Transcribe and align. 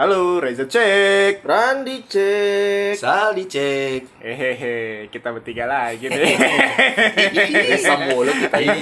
Halo, 0.00 0.40
Reza 0.40 0.64
cek. 0.64 1.44
Randi 1.44 2.08
cek. 2.08 2.96
Saldi 2.96 3.44
cek. 3.44 4.24
Hehehe, 4.24 5.12
kita 5.12 5.28
bertiga 5.28 5.68
lagi 5.68 6.08
nih. 6.08 6.40
Bisa 7.68 8.08
mulu 8.08 8.32
kita 8.32 8.64
ini. 8.64 8.80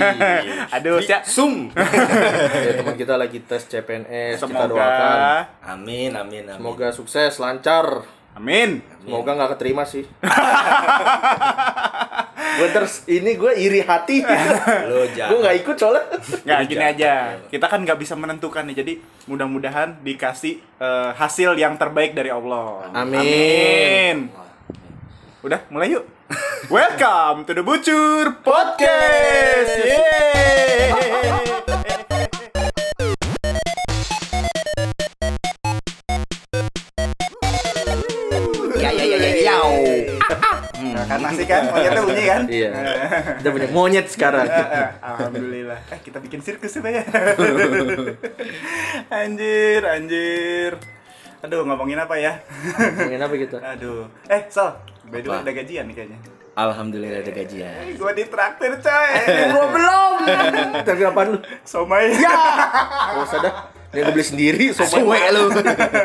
Aduh, 0.79 1.03
siap. 1.03 1.27
Sum. 1.27 1.75
ya, 1.75 2.71
teman 2.71 2.95
kita 2.95 3.19
lagi 3.19 3.43
tes 3.43 3.67
CPNS. 3.67 4.39
Kita 4.39 4.71
doakan. 4.71 4.79
Semoga, 4.79 5.59
Amin, 5.67 6.15
amin, 6.15 6.55
amin. 6.55 6.55
Semoga 6.55 6.95
sukses, 6.95 7.35
lancar. 7.43 8.07
amin. 8.39 8.79
Semoga 9.03 9.35
nggak 9.35 9.59
keterima 9.59 9.83
sih. 9.91 10.07
gue 12.57 12.69
terus 12.73 13.05
ini 13.05 13.37
gue 13.37 13.53
iri 13.61 13.85
hati. 13.85 14.25
Lo 14.89 15.05
gue 15.05 15.13
jangan. 15.13 15.39
nggak 15.45 15.57
ikut 15.61 15.77
soalnya. 15.77 16.05
Nggak, 16.47 16.61
gini 16.71 16.85
aja. 16.85 17.13
Kita 17.53 17.67
kan 17.69 17.85
nggak 17.85 17.99
bisa 18.01 18.15
menentukan 18.17 18.65
nih. 18.71 18.77
Jadi 18.81 18.93
mudah-mudahan 19.29 20.01
dikasih 20.01 20.57
eh, 20.81 21.11
hasil 21.13 21.55
yang 21.61 21.77
terbaik 21.77 22.17
dari 22.17 22.33
Allah. 22.33 22.89
Amin. 22.97 23.21
Amin. 23.21 24.17
Udah, 25.45 25.61
mulai 25.71 25.95
yuk. 25.95 26.05
Welcome 26.75 27.47
to 27.49 27.53
the 27.57 27.65
Bucur 27.65 28.41
Podcast. 28.45 29.73
Yeay. 29.85 30.93
kan 41.19 41.35
asik 41.35 41.47
kan? 41.51 41.63
Monyetnya 41.75 42.03
bunyi 42.07 42.25
kan? 42.25 42.43
Iya. 42.47 42.71
Kita 43.43 43.49
punya 43.51 43.69
monyet 43.75 44.07
sekarang. 44.07 44.47
Eh, 44.47 44.67
eh, 44.71 44.89
Alhamdulillah. 45.03 45.79
Eh, 45.91 45.99
kita 46.01 46.19
bikin 46.23 46.41
sirkus 46.41 46.79
ya, 46.79 46.81
ya. 46.87 47.03
anjir, 49.23 49.83
anjir. 49.83 50.73
Aduh, 51.43 51.63
ngomongin 51.67 51.99
apa 51.99 52.15
ya? 52.19 52.43
Ngomongin 52.79 53.23
apa 53.23 53.35
kita? 53.35 53.57
Aduh. 53.63 54.07
Eh, 54.31 54.43
Sal. 54.51 54.79
By 55.09 55.25
the 55.25 55.31
way, 55.33 55.39
Apa? 55.41 55.47
ada 55.49 55.53
gajian 55.55 55.85
nih 55.89 55.95
kayaknya. 55.97 56.19
Alhamdulillah 56.59 57.23
ada 57.23 57.33
gajian. 57.33 57.95
Gua 57.95 58.11
ditraktir, 58.11 58.73
coy. 58.83 59.11
Gue 59.55 59.67
belum. 59.79 60.13
Tapi 60.83 61.03
apaan 61.07 61.27
lu? 61.35 61.39
Somai. 61.63 62.11
Gak 62.19 63.23
usah 63.23 63.39
dah. 63.47 63.78
Ini 63.89 64.05
gue 64.05 64.13
beli 64.13 64.27
sendiri. 64.27 64.65
Sobat. 64.77 65.33
lu. 65.33 65.49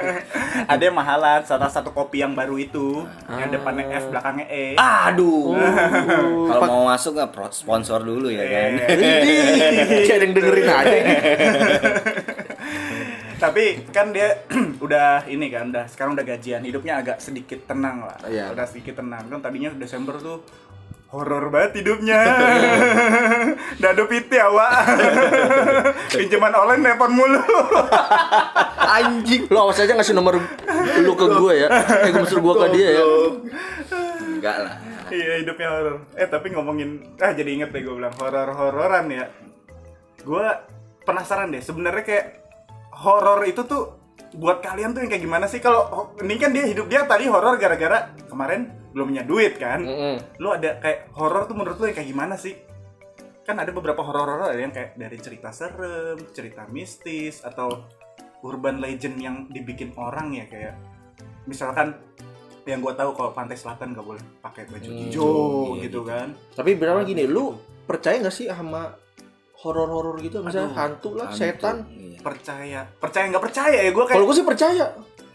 ada 0.71 0.81
yang 0.81 0.95
mahalan, 0.95 1.43
salah 1.43 1.67
satu 1.67 1.91
kopi 1.91 2.23
yang 2.23 2.31
baru 2.31 2.55
itu. 2.55 3.03
Yang 3.27 3.59
depannya 3.59 3.85
F, 3.99 4.07
belakangnya 4.07 4.47
E. 4.47 4.65
Aduh. 4.79 5.51
Kalau 6.49 6.61
mau 6.63 6.83
masuk 6.87 7.19
nggak 7.19 7.31
pro- 7.35 7.51
sponsor 7.51 7.99
dulu 7.99 8.31
ya 8.31 8.47
kan. 8.47 8.71
Kayak 8.87 10.15
ada 10.15 10.23
yang 10.23 10.33
dengerin 10.33 10.67
aja. 10.71 10.97
Tapi 13.43 13.63
kan 13.91 14.15
dia 14.15 14.47
udah 14.85 15.27
ini 15.27 15.51
kan, 15.51 15.67
udah 15.67 15.83
sekarang 15.91 16.15
udah 16.15 16.23
gajian, 16.23 16.63
hidupnya 16.63 17.03
agak 17.03 17.19
sedikit 17.19 17.67
tenang 17.67 18.07
lah. 18.07 18.15
Iya. 18.23 18.55
Udah 18.55 18.63
sedikit 18.63 19.03
tenang. 19.03 19.27
Kan 19.27 19.43
tadinya 19.43 19.75
Desember 19.75 20.15
tuh 20.23 20.39
horor 21.13 21.53
banget 21.53 21.85
hidupnya. 21.85 22.17
Dado 23.81 24.09
piti 24.09 24.41
awak. 24.41 24.97
Pinjaman 26.17 26.57
online 26.57 26.81
nelpon 26.81 27.13
mulu. 27.13 27.37
Anjing. 28.97 29.45
Lo 29.53 29.69
awas 29.69 29.77
aja 29.77 29.93
ngasih 29.93 30.17
nomor 30.17 30.41
lu 31.05 31.13
ke 31.13 31.25
gue 31.29 31.53
ya. 31.53 31.69
Eh 32.09 32.09
gue 32.09 32.25
gue 32.25 32.55
ke 32.57 32.67
dia 32.73 32.87
ya. 32.97 33.03
Enggak 34.25 34.57
lah. 34.65 34.75
iya, 35.13 35.37
hidupnya 35.45 35.69
horor. 35.69 35.95
Eh, 36.17 36.25
tapi 36.25 36.49
ngomongin 36.49 37.13
ah 37.21 37.31
jadi 37.37 37.61
inget 37.61 37.69
deh 37.69 37.85
gue 37.85 37.93
bilang 37.93 38.17
horor-hororan 38.17 39.05
ya. 39.13 39.29
Gue 40.25 40.45
penasaran 41.05 41.53
deh, 41.53 41.61
sebenarnya 41.61 42.01
kayak 42.01 42.25
horor 43.05 43.45
itu 43.45 43.61
tuh 43.69 44.01
buat 44.33 44.65
kalian 44.65 44.97
tuh 44.97 45.05
yang 45.05 45.11
kayak 45.13 45.23
gimana 45.29 45.45
sih 45.45 45.61
kalau 45.61 46.09
ini 46.17 46.41
kan 46.41 46.49
dia 46.49 46.65
hidup 46.65 46.89
dia 46.89 47.05
tadi 47.05 47.29
horor 47.29 47.61
gara-gara 47.61 48.09
kemarin 48.25 48.82
belum 48.93 49.09
punya 49.09 49.23
duit 49.23 49.57
kan 49.57 49.81
Mm-mm. 49.81 50.15
lu 50.37 50.49
ada 50.49 50.77
kayak 50.77 51.09
horor 51.11 51.43
tuh 51.43 51.53
menurut 51.53 51.75
lu 51.75 51.85
yang 51.85 51.97
kayak 51.97 52.09
gimana 52.09 52.35
sih 52.35 52.53
kan 53.43 53.57
ada 53.57 53.69
beberapa 53.69 53.99
horor-horor 53.99 54.47
ada 54.47 54.57
yang 54.57 54.71
kayak 54.71 54.95
dari 54.95 55.17
cerita 55.17 55.49
serem 55.49 56.15
cerita 56.31 56.63
mistis 56.65 57.41
atau 57.41 57.83
urban 58.41 58.77
legend 58.77 59.17
yang 59.17 59.35
dibikin 59.47 59.91
orang 59.93 60.31
ya 60.31 60.45
kayak 60.45 60.77
misalkan 61.43 61.97
yang 62.63 62.79
gua 62.79 62.93
tahu 62.93 63.11
kalau 63.11 63.31
pantai 63.31 63.59
selatan 63.59 63.91
nggak 63.91 64.05
boleh 64.05 64.23
pakai 64.39 64.63
baju 64.65 64.87
Hmm, 64.87 64.99
hijau 65.01 65.35
iya, 65.75 65.83
gitu 65.83 65.99
kan 66.01 66.31
Tapi 66.53 66.71
berapa 66.73 67.03
gini, 67.03 67.27
lu 67.27 67.59
percaya 67.83 68.15
nggak 68.17 68.31
sih 68.31 68.47
sama 68.47 68.95
horor-horor 69.57 70.15
gitu? 70.19 70.39
Misalnya 70.39 70.71
Aduh, 70.71 70.79
hantu 70.79 71.09
lah, 71.13 71.27
Hantu. 71.27 71.37
setan. 71.37 71.75
Iya. 71.89 72.19
percaya 72.23 72.79
percaya 72.95 73.25
nggak 73.27 73.43
percaya 73.43 73.77
ya 73.79 73.91
gua 73.91 74.05
Kalau 74.05 74.15
kayak 74.15 74.23
gue 74.23 74.35
sih 74.35 74.47
percaya. 74.47 74.85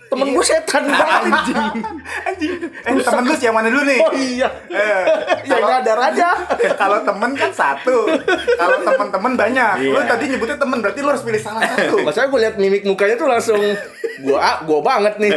Temen 0.08 0.24
Iya. 0.24 0.34
gue 0.34 0.44
setan 0.46 0.84
anjing. 1.20 1.84
anjing 2.24 2.52
eh 2.64 2.92
temen 2.98 3.22
lu 3.22 3.34
yang 3.36 3.52
mana 3.52 3.68
dulu 3.68 3.84
nih 3.84 3.98
Oh 3.98 4.12
iya. 4.12 4.48
Eh, 4.66 5.04
Yang 5.50 5.64
ada 5.78 5.92
aja. 6.02 6.28
kalau 6.74 6.98
temen 7.02 7.30
kan 7.32 7.50
satu 7.50 8.08
kalau 8.56 8.76
teman-teman 8.82 9.32
banyak 9.34 9.72
lu 9.84 9.94
Iya. 9.94 10.08
tadi 10.08 10.24
nyebutnya 10.28 10.56
temen 10.56 10.78
berarti 10.78 11.00
lu 11.00 11.08
harus 11.08 11.20
pilih 11.20 11.38
salah 11.38 11.60
satu 11.62 12.00
Masalahnya 12.06 12.30
gue 12.30 12.40
liat 12.40 12.56
mimik 12.56 12.82
mukanya 12.84 13.14
tuh 13.14 13.28
langsung 13.28 13.60
gua 14.20 14.64
gua 14.64 14.80
banget 14.80 15.14
nih. 15.18 15.32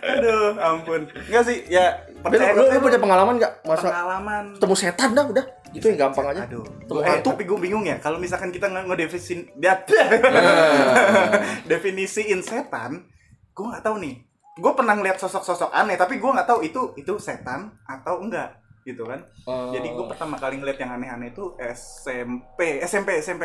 aduh 0.00 0.56
ampun 0.56 1.04
enggak 1.28 1.44
sih 1.44 1.60
ya 1.66 1.92
percaya 2.18 2.56
lu, 2.56 2.64
lu, 2.64 2.80
punya 2.80 2.96
pengalaman 2.96 3.36
gak 3.36 3.60
masa 3.62 3.92
pengalaman 3.92 4.56
ketemu 4.56 4.74
setan 4.74 5.08
dah 5.12 5.24
udah? 5.26 5.44
Gitu 5.70 5.84
yang 5.86 5.98
gampang 6.00 6.26
aja. 6.26 6.42
aduh 6.42 6.64
Gua- 6.88 7.04
eh, 7.04 7.10
hantu. 7.12 7.30
tapi 7.30 7.44
gue 7.44 7.58
bingung 7.60 7.84
ya 7.84 7.98
kalau 7.98 8.16
misalkan 8.16 8.48
kita 8.48 8.66
nge 8.66 8.80
ngedefinisin 8.86 9.44
dia 9.54 9.76
definisiin 11.66 12.40
setan 12.40 13.09
gue 13.60 13.68
nggak 13.68 13.84
tahu 13.84 13.96
nih 13.98 14.14
gue 14.56 14.72
pernah 14.72 14.94
ngeliat 14.94 15.16
sosok-sosok 15.16 15.68
aneh 15.70 15.94
tapi 15.94 16.16
gue 16.16 16.30
nggak 16.30 16.44
tahu 16.46 16.60
itu 16.62 16.96
itu 16.96 17.12
setan 17.18 17.68
atau 17.84 18.18
enggak 18.18 18.56
gitu 18.82 19.04
kan 19.04 19.20
Oh. 19.44 19.68
jadi 19.70 19.84
gue 19.86 20.06
pertama 20.06 20.34
kali 20.34 20.56
ngeliat 20.56 20.78
yang 20.78 20.96
aneh-aneh 20.96 21.30
itu 21.30 21.52
SMP 21.60 22.80
SMP 22.80 23.20
SMP 23.20 23.44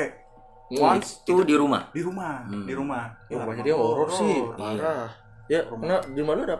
Hmm, 0.65 0.97
once 0.97 1.21
Itu 1.21 1.43
di 1.43 1.53
rumah. 1.53 1.91
di 1.91 2.01
rumah 2.01 2.41
Hmm. 2.43 2.65
di 2.65 2.73
rumah 2.73 3.13
Oh, 3.29 3.37
Ya, 3.37 3.45
banyak 3.45 3.63
dia 3.63 3.77
horor 3.77 4.09
sih. 4.09 4.41
Parah. 4.49 5.13
Ya, 5.45 5.61
nah, 5.77 6.01
di 6.01 6.17
mana 6.19 6.41
ada? 6.41 6.57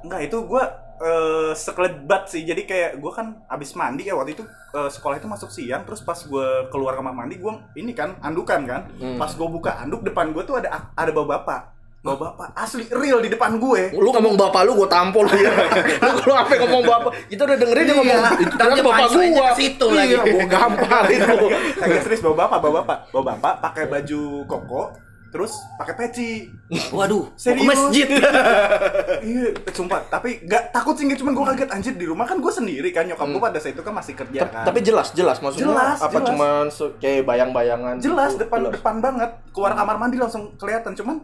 Enggak 0.00 0.24
itu 0.24 0.38
gue 0.40 0.62
eh 1.02 1.52
sekelebat 1.52 2.30
sih 2.30 2.42
jadi 2.42 2.62
kayak 2.62 2.90
gue 2.96 3.12
kan 3.12 3.44
abis 3.46 3.74
mandi 3.74 4.06
ya 4.06 4.14
waktu 4.14 4.32
itu 4.32 4.44
eh, 4.72 4.88
sekolah 4.88 5.18
itu 5.18 5.26
masuk 5.26 5.50
siang 5.50 5.82
terus 5.82 6.00
pas 6.00 6.16
gue 6.16 6.46
keluar 6.68 6.94
kamar 6.94 7.12
mandi 7.12 7.36
gue 7.36 7.52
ini 7.74 7.90
kan 7.90 8.16
andukan 8.20 8.62
kan 8.62 8.88
Hmm. 8.94 9.18
pas 9.18 9.28
gue 9.28 9.44
buka 9.46 9.76
anduk 9.76 10.00
depan 10.00 10.30
gue 10.30 10.40
tuh 10.42 10.56
ada 10.56 10.88
ada 10.94 11.10
bawa 11.10 11.36
bapak 11.36 11.60
bawa 12.02 12.18
bapak 12.18 12.50
asli 12.56 12.82
real 12.90 13.22
di 13.22 13.30
depan 13.30 13.56
gue 13.56 13.94
Lu 13.94 14.10
ngomong 14.10 14.34
bapak 14.34 14.66
lu, 14.66 14.74
gua 14.74 14.90
tampol 14.90 15.22
lu 15.22 15.38
ya. 15.38 15.54
lu 16.02 16.18
kalau 16.18 16.34
apa 16.36 16.58
ngomong 16.58 16.82
bapak, 16.82 17.10
kita 17.30 17.46
udah 17.46 17.56
dengerin 17.56 17.78
dia 17.80 17.88
Iya. 17.88 17.96
ngomong 17.96 18.18
itu 18.36 18.54
ternyata 18.58 18.74
dia 18.74 18.84
bapak 18.84 19.06
ke 19.06 19.18
situ 19.54 19.86
iya, 19.86 19.96
lagi. 20.02 20.14
gua 20.28 20.46
gampar 20.50 21.04
itu. 21.08 21.34
Kagak 21.78 22.00
serius 22.02 22.20
bawa 22.20 22.34
bapak 22.42 22.58
bawa 22.58 22.72
bapak 22.82 22.98
bawa 23.08 23.24
bapak 23.30 23.54
pakai 23.62 23.84
baju 23.86 24.20
koko 24.44 24.82
terus 25.30 25.54
pakai 25.78 25.94
peci 25.96 26.44
Waduh, 26.90 27.24
Serius? 27.34 27.64
masjid. 27.64 28.04
iya 29.24 29.48
sumpah 29.70 30.02
tapi 30.06 30.42
gak 30.42 30.68
takut 30.70 30.92
sih 30.92 31.06
cuman 31.08 31.32
gue 31.32 31.44
kaget 31.46 31.70
anjir 31.70 31.94
di 31.94 32.04
rumah 32.04 32.26
kan 32.26 32.36
gue 32.36 32.50
sendiri 32.50 32.90
kan 32.90 33.06
nyokap 33.06 33.30
gue 33.30 33.40
pada 33.40 33.56
saat 33.56 33.72
itu 33.72 33.80
kan 33.80 33.94
masih 33.94 34.12
kerja 34.12 34.44
kan 34.44 34.66
Tapi 34.66 34.82
jelas, 34.82 35.08
jelas 35.12 35.38
maksudnya 35.38 35.70
Jelas, 35.70 35.98
apa 35.98 36.12
jelas. 36.14 36.28
cuman 36.28 36.64
se- 36.68 36.94
kayak 36.98 37.24
bayang-bayangan 37.24 37.94
jelas 37.96 38.34
gitu? 38.34 38.42
depan 38.42 38.58
Jelas. 38.60 38.72
depan 38.74 38.94
banget 38.98 39.30
keluar 39.48 39.72
kamar 39.72 39.96
mandi 39.96 40.16
langsung 40.16 40.52
kelihatan 40.54 40.92
cuman 40.92 41.16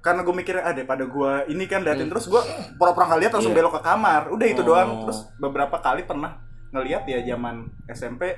karena 0.00 0.20
gue 0.20 0.32
mikirnya 0.32 0.64
ada 0.64 0.82
pada 0.82 1.04
gue 1.04 1.32
ini 1.48 1.64
kan 1.64 1.80
liatin. 1.80 2.08
Terus 2.08 2.26
gue 2.26 2.40
pura-pura 2.74 3.04
nggak 3.06 3.20
lihat 3.20 3.32
langsung 3.32 3.52
Iya. 3.52 3.58
belok 3.60 3.74
ke 3.76 3.82
kamar. 3.82 4.22
Udah 4.28 4.46
itu 4.46 4.62
Oh. 4.62 4.66
doang 4.66 4.90
terus 5.04 5.18
beberapa 5.36 5.76
kali 5.76 6.02
pernah 6.02 6.40
ngelihat 6.70 7.02
ya 7.04 7.18
zaman 7.26 7.62
SMP 7.86 8.30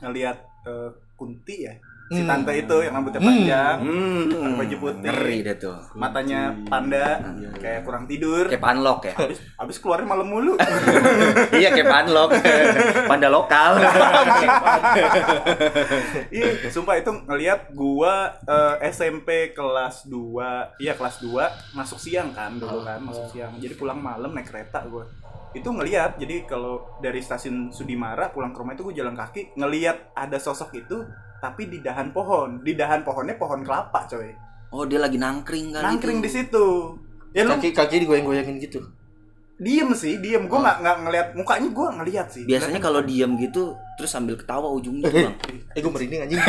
ngelihat 0.00 0.36
eh, 0.66 0.90
kunti 1.14 1.64
ya 1.64 1.74
si 2.06 2.16
Hmm. 2.16 2.28
tante 2.28 2.52
itu 2.54 2.76
yang 2.78 2.94
rambutnya 2.94 3.18
panjang 3.18 3.76
Hmm, 3.78 4.22
pakai 4.28 4.54
baju 4.56 4.76
putih 4.78 5.00
ngeri 5.04 5.38
deh 5.42 5.56
tuh. 5.56 5.78
matanya 5.92 6.40
panda 6.64 7.18
Iya, 7.34 7.50
kayak 7.52 7.80
kurang 7.82 8.04
tidur 8.04 8.46
Kayak 8.46 8.62
panlok 8.62 9.00
ya. 9.02 9.14
habis 9.16 9.38
habis 9.52 9.76
keluarnya 9.76 10.06
malam 10.06 10.26
mulu 10.26 10.54
iya 11.52 11.68
kayak 11.68 11.88
panlok. 11.88 12.30
Panda 13.10 13.28
lokal. 13.28 13.78
Iya, 16.28 16.46
sumpah 16.68 16.96
itu 16.96 17.10
ngelihat 17.24 17.72
gua 17.72 18.34
eh, 18.40 18.86
SMP 18.88 19.28
kelas 19.52 20.06
2, 20.06 20.78
iya 20.78 20.92
kelas 20.92 21.18
2 21.20 21.74
masuk 21.74 21.98
siang 21.98 22.30
kan 22.30 22.54
dulu 22.54 22.82
kan, 22.82 22.98
masuk 23.00 23.26
siang. 23.28 23.52
Jadi 23.56 23.74
pulang 23.74 23.98
malam 23.98 24.30
naik 24.30 24.46
kereta 24.46 24.82
gua. 24.84 25.06
Itu 25.56 25.72
ngelihat, 25.72 26.20
jadi 26.20 26.44
kalau 26.44 27.00
dari 27.00 27.24
stasiun 27.24 27.72
Sudimara 27.72 28.28
pulang 28.28 28.52
ke 28.52 28.60
rumah 28.60 28.76
itu 28.76 28.84
gua 28.84 28.94
jalan 28.94 29.16
kaki 29.16 29.56
ngelihat 29.56 30.12
ada 30.12 30.36
sosok 30.36 30.76
itu 30.76 31.00
tapi 31.40 31.68
di 31.68 31.78
dahan 31.80 32.12
pohon. 32.12 32.60
Di 32.60 32.76
dahan 32.76 33.04
pohonnya 33.04 33.36
pohon 33.36 33.64
kelapa, 33.64 34.08
coy. 34.08 34.32
Oh, 34.72 34.84
dia 34.84 35.00
lagi 35.00 35.16
nangkring 35.16 35.72
kali. 35.72 35.84
Nangkring 35.84 36.18
di 36.20 36.28
itu. 36.28 36.36
situ. 36.42 36.66
Ya 37.36 37.44
lu 37.44 37.52
Kaki 37.56 37.76
kaki 37.76 37.96
digoyang-goyangin 38.04 38.56
gitu. 38.60 38.80
Diem 39.56 39.88
sih 39.92 40.16
diem. 40.16 40.44
Gue 40.44 40.58
nggak 40.58 40.76
nggak 40.78 40.96
ngeliat 41.00 41.28
mukanya 41.32 41.68
gue 41.68 41.86
ngeliat 41.94 42.26
sih. 42.28 42.44
Biasanya 42.44 42.76
kalau 42.78 43.00
diam 43.00 43.34
gitu 43.34 43.62
terus 43.94 44.08
sambil 44.08 44.34
ketawa 44.34 44.68
ujungnya 44.70 45.08
tuh, 45.08 45.20
Bang. 45.26 45.36
Eh 45.70 45.80
gue 45.80 45.88
merinding 45.94 46.20
anjing. 46.22 46.40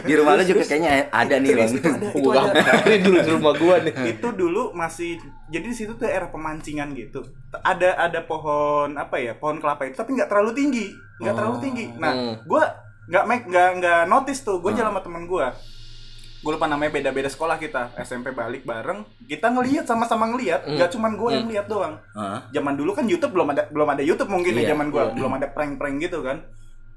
Di 0.00 0.14
rumah 0.14 0.32
lu 0.34 0.44
juga 0.44 0.62
kayaknya 0.62 1.10
ada 1.10 1.34
nih, 1.36 1.50
Bang. 1.52 1.70
Itu 1.72 1.88
ada, 1.88 2.06
itu 2.06 2.18
Gue 2.20 2.32
ada. 2.32 2.60
gambarin 2.62 3.00
dulu 3.02 3.18
di 3.18 3.30
rumah 3.30 3.52
gua 3.54 3.76
nih. 3.80 3.94
itu 4.08 4.28
dulu 4.32 4.62
masih 4.72 5.10
jadi 5.48 5.64
di 5.64 5.74
situ 5.74 5.92
tuh 5.94 6.06
era 6.06 6.26
pemancingan 6.26 6.94
gitu. 6.94 7.20
Ada 7.52 7.98
ada 8.00 8.20
pohon 8.22 8.94
apa 8.94 9.16
ya 9.16 9.34
pohon 9.34 9.58
kelapa 9.58 9.84
itu 9.84 9.96
tapi 9.96 10.14
nggak 10.14 10.28
terlalu 10.28 10.54
tinggi. 10.54 10.86
Nggak 11.18 11.34
terlalu 11.34 11.56
tinggi. 11.60 11.86
Nah 11.94 12.10
Hmm. 12.10 12.34
gue 12.40 12.62
nggak 13.08 13.24
make 13.24 13.44
nggak 13.46 13.70
nggak 13.78 14.00
notice 14.06 14.40
tuh. 14.42 14.58
Gue 14.58 14.72
jalan 14.72 14.90
sama 14.90 15.00
temen 15.00 15.24
gue 15.24 15.46
gue 16.38 16.50
lupa 16.50 16.64
namanya 16.64 16.92
beda 16.92 17.10
beda 17.10 17.26
sekolah 17.26 17.56
kita 17.56 17.90
SMP 17.98 18.30
balik 18.30 18.62
bareng 18.62 19.02
kita 19.26 19.50
ngelihat 19.50 19.84
sama-sama 19.84 20.26
ngelihat 20.28 20.62
Hmm. 20.62 20.74
nggak 20.74 20.90
cuman 20.90 21.12
gue 21.14 21.30
yang 21.32 21.46
lihat 21.46 21.66
doang 21.66 21.98
Hah? 22.12 22.46
zaman 22.48 22.74
dulu 22.74 22.92
kan 22.92 23.04
YouTube 23.04 23.32
belum 23.32 23.48
ada 23.50 23.66
belum 23.66 23.88
ada 23.88 24.02
YouTube 24.02 24.28
mungkin 24.28 24.52
Iya, 24.52 24.62
ya 24.62 24.68
zaman 24.72 24.88
gue 24.88 25.02
iya. 25.02 25.12
belum 25.12 25.32
ada 25.34 25.46
prank-prank 25.48 25.96
gitu 26.00 26.22
kan 26.22 26.46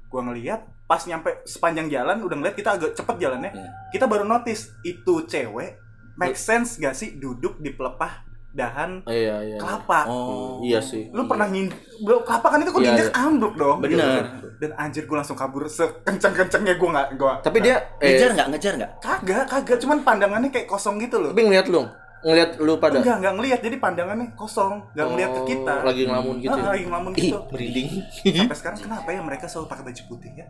gue 0.06 0.20
ngelihat 0.22 0.60
pas 0.84 1.02
nyampe 1.02 1.42
sepanjang 1.42 1.88
jalan 1.88 2.20
udah 2.20 2.36
ngeliat 2.36 2.54
kita 2.54 2.76
agak 2.76 2.94
cepet 2.94 3.16
jalannya 3.18 3.50
Iya. 3.50 3.68
kita 3.90 4.04
baru 4.06 4.22
notice 4.22 4.70
itu 4.82 5.26
cewek 5.26 5.74
make 6.14 6.36
sense 6.36 6.76
gak 6.76 6.92
sih 6.92 7.16
duduk 7.16 7.58
di 7.58 7.70
pelepah 7.70 8.22
dahan 8.52 9.00
Iya 9.04 9.36
iya. 9.42 9.56
kelapa 9.56 10.04
Oh. 10.04 10.60
Iya 10.60 10.78
sih. 10.78 11.08
lu 11.08 11.24
pernah 11.24 11.46
ngind 11.46 11.72
bro 11.98 12.20
kelapa 12.20 12.46
kan 12.46 12.58
itu 12.58 12.68
kok 12.68 12.78
Iya, 12.78 12.86
diinjek 12.90 13.08
iya. 13.08 13.16
ambruk 13.18 13.54
dong 13.54 13.78
Bener. 13.78 14.24
Gitu. 14.28 14.46
dan 14.58 14.70
anjir 14.76 15.02
gue 15.02 15.14
langsung 15.14 15.34
kabur 15.34 15.64
sekencang 15.64 16.32
kencangnya 16.34 16.74
gue 16.74 16.88
nggak 16.90 17.08
gue 17.14 17.32
Tapi 17.40 17.58
dia 17.58 17.76
Ngejar 17.98 18.28
eh 18.28 18.34
nggak? 18.34 18.48
Ngejar 18.50 18.72
nggak? 18.76 18.90
kagak 18.98 19.44
kagak 19.46 19.78
cuman 19.78 19.98
pandangannya 20.02 20.48
kayak 20.48 20.66
kosong 20.66 20.96
gitu 20.98 21.16
loh 21.16 21.30
tapi 21.30 21.42
ngeliat 21.42 21.66
lu, 21.66 21.80
ngeliat 22.22 22.50
lu 22.56 22.72
pada. 22.76 22.98
enggak 22.98 23.16
enggak 23.18 23.34
ngelihat 23.34 23.60
jadi 23.62 23.76
pandangannya 23.78 24.26
kosong 24.32 24.84
nggak 24.92 25.06
ngelihat 25.06 25.30
ke 25.30 25.40
Oh, 25.40 25.46
kita 25.46 25.74
Lagi 25.82 26.02
ngelamun 26.04 26.34
gitu. 26.38 26.50
Ah, 26.50 26.58
ya? 26.58 26.68
lagi 26.70 26.84
ngelamun 26.84 27.10
gitu 27.14 27.38
merinding. 27.48 27.88
sampai 28.36 28.56
sekarang 28.60 28.78
kenapa 28.80 29.08
ya 29.08 29.20
mereka 29.20 29.44
selalu 29.46 29.66
pakai 29.66 29.84
baju 29.84 30.02
putih 30.06 30.30
ya 30.34 30.46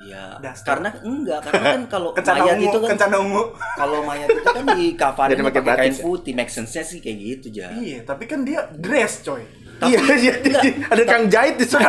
Iya. 0.00 0.40
Karena 0.64 0.88
enggak, 1.04 1.44
karena 1.44 1.64
kan 1.76 1.82
kalau 1.92 2.10
mayat 2.16 2.56
ungu 2.56 2.64
itu 2.72 2.78
kan 2.80 2.88
kencana 2.96 3.16
ungu 3.20 3.42
kalau 3.80 3.98
mayat 4.02 4.28
itu 4.32 4.48
kan 4.48 4.64
di 4.72 4.86
kafarin 4.96 5.32
Jadi 5.36 5.42
pakai 5.44 5.62
kain 5.76 5.94
putih, 6.00 6.32
make 6.32 6.48
sense-nya 6.48 6.82
sih 6.82 6.98
kayak 7.04 7.16
gitu, 7.20 7.46
Ja. 7.52 7.68
iya 7.76 8.00
tapi 8.02 8.24
kan 8.24 8.40
dia 8.42 8.64
dress 8.72 9.20
coy 9.20 9.44
Iya 9.80 9.96
iya. 10.24 10.34
iya. 10.44 10.60
Ada 10.92 11.02
kang 11.08 11.24
jahit 11.32 11.56
di 11.56 11.64
sana. 11.64 11.88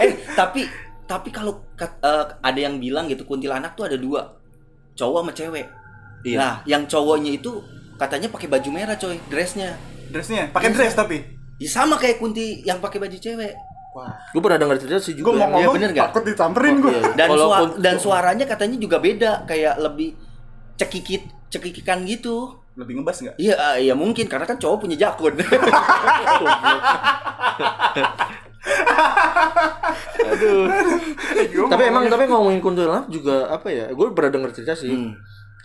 eh, 0.00 0.16
tapi 0.32 0.64
tapi 1.04 1.28
kalau 1.28 1.60
eh, 1.80 2.24
ada 2.40 2.56
yang 2.60 2.80
bilang 2.80 3.08
gitu 3.08 3.28
kuntilanak 3.28 3.76
tuh 3.76 3.88
ada 3.88 3.96
dua. 4.00 4.36
Cowok 4.96 5.20
sama 5.20 5.32
cewek. 5.36 5.66
Iya. 6.24 6.36
Nah, 6.40 6.54
yang 6.64 6.88
cowoknya 6.88 7.36
itu 7.36 7.60
katanya 8.00 8.32
pakai 8.32 8.48
baju 8.48 8.68
merah, 8.72 8.96
coy, 8.96 9.20
dressnya. 9.28 9.76
dressnya 10.08 10.48
pakai 10.48 10.72
dress 10.72 10.96
tapi 10.96 11.20
Ya 11.60 11.68
sama 11.68 12.00
kayak 12.00 12.16
kunti 12.16 12.64
yang 12.64 12.80
pakai 12.80 12.96
baju 12.96 13.18
cewek. 13.20 13.52
Wah 13.98 14.14
Gue 14.30 14.40
pernah 14.40 14.58
dengar 14.58 14.76
cerita 14.76 14.98
sih 14.98 15.12
gue 15.12 15.20
juga. 15.20 15.34
mau 15.42 15.58
Iya, 15.58 15.66
ngomong 15.66 15.74
bener 15.74 15.90
nggak? 15.90 16.06
takut 16.08 16.22
disamperin 16.24 16.74
gue 16.78 16.92
Iya. 16.92 17.02
Dan 17.14 17.28
Kalau 17.28 17.44
sua- 17.44 17.58
kun- 17.60 17.76
dan 17.78 17.96
suaranya 17.98 18.44
katanya 18.44 18.76
juga 18.76 18.96
beda, 18.98 19.32
kayak 19.44 19.74
lebih 19.80 20.14
cekikit 20.74 21.22
cekikikan 21.48 22.04
gitu. 22.04 22.54
lebih 22.74 22.94
ngebas 22.94 23.18
nggak 23.18 23.36
Iya, 23.36 23.54
ah, 23.56 23.74
iya 23.76 23.90
mungkin 23.92 24.24
karena 24.24 24.46
kan 24.46 24.54
cowok 24.54 24.78
punya 24.80 24.94
jakun. 24.96 25.34
tapi 31.68 31.82
emang 31.84 32.04
tapi 32.06 32.24
ngomongin 32.26 32.60
kuntilanak 32.60 33.06
juga 33.08 33.48
apa 33.48 33.68
ya? 33.68 33.90
Gue 33.90 34.12
pernah 34.12 34.30
dengar 34.32 34.50
cerita 34.52 34.74
sih. 34.74 34.90
Hmm. 34.90 35.14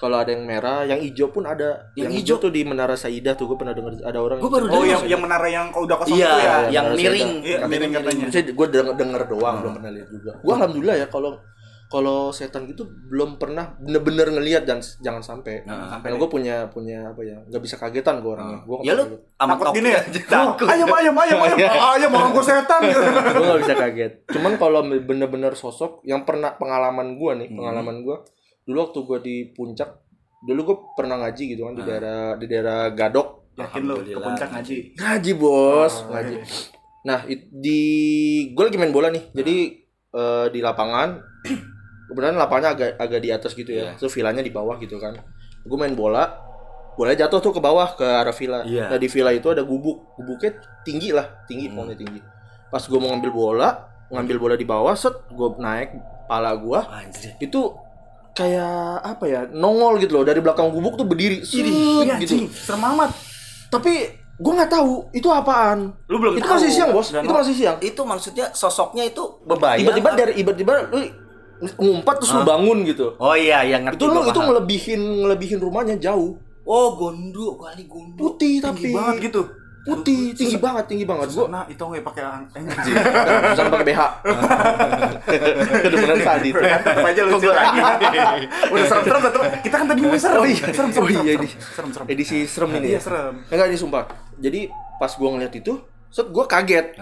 Kalau 0.03 0.17
ada 0.19 0.29
yang 0.29 0.43
merah, 0.43 0.83
yang 0.83 0.99
hijau 0.99 1.31
pun 1.31 1.43
ada. 1.45 1.87
Yang 1.93 2.03
Yang, 2.03 2.11
hijau? 2.19 2.35
tuh 2.37 2.51
di 2.51 2.61
Menara 2.61 2.93
Saidah 2.93 3.33
tuh 3.33 3.47
gue 3.47 3.55
pernah 3.55 3.71
dengar 3.71 3.95
ada 4.03 4.19
orang. 4.19 4.37
Gua 4.37 4.51
baru 4.51 4.65
oh 4.65 4.71
dengar. 4.75 4.87
yang 4.89 5.01
yang 5.07 5.21
menara 5.21 5.47
yang 5.47 5.65
kau 5.71 5.81
udah 5.81 5.95
kosong 5.95 6.13
Iya, 6.13 6.27
itu 6.27 6.35
ya 6.37 6.55
yang 6.69 6.85
miring. 6.91 7.31
Iya, 7.41 7.57
miring 7.63 7.91
katanya. 7.93 8.25
Saya 8.27 8.43
gue 8.51 8.67
denger, 8.67 8.93
denger 8.93 9.21
doang, 9.29 9.55
belum 9.57 9.73
pernah 9.73 9.91
lihat 9.91 10.09
juga. 10.09 10.31
Gue 10.37 10.53
alhamdulillah 10.53 10.97
ya 10.97 11.07
kalau 11.07 11.31
kalau 11.85 12.33
setan 12.33 12.65
gitu 12.65 12.83
belum 13.07 13.37
pernah 13.37 13.77
bener-bener 13.77 14.33
ngelihat 14.33 14.65
dan 14.65 14.81
jangan 14.99 15.21
sampai. 15.21 15.61
Nah, 15.63 16.01
Karena 16.01 16.17
gue 16.17 16.25
punya 16.27 16.55
punya 16.67 17.07
apa 17.07 17.21
ya? 17.21 17.37
nggak 17.45 17.61
bisa 17.61 17.77
kagetan 17.77 18.19
gue 18.19 18.33
orangnya. 18.33 18.65
Gue 18.65 18.81
ya 18.81 18.93
lu 18.93 19.05
sama 19.31 19.55
takut 19.55 19.77
gini 19.77 19.93
ya 19.93 20.01
Takut. 20.25 20.65
ayam 20.65 20.89
ayam 20.89 21.13
ayam 21.15 21.37
ayam 21.39 21.57
ayam 21.93 22.09
orang 22.11 22.33
gue 22.33 22.43
setan 22.43 22.81
gitu 22.83 22.97
gue 22.97 23.45
nggak 23.45 23.61
bisa 23.61 23.75
kaget. 23.77 24.11
Cuman 24.27 24.57
kalau 24.57 24.81
bener-bener 24.83 25.53
sosok 25.53 26.01
yang 26.03 26.25
pernah 26.25 26.51
pengalaman 26.51 27.13
gue 27.13 27.31
nih, 27.35 27.47
Hmm. 27.47 27.57
pengalaman 27.61 27.95
gue 28.01 28.17
dulu 28.63 28.77
waktu 28.81 28.99
gue 29.01 29.19
di 29.21 29.35
puncak, 29.49 29.89
dulu 30.41 30.59
gue 30.63 30.77
pernah 30.93 31.17
ngaji 31.17 31.43
gitu 31.49 31.61
kan 31.63 31.73
di 31.73 31.81
Ah. 31.81 31.87
daerah 31.87 32.19
di 32.33 32.45
daerah 32.45 32.79
Gadok. 32.89 33.27
yakin 33.53 33.81
lu 33.83 33.95
ke 34.01 34.17
puncak 34.17 34.49
ngaji 34.49 34.77
Ngaji 34.95 35.31
bos, 35.35 35.93
Oh, 36.01 36.09
ngaji. 36.09 36.35
iya. 36.35 36.45
Nah 37.03 37.19
it- 37.23 37.51
di 37.51 37.79
gue 38.49 38.63
lagi 38.63 38.77
main 38.77 38.89
bola 38.89 39.07
nih, 39.07 39.29
jadi 39.31 39.55
eh, 40.09 40.45
di 40.47 40.59
lapangan 40.59 41.21
kebetulan 42.05 42.33
lapangannya 42.35 42.69
agak 42.71 42.89
agak 42.97 43.19
di 43.19 43.29
atas 43.29 43.51
gitu 43.51 43.69
ya, 43.69 43.83
Iya. 43.83 43.91
so 43.95 44.05
villanya 44.07 44.39
di 44.39 44.49
bawah 44.49 44.77
gitu 44.77 44.97
kan. 44.97 45.13
Gue 45.61 45.77
main 45.77 45.93
bola, 45.93 46.29
bolanya 46.93 47.25
jatuh 47.25 47.39
tuh 47.39 47.51
ke 47.51 47.59
bawah 47.59 47.93
ke 47.93 48.03
arah 48.03 48.31
villa. 48.31 48.61
Iya. 48.63 48.89
Nah 48.89 48.97
di 48.97 49.07
villa 49.07 49.29
itu 49.29 49.47
ada 49.47 49.61
gubuk, 49.61 50.13
gubuknya 50.15 50.53
tinggi 50.81 51.09
lah, 51.09 51.25
tinggi 51.43 51.67
Hmm. 51.67 51.75
pohonnya 51.75 51.95
tinggi. 51.95 52.21
Pas 52.69 52.81
gue 52.81 52.97
mau 52.97 53.09
ngambil 53.09 53.31
bola, 53.31 53.69
ngambil 54.09 54.37
bola 54.39 54.55
di 54.55 54.63
bawah, 54.63 54.93
set 54.93 55.13
gue 55.27 55.49
naik, 55.57 55.93
pala 56.25 56.53
gue 56.55 56.79
itu 57.39 57.61
kayak 58.33 58.73
apa 58.99 59.23
ya 59.23 59.41
nongol 59.47 59.97
gitu 59.97 60.13
loh 60.15 60.23
dari 60.23 60.37
belakang 60.37 60.67
gubuk 60.67 60.93
tuh 60.95 61.05
berdiri 61.05 61.41
set, 61.41 61.63
Iya, 61.63 62.17
gitu 62.17 62.49
serem 62.49 62.81
amat. 62.87 63.13
tapi 63.69 64.09
gue 64.33 64.51
nggak 64.51 64.71
tahu 64.71 65.07
itu 65.11 65.29
apaan 65.29 65.93
Lu 66.05 66.17
belum 66.17 66.33
itu 66.33 66.41
tahu. 66.41 66.57
masih 66.57 66.69
siang 66.69 66.89
bos 66.89 67.07
Dan 67.07 67.21
itu 67.21 67.31
masih 67.31 67.53
siang 67.53 67.77
Itu 67.79 68.01
maksudnya 68.01 68.49
sosoknya 68.51 69.05
itu 69.05 69.21
bebayang. 69.43 69.79
tiba-tiba 69.79 70.09
apa? 70.09 70.17
dari 70.17 70.31
tiba-tiba 70.35 70.73
lu 70.89 70.97
ngumpat 71.75 72.15
terus 72.17 72.33
lu 72.33 72.41
Hah? 72.41 72.47
bangun 72.49 72.77
gitu 72.83 73.13
Oh 73.15 73.33
iya, 73.33 73.61
yang 73.63 73.85
ngerti 73.85 73.95
itu 73.95 74.05
lu 74.07 74.21
itu 74.25 74.39
ngelebihin 74.41 75.01
ngelebihin 75.21 75.59
rumahnya 75.59 75.95
jauh 75.97 76.33
Oh, 76.63 76.95
gondo 76.95 77.59
kali 77.59 77.85
gondo. 77.85 78.15
putih 78.17 78.57
Tinggi 78.57 78.63
tapi 78.63 78.87
banget 78.89 79.15
gitu. 79.29 79.41
Putih 79.83 80.31
tinggi 80.31 80.55
banget 80.55 80.85
tinggi 80.87 81.03
banget. 81.03 81.27
gua 81.31 81.45
Nah, 81.51 81.63
itu 81.67 81.83
nggak 81.91 82.01
pakai 82.01 82.23
anjing. 82.23 82.65
jangan 83.51 83.69
pakai 83.69 83.85
BH 83.85 84.01
kedengeran 85.83 86.19
tadi 86.19 86.49
tuh. 86.49 86.63
Apa 86.63 87.07
aja 87.07 87.21
lu 87.21 87.31
ceritanya. 87.35 87.83
Udah 88.71 88.85
serem-serem 88.87 89.21
tuh. 89.27 89.43
Kita 89.59 89.75
kan 89.75 89.85
tadi 89.87 89.99
ngomong 90.01 90.21
serem. 90.21 90.39
Oh 90.39 90.47
iya. 90.47 90.63
serem, 90.71 90.89
serem, 90.89 91.03
Oh 91.03 91.09
iya, 91.11 91.21
serem, 91.35 91.47
serem, 91.51 91.89
serem. 91.91 92.05
edisi 92.07 92.37
serem 92.45 92.69
ini 92.73 92.87
Iya, 92.87 92.97
ya? 92.97 93.01
serem. 93.01 93.33
enggak 93.45 93.67
ini 93.67 93.77
sumpah. 93.77 94.03
Jadi 94.37 94.59
pas 94.95 95.11
gua 95.11 95.29
ngeliat 95.31 95.53
itu 95.53 95.73
set 96.07 96.27
gua 96.29 96.45
kaget. 96.45 96.95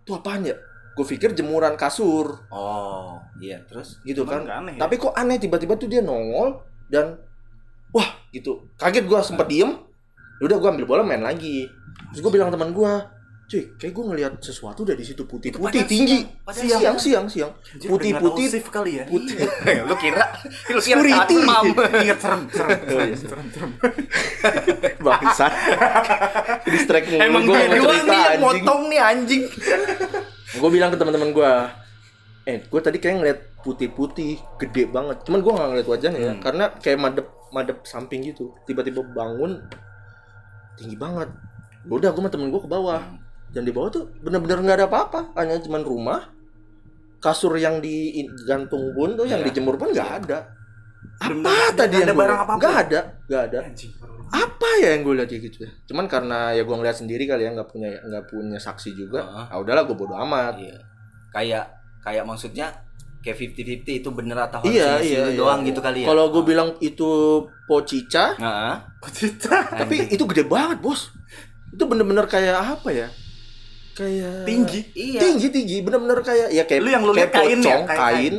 Itu 0.00 0.14
apaan 0.14 0.46
ya? 0.46 0.56
Gue 0.90 1.06
pikir 1.06 1.32
jemuran 1.32 1.74
kasur. 1.74 2.44
Oh, 2.50 3.14
iya, 3.38 3.62
terus? 3.64 4.02
Gitu 4.02 4.26
kan? 4.26 4.42
aneh 4.44 4.76
ya? 4.76 4.80
tapi 4.84 4.94
kok 4.94 5.14
aneh? 5.14 5.38
Tiba-tiba 5.38 5.74
tuh 5.74 5.86
dia 5.86 6.02
nongol 6.02 6.60
dan 6.86 7.16
wah 7.90 8.10
gitu. 8.30 8.68
Kaget 8.76 9.06
gua 9.06 9.22
sempet 9.22 9.46
diem. 9.48 9.74
Udah 10.38 10.56
gua 10.56 10.70
ambil 10.70 10.86
bola 10.86 11.02
main 11.02 11.20
lagi 11.20 11.68
terus 12.10 12.20
gua 12.20 12.32
bilang 12.32 12.50
teman 12.50 12.70
gua 12.70 13.06
cuy 13.46 13.66
kayak 13.74 13.90
gua 13.90 14.04
ngeliat 14.08 14.32
sesuatu 14.38 14.82
dari 14.82 15.02
situ 15.02 15.26
putih 15.26 15.50
putih 15.50 15.82
tinggi 15.82 16.22
siang, 16.22 16.46
padahal 16.46 16.62
siang 16.62 16.78
siang. 16.78 17.26
siang 17.26 17.26
siang 17.26 17.90
putih 17.90 18.12
putih 18.14 18.46
kali 18.64 18.92
ya. 18.98 19.04
putih 19.04 19.34
lu 19.90 19.94
kira 19.96 20.22
lu 20.70 20.78
kira 20.78 20.98
Security. 21.02 21.34
Ingat 21.98 22.18
serem, 22.18 22.40
serem. 22.48 22.78
Oh, 22.86 23.02
iya. 23.02 23.16
Serem, 23.18 23.46
serem. 23.50 23.70
bangsat 25.06 25.52
distract 26.64 27.06
mulu 27.08 27.20
Emang 27.20 27.42
mau 27.42 27.58
doang 27.58 28.04
nih 28.06 28.20
yang 28.22 28.40
motong 28.40 28.82
nih 28.86 29.00
anjing. 29.00 29.42
gue 30.50 30.70
bilang 30.70 30.90
ke 30.90 30.98
teman-teman 30.98 31.30
gue 31.30 31.52
eh 32.44 32.58
gue 32.62 32.80
tadi 32.80 32.98
kayak 32.98 33.16
ngeliat 33.18 33.40
putih-putih 33.60 34.38
gede 34.58 34.88
banget 34.88 35.20
cuman 35.22 35.42
gue 35.42 35.52
nggak 35.52 35.68
ngeliat 35.68 35.88
wajahnya 35.88 36.20
ya 36.20 36.32
Hmm. 36.32 36.42
karena 36.42 36.64
kayak 36.78 36.98
madep 36.98 37.26
madep 37.50 37.78
samping 37.82 38.22
gitu 38.24 38.54
tiba-tiba 38.62 39.02
bangun 39.04 39.58
tinggi 40.74 40.94
banget 40.94 41.28
Ya 41.28 41.49
udah 41.86 42.10
gue 42.10 42.18
sama 42.18 42.28
temen 42.28 42.48
gue 42.48 42.60
ke 42.60 42.68
bawah 42.68 43.00
dan 43.50 43.62
di 43.62 43.72
bawah 43.72 43.88
tuh 43.90 44.04
bener-bener 44.20 44.58
nggak 44.60 44.76
ada 44.76 44.86
apa-apa 44.86 45.20
hanya 45.34 45.56
cuman 45.58 45.80
rumah 45.80 46.20
kasur 47.18 47.52
yang 47.54 47.80
digantung 47.80 48.92
pun 48.92 49.12
tuh 49.14 49.24
yang 49.24 49.40
Iya. 49.40 49.48
dijemur 49.48 49.76
pun 49.76 49.90
nggak 49.90 50.10
ada 50.24 50.38
apa 51.18 51.54
tadi 51.74 51.96
ada 51.98 52.12
yang 52.12 52.16
apa 52.16 52.44
pun. 52.46 52.56
nggak 52.56 52.74
ada 52.78 53.00
nggak 53.26 53.42
ada 53.46 53.58
Anjing. 53.64 53.92
apa 54.30 54.68
ya 54.78 54.88
yang 54.94 55.02
gue 55.02 55.14
lihat 55.16 55.28
gitu 55.28 55.58
ya 55.60 55.70
cuman 55.84 56.04
karena 56.06 56.52
ya 56.52 56.62
gue 56.62 56.72
ngeliat 56.72 56.96
sendiri 56.96 57.24
kali 57.24 57.44
ya 57.44 57.50
nggak 57.50 57.68
punya 57.68 57.88
nggak 58.02 58.24
punya 58.26 58.56
saksi 58.56 58.94
juga 58.94 59.20
Heeh. 59.20 59.46
ah 59.48 59.58
udahlah 59.58 59.84
gue 59.84 59.96
bodo 59.96 60.14
amat 60.18 60.56
Iya. 60.56 60.76
Kayak 61.30 61.64
kayak 62.02 62.24
maksudnya 62.24 62.66
kayak 63.20 63.36
50-50 63.38 64.00
itu 64.00 64.08
bener 64.10 64.34
atau 64.40 64.64
Iya, 64.64 64.98
iya, 64.98 65.22
iya. 65.30 65.36
doang 65.36 65.60
gitu 65.62 65.78
kali 65.78 66.02
ya. 66.02 66.08
Kalau 66.08 66.32
gue 66.32 66.42
bilang 66.42 66.72
itu 66.80 67.10
pocica, 67.68 68.32
Heeh. 68.34 68.74
Cita. 69.12 69.60
tapi 69.78 70.08
itu 70.08 70.24
gede 70.26 70.42
banget 70.42 70.80
bos. 70.80 71.12
Itu 71.70 71.84
bener-bener 71.84 72.26
kayak 72.26 72.56
apa 72.78 72.88
ya? 72.88 73.08
Kayak 73.92 74.44
Tinggi. 74.44 74.80
Iya. 74.92 75.20
tinggi 75.20 75.46
tinggi, 75.48 75.76
bener-bener 75.80 76.18
kayak 76.20 76.48
ya 76.50 76.64
kayak 76.64 76.80
Lu 76.80 76.88
yang 76.88 77.02
lu 77.02 77.12
kayak 77.12 77.30
kain 77.30 77.48
ya? 77.52 77.56
pocong, 77.60 77.82
Kain- 77.84 78.00
kain. 78.00 78.34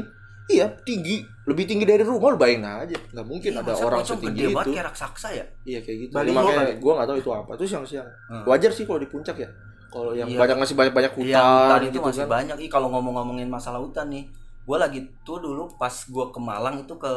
Iya 0.48 0.68
tinggi. 0.82 1.18
lebih 1.42 1.66
tinggi 1.66 1.84
dari 1.84 2.04
rumah 2.04 2.30
lu 2.30 2.38
bayangin 2.38 2.62
aja 2.64 2.94
nggak 3.10 3.26
mungkin 3.26 3.50
Iya, 3.50 3.60
ada 3.60 3.74
orang 3.74 4.06
setinggi 4.06 4.46
banget 4.46 4.62
itu 4.62 4.72
kayak 4.72 4.86
raksasa 4.86 5.28
ya 5.32 5.46
iya 5.66 5.80
kayak 5.82 5.98
gitu 6.00 6.14
Baliho 6.14 6.38
makanya 6.38 6.62
kali. 6.62 6.74
gue 6.78 6.92
nggak 6.94 7.08
tahu 7.08 7.18
itu 7.18 7.30
apa 7.34 7.52
tuh 7.52 7.66
siang-siang 7.66 8.10
Hmm. 8.30 8.44
wajar 8.46 8.70
sih 8.70 8.86
kalau 8.86 9.00
di 9.00 9.10
puncak 9.10 9.36
ya 9.36 9.50
kalau 9.90 10.12
yang 10.14 10.30
Iya. 10.30 10.38
banyak 10.38 10.58
masih 10.60 10.76
banyak 10.78 10.94
banyak 10.94 11.14
hutan, 11.14 11.34
Iya, 11.34 11.42
hutan 11.42 11.82
itu 11.82 11.90
gitu 11.90 12.00
masih 12.06 12.22
kan 12.22 12.30
banyak. 12.32 12.58
Ih, 12.60 12.70
kalau 12.70 12.88
ngomong-ngomongin 12.90 13.50
masalah 13.50 13.82
hutan 13.82 14.08
nih, 14.08 14.24
gue 14.62 14.78
lagi 14.78 15.00
tuh 15.20 15.38
dulu 15.40 15.66
pas 15.76 15.92
gue 15.92 16.26
ke 16.28 16.40
Malang 16.40 16.76
itu 16.80 16.94
ke 16.96 17.12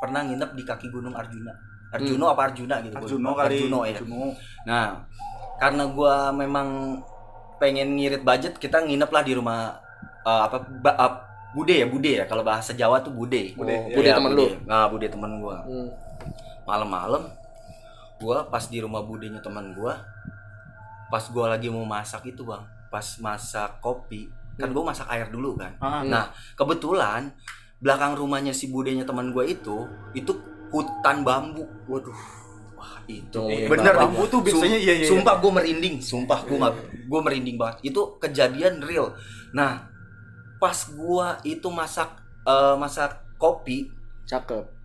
pernah 0.00 0.24
nginep 0.24 0.50
di 0.50 0.62
kaki 0.64 0.86
Gunung 0.88 1.12
Arjuna. 1.12 1.52
Arjuno 1.88 2.24
apa 2.26 2.48
Arjuna 2.48 2.80
gitu? 2.80 2.96
Arjuno 2.96 3.30
kali 3.30 3.46
Arjuno 3.52 3.78
ya. 3.82 3.92
Arjuno. 3.94 4.20
Nah, 4.64 4.86
karena 5.56 5.84
gue 5.86 6.14
memang 6.36 7.00
pengen 7.56 7.96
ngirit 7.96 8.20
budget, 8.20 8.54
kita 8.56 8.80
nginep 8.80 9.08
lah 9.08 9.22
di 9.22 9.32
rumah 9.32 9.60
eh, 10.22 10.42
apa 10.44 10.56
ba- 10.80 10.98
eh, 10.98 11.12
Bude 11.52 11.72
ya, 11.72 11.88
Bude 11.88 12.10
ya. 12.14 12.24
Kalau 12.24 12.44
bahasa 12.44 12.76
Jawa 12.76 13.00
tuh 13.00 13.10
Bude. 13.10 13.56
Oh, 13.56 13.64
Bude, 13.64 13.72
ya. 13.72 13.96
Bude 13.96 14.06
Iya, 14.06 14.14
temen 14.14 14.32
lu 14.34 14.46
Nah, 14.66 14.86
Bude 14.86 15.06
temen 15.08 15.40
gue. 15.40 15.56
Hmm. 15.56 15.88
Malam-malam, 16.62 17.32
gue 18.16 18.38
pas 18.46 18.60
di 18.62 18.78
rumah 18.78 19.00
Budenya 19.00 19.40
teman 19.40 19.72
gue, 19.72 19.92
pas 21.06 21.24
gue 21.24 21.44
lagi 21.46 21.68
mau 21.68 21.86
masak 21.86 22.26
itu 22.26 22.42
bang, 22.42 22.60
pas 22.88 23.06
masak 23.16 23.78
kopi, 23.78 24.26
kan 24.54 24.68
gue 24.68 24.82
masak 24.82 25.06
air 25.08 25.30
dulu 25.30 25.54
kan. 25.54 25.72
Ah, 25.78 26.02
Hmm. 26.02 26.10
Nah, 26.10 26.24
kebetulan 26.52 27.32
belakang 27.76 28.12
rumahnya 28.12 28.50
si 28.50 28.68
budenya 28.68 29.04
teman 29.04 29.30
gue 29.30 29.44
itu 29.46 29.86
itu 30.12 30.32
hutan 30.68 31.22
bambu. 31.22 31.64
Waduh. 31.86 32.16
Wah, 32.76 33.00
itu 33.08 33.42
Iya, 33.48 33.72
bener 33.72 33.92
bambu 33.96 34.28
tuh 34.28 34.44
biasanya 34.44 34.76
iya 34.76 34.94
iya. 35.00 35.08
Sumpah 35.08 35.40
gue 35.40 35.50
merinding, 35.50 35.96
sumpah 36.04 36.44
gue 36.44 36.56
nggak 36.60 36.74
gue 37.08 37.20
merinding 37.24 37.56
banget. 37.56 37.88
Itu 37.88 38.20
kejadian 38.20 38.84
real. 38.84 39.16
Nah, 39.56 39.88
pas 40.60 40.76
gue 40.76 41.28
itu 41.48 41.68
masak 41.72 42.20
eh, 42.44 42.76
masak 42.76 43.16
kopi, 43.40 43.88
cakep 44.28 44.76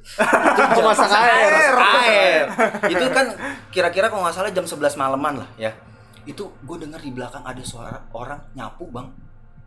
itu 0.00 0.80
masak 0.80 1.10
air. 1.12 1.50
masak 1.52 1.78
air. 1.78 2.44
itu 2.88 3.06
kan 3.12 3.26
kira-kira 3.68 4.06
kalau 4.08 4.24
nggak 4.24 4.36
salah 4.36 4.50
jam 4.52 4.64
11 4.64 4.96
malaman 4.96 5.44
lah 5.44 5.50
ya. 5.60 5.72
Itu 6.24 6.52
gue 6.64 6.76
dengar 6.80 7.00
di 7.00 7.12
belakang 7.12 7.44
ada 7.44 7.60
suara 7.64 8.00
orang 8.12 8.40
nyapu, 8.56 8.88
Bang. 8.88 9.12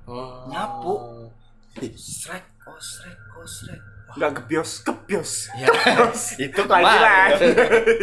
Oh. 0.10 0.46
Nyapu. 0.50 0.94
Srek, 1.98 2.46
oh 2.70 2.78
srek, 2.78 3.18
oh 3.34 3.48
srek. 3.48 3.82
Wah, 4.03 4.15
Enggak 4.15 4.31
gebios, 4.39 4.72
kebios. 4.79 5.31
ya, 5.53 5.67
itu 6.45 6.62
Lagi 6.63 6.98
lagi. 7.00 7.48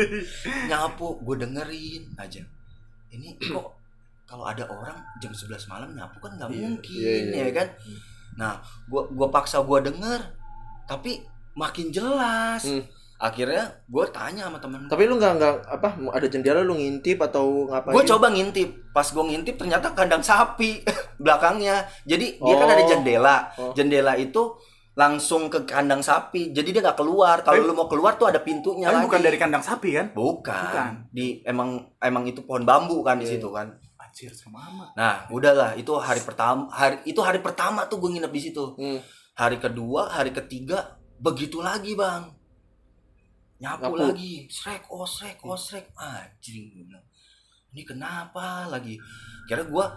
nyapu 0.71 1.19
gue 1.21 1.37
dengerin 1.39 2.03
aja 2.17 2.43
ini 3.11 3.35
kok 3.37 3.69
kalau 4.25 4.45
ada 4.45 4.63
orang 4.65 4.95
jam 5.19 5.31
11 5.31 5.51
malam 5.67 5.91
nyapu 5.91 6.19
kan 6.19 6.33
nggak 6.33 6.49
Iya, 6.49 6.61
mungkin 6.61 6.95
iya, 6.95 7.13
iya. 7.27 7.43
ya 7.45 7.53
kan 7.53 7.69
nah 8.33 8.53
gua 8.87 9.11
gua 9.11 9.27
paksa 9.29 9.59
gua 9.61 9.83
denger 9.83 10.23
tapi 10.85 11.19
makin 11.53 11.91
jelas 11.91 12.63
Hmm. 12.63 12.83
akhirnya 13.21 13.61
gue 13.85 14.05
tanya 14.09 14.49
sama 14.49 14.57
temen 14.57 14.87
tapi 14.87 15.05
lu 15.05 15.15
nggak 15.15 15.33
nggak 15.37 15.55
apa 15.69 15.89
ada 16.09 16.25
jendela 16.25 16.63
lu 16.63 16.73
ngintip 16.73 17.21
atau 17.21 17.69
ngapain 17.69 17.93
gue 17.93 18.05
coba 18.07 18.27
ngintip 18.31 18.71
pas 18.91 19.05
gue 19.05 19.21
ngintip 19.21 19.55
ternyata 19.55 19.93
kandang 19.93 20.23
sapi 20.23 20.81
belakangnya 21.21 21.85
jadi 22.03 22.39
dia 22.39 22.55
kan 22.57 22.65
Oh. 22.65 22.73
ada 22.73 22.85
jendela 22.87 23.37
Oh. 23.53 23.75
jendela 23.75 24.15
itu 24.17 24.57
langsung 24.91 25.47
ke 25.47 25.63
kandang 25.65 26.03
sapi 26.03 26.51
jadi 26.51 26.69
dia 26.69 26.83
nggak 26.83 26.99
keluar 26.99 27.41
kalau 27.41 27.63
Eh. 27.63 27.67
lu 27.67 27.73
mau 27.73 27.87
keluar 27.87 28.19
tuh 28.19 28.27
ada 28.27 28.43
pintunya 28.43 28.91
Tapi 28.91 28.97
lagi 28.99 29.07
bukan 29.07 29.21
dari 29.23 29.39
kandang 29.39 29.63
sapi 29.63 29.95
kan? 29.95 30.07
Bukan. 30.11 30.51
Bukan. 30.67 30.93
Di 31.09 31.41
emang 31.47 31.69
emang 31.99 32.27
itu 32.27 32.43
pohon 32.43 32.67
bambu 32.67 33.01
kan 33.01 33.17
di 33.17 33.25
Iya. 33.25 33.39
situ 33.39 33.49
kan. 33.49 33.71
Anjir 33.97 34.35
sama 34.35 34.59
amat. 34.67 34.89
Nah, 34.99 35.17
udahlah 35.31 35.79
itu 35.79 35.95
hari 35.95 36.19
pertama 36.21 36.67
hari 36.69 36.99
itu 37.07 37.23
hari 37.23 37.39
pertama 37.39 37.87
tuh 37.87 38.03
gue 38.03 38.11
nginep 38.11 38.33
di 38.35 38.41
situ. 38.43 38.65
Hmm. 38.75 38.99
Hari 39.39 39.57
kedua, 39.57 40.11
hari 40.11 40.35
ketiga 40.35 40.99
begitu 41.17 41.63
lagi, 41.63 41.95
Bang. 41.95 42.35
Nyapu, 43.61 43.93
Nyapu. 43.93 43.97
lagi. 44.11 44.49
Srek, 44.51 44.89
oh 44.91 45.07
srek, 45.07 45.39
oh. 45.45 45.55
Anjing 45.97 46.73
gue 46.73 46.83
bilang. 46.83 47.05
Ini 47.71 47.87
kenapa 47.87 48.67
lagi? 48.67 48.99
Kira 49.47 49.63
gua 49.63 49.95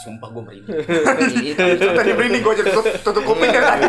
sumpah 0.00 0.28
gue 0.32 0.42
merinding. 0.44 0.72
Itu- 1.52 1.92
Tadi 1.92 2.10
ini 2.16 2.38
gue 2.40 2.54
jadi 2.54 2.70
tutup, 3.04 3.22
kuping 3.28 3.50
kan 3.50 3.80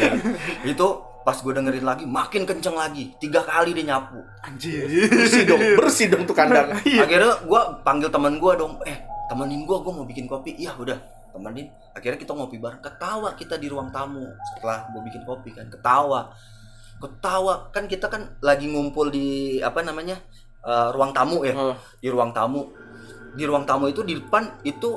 itu 0.72 0.86
pas 1.22 1.34
gue 1.38 1.52
dengerin 1.54 1.86
lagi 1.86 2.04
makin 2.04 2.44
kenceng 2.44 2.76
lagi. 2.76 3.16
Tiga 3.16 3.40
kali 3.40 3.72
dia 3.72 3.88
nyapu. 3.88 4.20
Anjir. 4.44 4.84
bersih 5.08 5.42
dong 5.48 5.62
bersih 5.80 6.06
dong 6.12 6.22
tuh 6.28 6.36
kandang. 6.36 6.76
Akhirnya 7.04 7.40
gue 7.40 7.60
panggil 7.86 8.12
teman 8.12 8.36
gue 8.36 8.52
dong. 8.58 8.82
Eh 8.84 9.00
temenin 9.32 9.64
gue 9.64 9.76
gue 9.80 9.92
mau 9.96 10.04
bikin 10.04 10.28
kopi. 10.28 10.60
Iya 10.60 10.76
udah. 10.76 10.98
Temenin. 11.32 11.72
Akhirnya 11.96 12.18
kita 12.20 12.36
ngopi 12.36 12.60
bareng. 12.60 12.84
Ketawa 12.84 13.32
kita 13.32 13.56
di 13.56 13.72
ruang 13.72 13.88
tamu 13.88 14.28
setelah 14.52 14.92
gue 14.92 15.00
bikin 15.08 15.22
kopi 15.24 15.56
kan. 15.56 15.66
Ketawa. 15.72 16.36
Ketawa. 17.00 17.70
Kan 17.72 17.88
kita 17.88 18.12
kan 18.12 18.34
lagi 18.44 18.68
ngumpul 18.68 19.08
di 19.08 19.58
apa 19.62 19.80
namanya 19.80 20.18
eh, 20.60 20.88
ruang 20.90 21.10
tamu 21.10 21.42
ya 21.42 21.52
Oh. 21.52 21.76
di 21.96 22.08
ruang 22.08 22.30
tamu. 22.30 22.70
Di 23.32 23.44
ruang 23.44 23.64
tamu 23.64 23.86
itu 23.86 24.00
di 24.00 24.16
depan 24.16 24.48
itu 24.62 24.96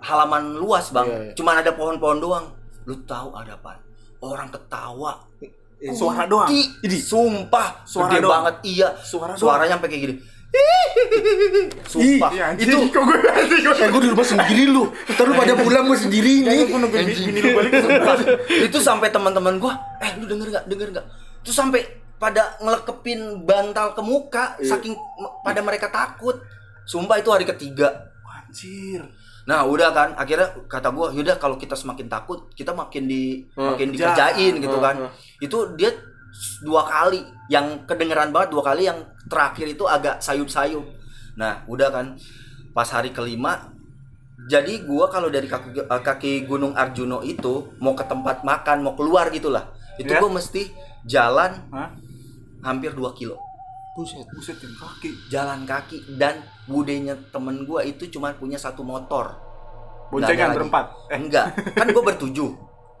halaman 0.00 0.56
luas 0.56 0.88
bang. 0.90 1.04
Iya, 1.04 1.18
iya. 1.22 1.32
cuman 1.34 1.54
ada 1.58 1.70
pohon-pohon 1.72 2.18
doang. 2.18 2.46
Lu 2.84 2.96
tahu 3.04 3.34
ada 3.34 3.52
apa? 3.52 3.76
Orang 4.18 4.48
ketawa. 4.48 5.20
Suara 5.90 6.24
doang. 6.24 6.48
Kunti. 6.48 6.96
sumpah. 6.98 7.84
Suara 7.84 8.08
gede 8.10 8.20
doang. 8.20 8.32
banget. 8.44 8.54
Iya. 8.64 8.88
Suara 8.96 9.32
suaranya 9.32 9.76
sampai 9.76 9.88
kayak 9.88 10.02
gini. 10.02 10.14
Sumpah. 11.86 12.30
Iya, 12.30 12.46
itu 12.56 12.76
kok 12.90 13.00
gue 13.00 13.16
anjir 13.30 13.58
gue. 13.60 13.74
eh 13.76 13.88
gue 13.88 14.02
di 14.02 14.10
rumah 14.10 14.26
sendiri 14.26 14.64
lu. 14.66 14.82
Lu 14.90 15.32
pada 15.32 15.54
pulang 15.54 15.84
gue 15.86 15.98
sendiri 15.98 16.42
Kayaknya 16.42 16.58
nih 16.58 16.66
gue 16.66 16.78
nungguin 16.80 17.06
bini 17.06 17.22
bini 17.22 17.40
lu 17.40 17.50
balik 17.54 17.72
sumpah. 17.76 18.14
itu 18.48 18.78
sampai 18.78 19.08
teman-teman 19.10 19.54
gua 19.58 19.72
eh 20.00 20.10
lu 20.16 20.24
denger 20.26 20.48
nggak? 20.50 20.64
Denger 20.66 20.88
nggak? 20.90 21.06
Terus 21.40 21.56
sampai 21.56 21.80
pada 22.20 22.54
ngelekepin 22.58 23.20
bantal 23.42 23.96
ke 23.96 24.02
muka 24.02 24.44
Iya. 24.56 24.70
saking 24.70 24.92
pada 25.40 25.60
mereka 25.60 25.88
takut 25.88 26.36
sumpah 26.84 27.16
itu 27.16 27.28
hari 27.28 27.42
ketiga 27.44 28.12
Anjir. 28.22 29.00
nah 29.42 29.64
udah 29.64 29.88
kan 29.88 30.08
akhirnya 30.14 30.52
kata 30.66 30.90
gua 30.90 31.08
yaudah 31.10 31.34
kalau 31.34 31.56
kita 31.56 31.72
semakin 31.72 32.06
takut 32.06 32.52
kita 32.52 32.70
makin 32.72 33.06
di 33.06 33.48
Hmm, 33.50 33.72
makin 33.72 33.88
kerja. 33.88 34.12
dikerjain 34.12 34.54
gitu 34.58 34.76
Hmm, 34.76 34.84
kan 34.84 34.94
hmm. 35.00 35.10
itu 35.40 35.58
dia 35.74 35.90
dua 36.60 36.84
kali 36.84 37.18
yang 37.48 37.66
kedengeran 37.84 38.30
banget 38.30 38.50
dua 38.50 38.62
kali 38.64 38.84
yang 38.84 39.00
terakhir 39.26 39.66
itu 39.66 39.82
agak 39.84 40.20
sayup-sayup 40.20 40.84
nah 41.32 41.64
udah 41.66 41.88
kan 41.88 42.06
pas 42.70 42.86
hari 42.86 43.10
kelima 43.10 43.72
jadi 44.42 44.82
gua 44.82 45.06
kalau 45.06 45.28
dari 45.28 45.46
kaki, 45.46 45.78
eh, 45.80 46.02
kaki 46.02 46.32
Gunung 46.42 46.72
Arjuno 46.72 47.20
itu 47.22 47.52
mau 47.78 47.92
ke 47.92 48.02
tempat 48.02 48.42
makan 48.42 48.82
mau 48.82 48.92
keluar 48.92 49.28
gitulah 49.28 49.68
itu 49.96 50.08
Ya. 50.08 50.18
gua 50.18 50.30
mesti 50.30 50.68
jalan 51.02 51.64
Hah? 51.70 51.90
Hampir 52.60 52.90
2 52.90 53.00
kilo. 53.14 53.36
Buset 53.90 54.22
Buset 54.30 54.56
yang 54.56 54.72
kaki. 54.72 55.10
jalan 55.28 55.60
kaki. 55.64 55.98
Dan 56.14 56.40
budenya 56.64 57.18
temen 57.28 57.64
gua 57.64 57.82
itu 57.82 58.06
cuma 58.06 58.30
punya 58.32 58.56
satu 58.56 58.80
motor. 58.80 59.34
Boncengan 60.08 60.52
berempat. 60.52 60.84
eh. 61.08 61.18
Enggak. 61.18 61.54
Kan 61.74 61.90
gua 61.90 62.04
bertujuh. 62.06 62.50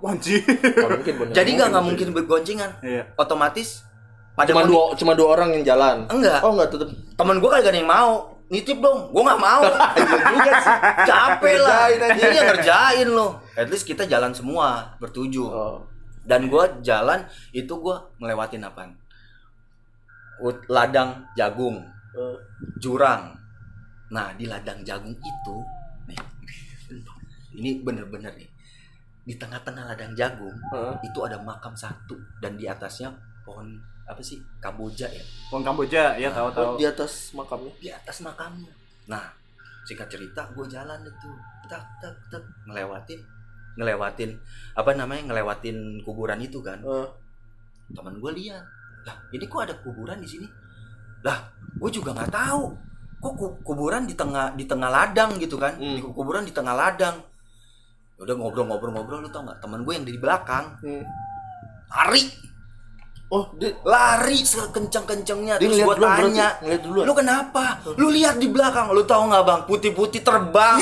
Bener. 0.00 1.28
jadi 1.30 1.50
nggak 1.52 1.68
nggak 1.70 1.84
mungkin 1.84 2.08
bergoncengan 2.10 2.72
Iya. 2.80 3.04
otomatis 3.14 3.84
pada 4.32 4.48
cuma 4.48 4.64
dua 4.64 4.96
cuma 4.96 5.12
dua 5.12 5.36
orang 5.36 5.52
yang 5.52 5.64
jalan? 5.66 6.08
Enggak. 6.08 6.40
Oh 6.40 6.56
enggak 6.56 6.72
tetep. 6.72 6.88
Temen 7.14 7.36
gue 7.36 7.50
kagak 7.50 7.68
ada 7.68 7.78
yang 7.78 7.84
mau. 7.86 8.12
Nitip 8.48 8.80
dong. 8.80 9.12
Gue 9.12 9.20
nggak 9.20 9.36
mau. 9.38 9.60
Iya 10.00 10.16
juga 10.26 10.52
sih. 10.56 10.76
Capek 11.04 11.56
lah. 11.60 11.80
Aja. 11.86 12.26
iya 12.26 12.42
ngerjain 12.44 13.08
lo. 13.08 13.44
At 13.52 13.68
least 13.68 13.84
kita 13.84 14.08
jalan 14.08 14.32
semua 14.32 14.96
bertujuh. 14.96 15.44
Oh. 15.44 15.78
dan 16.20 16.46
gue 16.46 16.64
jalan 16.80 17.24
itu 17.50 17.72
gue 17.74 17.96
ngelewatin 18.16 18.60
apaan 18.62 18.92
ladang 20.68 21.24
jagung. 21.36 21.84
Eh, 22.16 22.36
jurang. 22.82 23.36
Nah 24.10 24.34
di 24.34 24.48
ladang 24.50 24.82
jagung 24.82 25.14
itu 25.14 25.56
nih 26.10 26.18
ini 27.56 27.82
bener-bener 27.82 28.32
nih. 28.34 28.50
Di 29.20 29.34
tengah-tengah 29.36 29.84
ladang 29.86 30.12
jagung 30.16 30.54
Heeh. 30.74 30.94
itu 31.06 31.18
ada 31.22 31.38
makam 31.38 31.74
satu. 31.76 32.16
Dan 32.40 32.56
di 32.56 32.66
atasnya 32.66 33.10
pohon 33.44 33.78
apa 34.10 34.18
sih 34.22 34.42
kamboja 34.58 35.06
ya? 35.06 35.22
Wong 35.54 35.62
Kamboja, 35.62 36.18
ya 36.18 36.34
tahu 36.34 36.50
tahu. 36.50 36.74
Oh, 36.74 36.78
di 36.78 36.86
atas 36.86 37.30
makamnya. 37.30 37.72
Di 37.78 37.90
atas 37.94 38.16
makamnya. 38.26 38.72
Nah, 39.06 39.30
singkat 39.86 40.10
cerita, 40.10 40.50
gue 40.50 40.66
jalan 40.66 40.98
itu, 41.06 41.30
tak 41.70 41.82
tak 42.02 42.14
tak. 42.26 42.42
Ngelewatin, 42.66 43.22
ngelewatin 43.78 44.34
apa 44.74 44.90
namanya 44.98 45.30
ngelewatin 45.30 46.02
kuburan 46.02 46.42
itu 46.42 46.58
kan. 46.58 46.82
Eh, 46.82 47.08
Teman 47.90 48.22
gue 48.22 48.32
lihat, 48.34 48.62
lah 49.06 49.16
ini 49.32 49.44
kok 49.48 49.60
ada 49.64 49.74
kuburan 49.80 50.20
di 50.20 50.28
sini? 50.28 50.46
Lah, 51.24 51.36
gue 51.76 51.90
juga 51.92 52.16
nggak 52.16 52.32
tahu. 52.32 52.64
Kok 53.20 53.32
ku- 53.36 53.58
kuburan 53.64 54.08
di 54.08 54.16
tengah 54.16 54.56
di 54.56 54.64
tengah 54.64 54.88
ladang 54.88 55.36
gitu 55.36 55.60
kan? 55.60 55.76
Hmm. 55.76 55.96
Di 55.96 56.02
kuburan 56.04 56.44
di 56.44 56.52
tengah 56.52 56.72
ladang. 56.72 57.20
Ya 58.16 58.20
Udah 58.24 58.36
ngobrol-ngobrol-ngobrol 58.36 59.24
lu 59.24 59.30
tau 59.32 59.44
nggak? 59.44 59.60
Teman 59.60 59.84
gue 59.84 59.92
yang 59.96 60.04
di 60.04 60.16
belakang 60.16 60.76
hmm. 60.84 61.04
lari 61.88 62.24
Oh, 63.30 63.46
dia 63.54 63.70
lari 63.86 64.42
sekencang-kencangnya 64.42 65.62
terus 65.62 65.78
berarti? 65.78 66.34
tanya 66.34 66.48
Ngeliat 66.58 66.82
duluan? 66.82 67.04
lu 67.06 67.12
kenapa 67.14 67.64
lu 67.94 68.10
lihat 68.10 68.42
di 68.42 68.50
belakang 68.50 68.90
lu 68.90 69.06
tahu 69.06 69.30
nggak 69.30 69.44
bang 69.46 69.60
putih-putih 69.70 70.18
terbang 70.26 70.78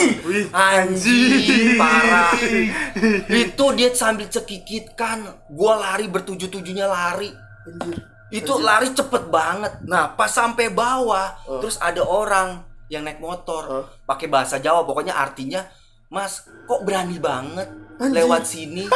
anjing 0.48 1.76
parah 1.80 2.32
itu 3.28 3.64
dia 3.76 3.92
sambil 3.92 4.32
cekikitkan 4.32 5.28
gua 5.52 5.76
lari 5.76 6.08
bertujuh-tujuhnya 6.08 6.88
lari 6.88 7.28
anjir. 7.70 7.96
itu 8.30 8.52
lari 8.58 8.88
cepet 8.90 9.28
banget 9.28 9.72
nah 9.82 10.08
pas 10.10 10.28
sampai 10.28 10.68
bawah 10.68 11.32
Oh. 11.44 11.58
terus 11.58 11.76
ada 11.78 12.00
orang 12.00 12.60
yang 12.86 13.02
naik 13.02 13.18
motor 13.18 13.62
Oh. 13.64 13.84
pakai 14.02 14.26
bahasa 14.26 14.56
Jawa 14.56 14.82
pokoknya 14.82 15.12
artinya 15.14 15.64
Mas, 16.08 16.40
kok 16.64 16.80
berani 16.82 17.20
banget 17.20 17.68
Anjing. 17.98 18.16
lewat 18.16 18.40
sini 18.42 18.88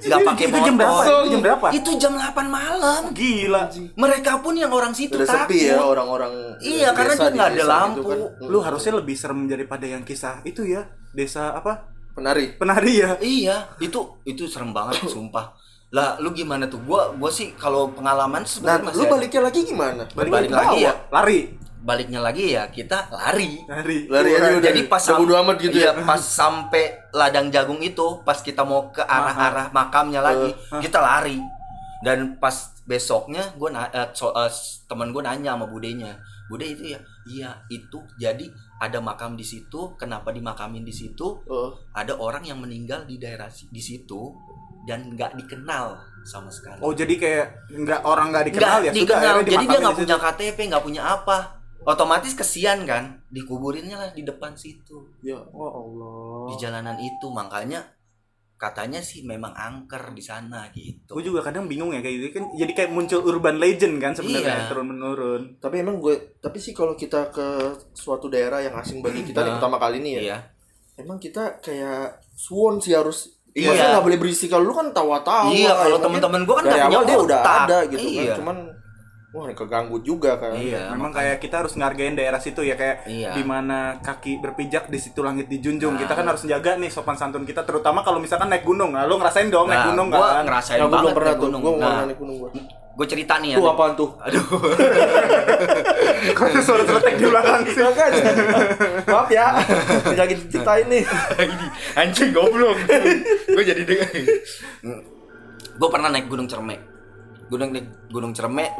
nggak 0.00 0.20
pakai 0.22 0.46
Itu 0.46 0.58
jam 0.62 0.74
berapa? 0.74 0.92
motor? 0.94 1.04
Itu 1.04 1.28
jam 1.28 1.40
berapa? 1.42 1.66
Itu 1.70 1.90
jam 1.98 2.12
8 2.14 2.48
malam. 2.50 3.02
Gila. 3.12 3.62
Mereka 3.94 4.40
pun 4.40 4.52
yang 4.54 4.68
orang 4.68 4.92
situ 4.92 5.12
Udah 5.14 5.24
takut. 5.26 5.52
sepi 5.52 5.60
ya 5.66 5.80
orang-orang 5.80 6.56
Iya, 6.58 6.92
karena 6.92 7.12
dia 7.14 7.24
di 7.26 7.34
nggak 7.34 7.48
ada 7.50 7.56
desa 7.58 7.68
lampu. 7.70 8.00
gitu 8.00 8.04
kan. 8.06 8.18
Lu 8.46 8.58
harusnya 8.60 8.92
lebih 8.94 9.12
serem 9.12 9.44
daripada 9.44 9.84
yang 9.84 10.00
kisah 10.02 10.40
itu 10.42 10.64
ya. 10.64 10.88
Desa 11.10 11.52
apa? 11.52 11.84
penari. 12.12 12.54
Penari 12.54 12.92
ya. 12.94 13.10
Iya, 13.18 13.56
itu 13.78 14.00
itu 14.22 14.44
serem 14.46 14.70
banget 14.70 15.04
sumpah. 15.04 15.52
Lah, 15.94 16.18
lu 16.18 16.34
gimana 16.34 16.66
tuh? 16.66 16.82
Gua 16.82 17.14
gua 17.14 17.30
sih 17.30 17.54
kalau 17.54 17.86
pengalaman 17.88 18.42
Nah, 18.42 18.50
sebenarnya 18.50 18.84
masih 18.84 18.98
lu 18.98 19.04
ada. 19.04 19.12
baliknya 19.14 19.40
lagi 19.40 19.60
gimana? 19.62 20.02
Balik 20.10 20.50
ke 20.50 20.54
lagi 20.54 20.78
ya. 20.82 20.92
Lari. 21.08 21.40
baliknya 21.84 22.16
lagi 22.18 22.56
ya 22.56 22.64
kita 22.66 23.12
lari. 23.12 23.60
Lari. 23.68 24.08
Lari 24.08 24.30
aja 24.32 24.56
udah. 24.56 24.68
Jadi 24.72 24.80
pas 24.88 25.04
udah 25.04 25.16
bodo 25.20 25.34
amat 25.36 25.56
gitu 25.60 25.76
iya, 25.76 25.92
ya. 25.92 26.00
pas 26.00 26.16
sampai 26.16 26.96
ladang 27.12 27.52
jagung 27.52 27.76
itu, 27.78 28.24
pas 28.24 28.40
kita 28.40 28.64
mau 28.64 28.88
ke 28.88 29.04
arah-arah 29.04 29.68
makamnya 29.68 30.24
lagi, 30.24 30.48
Eh, 30.50 30.80
kita 30.80 30.96
lari. 30.98 31.36
Dan 32.00 32.40
pas 32.40 32.72
besoknya 32.84 33.52
gue 33.54 33.68
na 33.68 33.92
eh, 33.92 34.08
so- 34.16 34.32
eh, 34.32 34.48
temen 34.88 35.12
gue 35.12 35.20
nanya 35.20 35.52
sama 35.52 35.68
budenya, 35.68 36.16
bude 36.48 36.64
itu 36.64 36.96
ya, 36.96 37.00
iya 37.24 37.50
itu 37.68 38.00
jadi 38.16 38.48
ada 38.80 39.04
makam 39.04 39.36
di 39.36 39.44
situ. 39.44 39.92
Kenapa 40.00 40.32
dimakamin 40.32 40.82
di 40.82 40.92
situ? 40.92 41.44
Oh, 41.44 41.68
Ada 41.92 42.16
orang 42.16 42.48
yang 42.48 42.64
meninggal 42.64 43.04
di 43.04 43.20
daerah 43.20 43.48
di 43.48 43.80
situ 43.80 44.32
dan 44.84 45.10
nggak 45.10 45.36
dikenal 45.36 45.96
sama 46.22 46.48
sekali. 46.48 46.80
Oh 46.80 46.92
jadi 46.92 47.14
kayak 47.14 47.46
nggak 47.70 48.00
orang 48.02 48.32
nggak 48.32 48.44
dikenal 48.48 48.68
Nggak 48.80 48.80
ya 48.80 48.90
sudah 48.90 49.00
dikenal. 49.00 49.20
akhirnya 49.34 49.44
Jadi 49.44 49.64
dia 49.64 49.78
nggak 49.78 49.94
di 49.94 50.00
punya. 50.00 50.16
KTP, 50.18 50.58
nggak 50.68 50.84
punya 50.84 51.02
apa. 51.04 51.38
Otomatis 51.84 52.32
kesian 52.32 52.88
kan, 52.88 53.20
dikuburinnya 53.28 53.96
lah 53.96 54.08
di 54.10 54.24
depan 54.24 54.56
situ 54.56 55.04
ya. 55.20 55.36
Oh 55.52 55.68
Allah. 55.68 56.48
di 56.48 56.54
jalanan 56.56 56.96
itu 56.96 57.28
makanya 57.28 57.84
katanya 58.54 59.04
sih 59.04 59.20
memang 59.20 59.52
angker 59.52 60.14
di 60.14 60.24
sana 60.24 60.72
gitu. 60.72 61.12
Gue 61.12 61.20
juga 61.22 61.44
kadang 61.44 61.68
bingung 61.68 61.92
ya 61.92 62.00
kayak 62.00 62.14
gitu 62.14 62.26
kan 62.32 62.44
jadi 62.54 62.72
kayak 62.72 62.90
muncul 62.90 63.20
urban 63.20 63.60
legend 63.60 64.00
kan 64.00 64.16
sebenarnya 64.16 64.64
Iya. 64.64 64.68
turun 64.70 64.86
menurun. 64.88 65.42
Tapi 65.58 65.84
emang 65.84 66.00
gue, 66.00 66.38
tapi 66.38 66.56
sih 66.56 66.72
kalau 66.72 66.94
kita 66.94 67.28
ke 67.28 67.48
suatu 67.92 68.32
daerah 68.32 68.64
yang 68.64 68.72
asing 68.74 69.04
bagi 69.04 69.20
kita 69.20 69.44
nih 69.44 69.52
Nah. 69.52 69.54
pertama 69.60 69.76
kali 69.76 70.00
nih 70.00 70.12
ya, 70.14 70.22
Iya. 70.22 70.38
emang 70.96 71.18
kita 71.18 71.60
kayak 71.60 72.24
suwon 72.32 72.80
sih 72.80 72.96
harus 72.96 73.36
Iya. 73.54 73.70
Maksudnya 73.70 73.90
nggak 73.92 74.04
boleh 74.04 74.18
berisik 74.18 74.48
kalau 74.50 74.64
lu 74.64 74.74
kan 74.74 74.90
tawa-tawa. 74.90 75.46
Iya, 75.48 75.70
ya 75.70 75.74
kalau 75.78 75.96
temen-temen 75.98 76.42
gua 76.42 76.54
kan 76.58 76.64
dari 76.66 76.82
awal 76.82 77.02
dia 77.02 77.18
udah 77.18 77.38
ada 77.40 77.78
gitu 77.86 78.02
Iya. 78.02 78.22
kan. 78.26 78.38
Cuman 78.42 78.56
wah 79.30 79.46
keganggu 79.48 79.98
juga 80.00 80.30
kan. 80.36 80.54
Iya. 80.54 80.90
Memang 80.90 81.10
makanya. 81.10 81.18
kayak 81.30 81.36
kita 81.38 81.56
harus 81.58 81.72
ngargain 81.72 82.14
daerah 82.14 82.38
situ 82.38 82.60
ya 82.60 82.74
kayak 82.74 83.06
Iya. 83.06 83.30
di 83.32 83.42
mana 83.42 83.78
kaki 83.98 84.38
berpijak 84.38 84.86
di 84.86 84.98
situ 84.98 85.22
langit 85.22 85.46
dijunjung. 85.46 85.94
Nah. 85.94 86.02
Kita 86.02 86.12
kan 86.12 86.26
harus 86.28 86.42
jaga 86.44 86.74
nih 86.74 86.86
sopan 86.88 87.14
santun 87.14 87.42
kita 87.42 87.62
terutama 87.62 88.02
kalau 88.02 88.18
misalkan 88.18 88.46
naik 88.46 88.62
gunung. 88.62 88.90
Nah, 88.90 89.06
lu 89.06 89.14
ngerasain 89.16 89.46
dong 89.48 89.66
naik 89.66 89.78
Nah, 89.80 89.86
gunung 89.88 90.06
gua 90.08 90.26
kan. 90.32 90.44
ngerasain 90.44 90.78
gue 90.78 90.86
banget 90.86 90.98
belum 91.00 91.14
pernah 91.14 91.30
naik 91.30 91.40
gunung. 91.40 91.60
Gue 91.60 91.72
mau 91.72 91.80
Nah, 91.80 92.02
naik 92.04 92.18
gunung 92.18 92.36
gue. 92.36 92.50
Gue 92.94 93.06
cerita 93.10 93.42
nih 93.42 93.54
ya. 93.54 93.58
Tuh 93.58 93.68
apaan 93.74 93.92
tuh? 93.98 94.10
Aduh. 94.22 94.44
Kok 96.38 96.46
suara 96.62 96.82
seletek 96.86 97.14
di 97.18 97.26
belakang 97.26 97.62
sih? 97.66 97.82
Makanya. 97.82 98.22
Maaf 99.10 99.28
ya. 99.30 99.46
Lagi 100.14 100.34
diceritain 100.46 100.86
nih. 100.86 101.02
Ini 101.42 101.66
anjing 101.98 102.30
goblok. 102.30 102.78
gue 103.50 103.64
jadi 103.66 103.82
dengar. 103.82 104.10
gue 105.74 105.88
pernah 105.90 106.08
naik 106.14 106.30
Gunung 106.30 106.46
Cerme. 106.46 106.78
Gunung 107.50 107.74
Gunung 108.14 108.32
Cerme. 108.32 108.70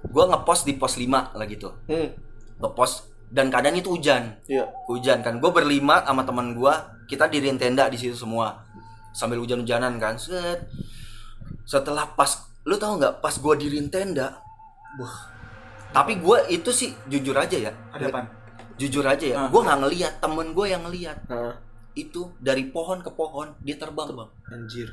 Gue 0.00 0.24
ngepost 0.24 0.64
di 0.64 0.80
pos 0.80 0.96
5 0.96 1.36
lagi 1.36 1.60
tuh. 1.60 1.76
Hmm. 1.84 2.16
Ngepost 2.64 3.12
dan 3.30 3.52
kadang 3.52 3.76
itu 3.76 3.92
hujan. 3.92 4.40
Iya. 4.48 4.66
Hujan 4.88 5.20
kan. 5.20 5.36
Gue 5.38 5.52
berlima 5.52 6.02
sama 6.02 6.24
teman 6.24 6.56
gue. 6.56 6.74
Kita 7.06 7.28
diriin 7.28 7.60
tenda 7.60 7.92
di 7.92 8.00
situ 8.00 8.16
semua. 8.16 8.66
Sambil 9.12 9.38
hujan-hujanan 9.44 10.00
kan. 10.00 10.16
Set. 10.16 10.64
Setelah 11.68 12.08
pas 12.18 12.49
lu 12.64 12.76
tahu 12.76 13.00
nggak 13.00 13.20
pas 13.20 13.32
gue 13.32 13.54
diriin 13.56 13.88
tenda. 13.88 14.40
Wah. 14.98 15.16
Tapi 15.90 16.20
gue 16.20 16.38
itu 16.48 16.70
sih 16.70 16.90
jujur 17.06 17.34
aja 17.34 17.56
ya. 17.56 17.72
Ada 17.90 18.08
apaan? 18.08 18.26
Jujur 18.76 19.04
aja 19.04 19.26
ya. 19.26 19.36
Ah. 19.36 19.48
Gue 19.48 19.60
nggak 19.60 19.78
ngeliat 19.82 20.14
temen 20.20 20.54
gue 20.54 20.66
yang 20.66 20.82
ngeliat 20.86 21.18
Nah, 21.26 21.54
itu 21.92 22.30
dari 22.38 22.70
pohon 22.70 23.02
ke 23.02 23.10
pohon 23.10 23.50
dia 23.60 23.74
terbang 23.74 24.14
bang 24.14 24.30
anjir. 24.54 24.86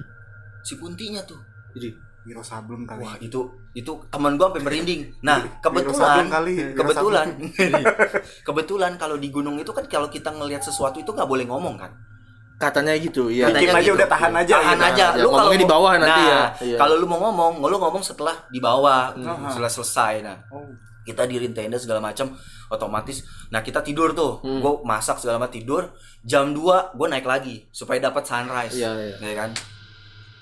si 0.66 0.76
kuntinya 0.76 1.22
tuh 1.24 1.38
Jadi 1.78 1.94
Wiro 2.26 2.42
Sableng 2.42 2.84
kali. 2.84 3.06
wah 3.06 3.16
itu 3.22 3.40
itu 3.72 3.92
teman 4.10 4.36
gua 4.36 4.50
sampai 4.50 4.66
merinding 4.66 5.02
nah 5.22 5.40
kebetulan 5.62 6.26
kali. 6.28 6.74
Kebetulan 6.74 7.28
kebetulan 8.50 8.92
kalau 8.98 9.16
di 9.16 9.30
gunung 9.30 9.56
itu 9.56 9.70
kan 9.72 9.86
kalau 9.86 10.10
kita 10.10 10.34
ngelihat 10.34 10.60
sesuatu 10.60 10.98
itu 11.00 11.08
nggak 11.14 11.30
boleh 11.30 11.46
ngomong 11.46 11.78
kan 11.78 11.94
katanya 12.58 12.98
gitu, 12.98 13.30
iya. 13.30 13.46
Katanya 13.48 13.62
Dikit 13.64 13.78
aja 13.78 13.92
udah 13.94 14.08
tahan 14.10 14.34
aja 14.34 14.54
tahan 14.58 14.76
gitu. 14.76 14.90
aja 14.90 15.06
Ya, 15.08 15.22
lu 15.22 15.30
kalau 15.30 15.54
di 15.54 15.68
bawah 15.70 15.94
nanti 15.96 16.10
nah, 16.20 16.26
ya. 16.26 16.42
Iya. 16.60 16.78
kalau 16.78 16.96
lu 16.98 17.06
mau 17.06 17.20
ngomong 17.22 17.62
lu 17.62 17.78
ngomong 17.78 18.02
setelah 18.02 18.34
di 18.50 18.58
bawah 18.58 19.14
Hmm. 19.14 19.46
setelah 19.46 19.70
selesai 19.70 20.14
nah 20.22 20.38
Oh. 20.50 20.66
kita 21.04 21.24
diriin 21.24 21.54
tenda 21.54 21.78
segala 21.78 22.02
macam 22.02 22.34
otomatis 22.68 23.22
nah 23.48 23.62
kita 23.62 23.80
tidur 23.80 24.12
tuh 24.12 24.42
Hmm. 24.42 24.58
gue 24.58 24.74
masak 24.84 25.16
segala 25.18 25.38
macam 25.38 25.54
tidur 25.54 25.94
jam 26.22 26.50
2 26.50 26.58
gue 26.92 27.08
naik 27.08 27.24
lagi 27.24 27.62
supaya 27.70 28.02
dapat 28.02 28.26
sunrise 28.26 28.74
Iya, 28.74 28.92
iya. 28.92 29.16
ya 29.22 29.34
kan 29.38 29.50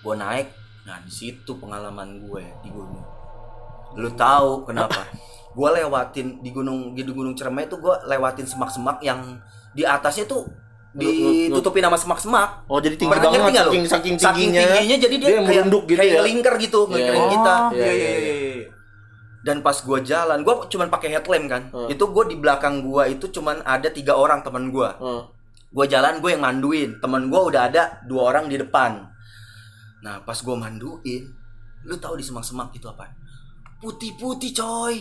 gue 0.01 0.15
naik 0.15 0.47
nah 0.84 0.97
di 0.97 1.12
situ 1.12 1.51
pengalaman 1.54 2.17
gue 2.19 2.43
di 2.62 2.69
gunung 2.69 3.04
lu 3.93 4.10
tahu 4.12 4.63
kenapa 4.63 5.04
gue 5.51 5.69
lewatin 5.73 6.39
di 6.39 6.49
gunung 6.49 6.91
di 6.91 7.04
gunung 7.04 7.32
Cermai 7.32 7.65
itu 7.65 7.75
gue 7.75 7.95
lewatin 8.06 8.43
semak-semak 8.43 8.99
yang 8.99 9.19
di 9.71 9.84
atasnya 9.84 10.23
tuh 10.25 10.47
ditutupin 10.95 11.84
sama 11.84 11.97
semak-semak 11.97 12.49
Oh, 12.65 12.79
jadi 12.79 12.95
tinggi 12.95 13.12
Pernah 13.12 13.27
banget 13.27 13.51
nggak 13.51 13.65
lu? 13.65 13.71
saking 13.71 13.86
saking 13.86 14.15
saking 14.15 14.49
tingginya. 14.49 14.63
tingginya 14.73 14.97
jadi 14.97 15.15
dia, 15.15 15.27
dia 15.27 15.39
kayak, 15.41 15.63
gitu 15.65 15.77
kayak 15.91 16.08
ya. 16.10 16.21
lingkar 16.23 16.53
gitu 16.58 16.79
Iya, 16.79 16.89
ngeliatin 16.89 17.15
iya. 17.17 17.29
kita 17.29 17.55
Oh, 17.55 17.69
Iya, 17.69 17.84
iya 17.84 17.91
iya, 17.91 18.10
iya 18.15 18.34
iya. 18.34 18.34
iya. 18.55 18.67
dan 19.41 19.58
pas 19.62 19.77
gua 19.77 19.99
jalan 19.99 20.39
gua 20.41 20.53
cuman 20.65 20.88
pakai 20.88 21.10
headlamp 21.12 21.45
kan 21.45 21.62
Hmm. 21.67 21.88
itu 21.88 22.03
gua 22.08 22.23
di 22.23 22.36
belakang 22.36 22.81
gua 22.81 23.03
itu 23.05 23.29
cuman 23.29 23.62
ada 23.62 23.88
tiga 23.88 24.13
orang 24.13 24.41
teman 24.41 24.67
gua 24.67 24.95
Oh. 24.97 25.21
gua 25.69 25.86
jalan 25.86 26.17
gue 26.17 26.31
yang 26.31 26.41
manduin 26.41 26.97
teman 26.97 27.27
gua 27.27 27.45
udah 27.45 27.62
ada 27.65 27.84
dua 28.03 28.31
orang 28.31 28.47
di 28.47 28.55
depan 28.55 29.05
nah 29.99 30.17
pas 30.19 30.39
gua 30.39 30.55
manduin 30.55 31.27
lu 31.84 31.95
tahu 31.95 32.15
di 32.15 32.23
semak-semak 32.23 32.71
itu 32.71 32.88
apa 32.88 33.05
putih-putih 33.77 34.49
coy 34.51 34.95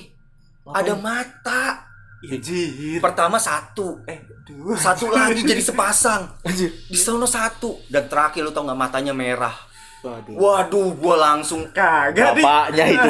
ada 0.67 0.93
mata 0.95 1.94
Anjir. 2.27 2.99
pertama 2.99 3.37
satu 3.37 4.01
Eh, 4.05 4.19
dua. 4.45 4.75
satu 4.75 5.09
lagi 5.09 5.41
jadi 5.41 5.61
sepasang 5.61 6.29
Anjir. 6.41 6.71
di 6.71 6.95
sono 6.95 7.25
satu 7.25 7.81
dan 7.87 8.07
terakhir 8.07 8.41
lu 8.41 8.51
tau 8.51 8.63
nggak 8.63 8.77
matanya 8.79 9.13
merah 9.13 9.53
Waduh. 10.01 10.37
waduh 10.37 10.93
gua 10.95 11.17
langsung 11.19 11.65
Kagak 11.71 12.37
nih. 12.37 12.45
Bapaknya 12.45 12.85
itu. 12.87 13.09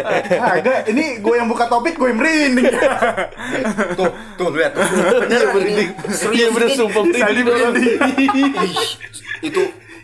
Kagak. 0.38 0.80
Ini 0.86 1.18
gue 1.18 1.34
yang 1.34 1.50
buka 1.50 1.66
topik, 1.66 1.98
gue 1.98 2.06
yang 2.06 2.22
merinding. 2.22 2.70
tuh 3.98 4.06
tuh 4.38 4.54
lihat 4.54 4.70
tuh 4.70 4.86
Iya 5.26 5.42
merinding. 5.50 5.90
Iya 6.30 6.46
bener 6.48 6.68
sumpah 6.70 7.02
Tadi 7.02 7.40
merinding. 7.42 7.98
itu 9.42 9.62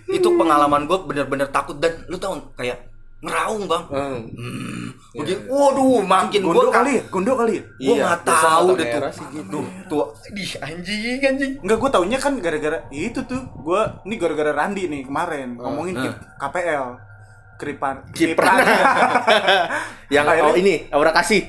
itu 0.09 0.29
pengalaman 0.35 0.85
gue 0.85 0.99
bener-bener 1.05 1.47
takut 1.49 1.79
dan 1.79 1.95
lu 2.05 2.19
tau 2.19 2.35
kayak 2.53 2.91
ngeraung 3.23 3.65
bang 3.65 3.85
Hmm. 3.87 4.19
hmm, 4.29 4.85
begini 5.15 5.47
waduh 5.47 6.03
makin 6.03 6.41
Gondo 6.43 6.59
gue 6.61 6.73
kali 6.73 6.91
ya? 6.93 7.03
Gondo 7.07 7.33
kali 7.33 7.53
ya? 7.55 7.63
gue 7.63 7.87
Iya, 7.87 8.03
nggak 8.03 8.19
biasa 8.21 8.47
tahu 8.51 8.67
deh 8.75 8.87
tuh 8.89 9.01
sih 9.13 9.27
gitu. 9.31 9.49
tuh 9.49 9.65
tuh 9.87 10.05
di 10.31 10.45
anjing 10.59 11.21
anjing 11.23 11.53
Enggak, 11.63 11.79
gue 11.79 11.91
taunya 11.91 12.19
kan 12.19 12.33
gara-gara 12.37 12.79
itu 12.91 13.21
tuh. 13.23 13.39
Gue 13.57 13.79
ini 14.03 14.15
gara-gara 14.17 14.51
Randi 14.53 14.83
nih 14.85 15.03
kemarin 15.05 15.55
ngomongin 15.55 15.95
Nah. 15.95 16.11
K- 16.11 16.19
KPL. 16.41 16.87
Keripan. 17.55 17.97
Kipran. 18.11 18.59
Yang 20.15 20.27
oh 20.43 20.55
ini 20.57 20.91
aura 20.91 21.15
kasih. 21.15 21.47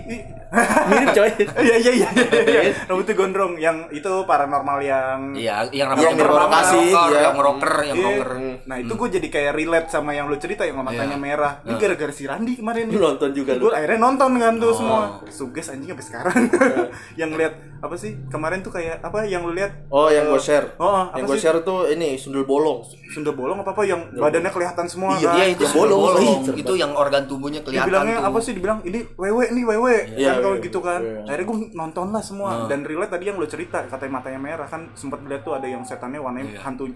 Mirip 0.54 1.10
coy. 1.12 1.32
Iya 1.64 1.76
iya 1.80 1.92
iya 1.96 2.10
iya. 2.46 2.62
Rambutnya 2.86 3.14
gondrong 3.14 3.54
yang 3.58 3.90
itu 3.90 4.12
paranormal 4.24 4.78
yang 4.80 5.34
Iya, 5.34 5.66
yang 5.70 5.90
Yang 5.90 6.14
rambutnya 6.14 6.16
berlokasi, 6.20 6.80
rocker, 6.86 7.10
iya. 7.10 7.22
yang 7.24 7.38
rocker, 7.38 7.74
yang 7.84 7.96
Iya. 7.98 8.06
rocker. 8.06 8.30
Nah 8.64 8.76
itu 8.78 8.94
gue 8.94 9.10
jadi 9.12 9.28
kayak 9.30 9.52
relate 9.54 9.90
sama 9.90 10.12
yang 10.12 10.26
lu 10.28 10.38
cerita 10.38 10.62
yang 10.62 10.78
matanya 10.78 11.16
Iya. 11.16 11.18
merah. 11.20 11.54
Ini 11.64 11.74
gara-gara 11.76 12.14
si 12.14 12.24
Randi 12.24 12.54
kemarin 12.56 12.86
Lu 12.88 13.00
nonton 13.00 13.30
juga 13.32 13.52
lu. 13.54 13.68
Gue 13.68 13.74
akhirnya 13.74 14.00
nonton 14.00 14.32
kan 14.38 14.54
tuh 14.56 14.70
Oh. 14.70 14.76
semua. 14.76 15.00
Suges 15.28 15.68
anjing 15.68 15.90
sampai 15.90 16.06
sekarang. 16.06 16.36
yang 17.22 17.34
lihat 17.34 17.54
apa 17.80 17.96
sih 17.96 18.16
kemarin 18.28 18.62
tuh 18.62 18.72
kayak 18.72 19.02
apa 19.02 19.26
yang 19.26 19.44
lu 19.44 19.52
lihat? 19.52 19.90
Oh, 19.90 20.08
yang 20.08 20.28
gue 20.28 20.38
Eh, 20.38 20.44
share. 20.44 20.68
Oh, 20.78 21.10
apa 21.10 21.18
yang 21.18 21.26
gue 21.26 21.38
share 21.38 21.60
tuh 21.62 21.88
ini 21.88 22.16
sundul 22.16 22.44
bolong. 22.44 22.86
Sunda 23.10 23.30
bolong 23.30 23.58
apa 23.58 23.72
apa 23.72 23.84
yang 23.84 24.10
badannya 24.12 24.50
kelihatan 24.50 24.86
semua 24.86 25.14
Iya, 25.16 25.28
kan? 25.28 25.36
Iya, 25.36 25.46
itu 25.52 25.64
Yang 25.64 25.74
bolong. 25.76 26.06
Itu 26.56 26.74
yang 26.74 26.92
organ 26.94 27.24
tubuhnya 27.26 27.62
kelihatan 27.62 27.90
Dibilangnya 27.90 28.18
apa 28.22 28.38
sih? 28.38 28.54
Dibilang 28.54 28.80
ini 28.84 29.06
wewe 29.16 29.46
nih 29.50 29.64
wewe. 29.64 29.96
Iya, 30.14 30.32
kan 30.36 30.43
kalau 30.44 30.56
iya, 30.56 30.64
gitu 30.64 30.80
kan. 30.80 31.00
iya. 31.00 31.24
Akhirnya 31.26 31.46
gue 31.46 31.58
nonton 31.74 32.08
lah 32.10 32.22
semua 32.22 32.50
Nah. 32.54 32.68
dan 32.68 32.80
relate 32.82 33.12
tadi 33.12 33.26
yang 33.26 33.36
lu 33.36 33.46
cerita 33.46 33.84
katanya 33.84 34.12
matanya 34.14 34.40
merah 34.40 34.66
kan 34.66 34.92
sempat 34.94 35.20
lihat 35.22 35.42
tuh 35.42 35.54
ada 35.54 35.66
yang 35.66 35.82
setannya 35.82 36.18
warnanya 36.18 36.52
Iya. 36.52 36.62
hantu 36.62 36.92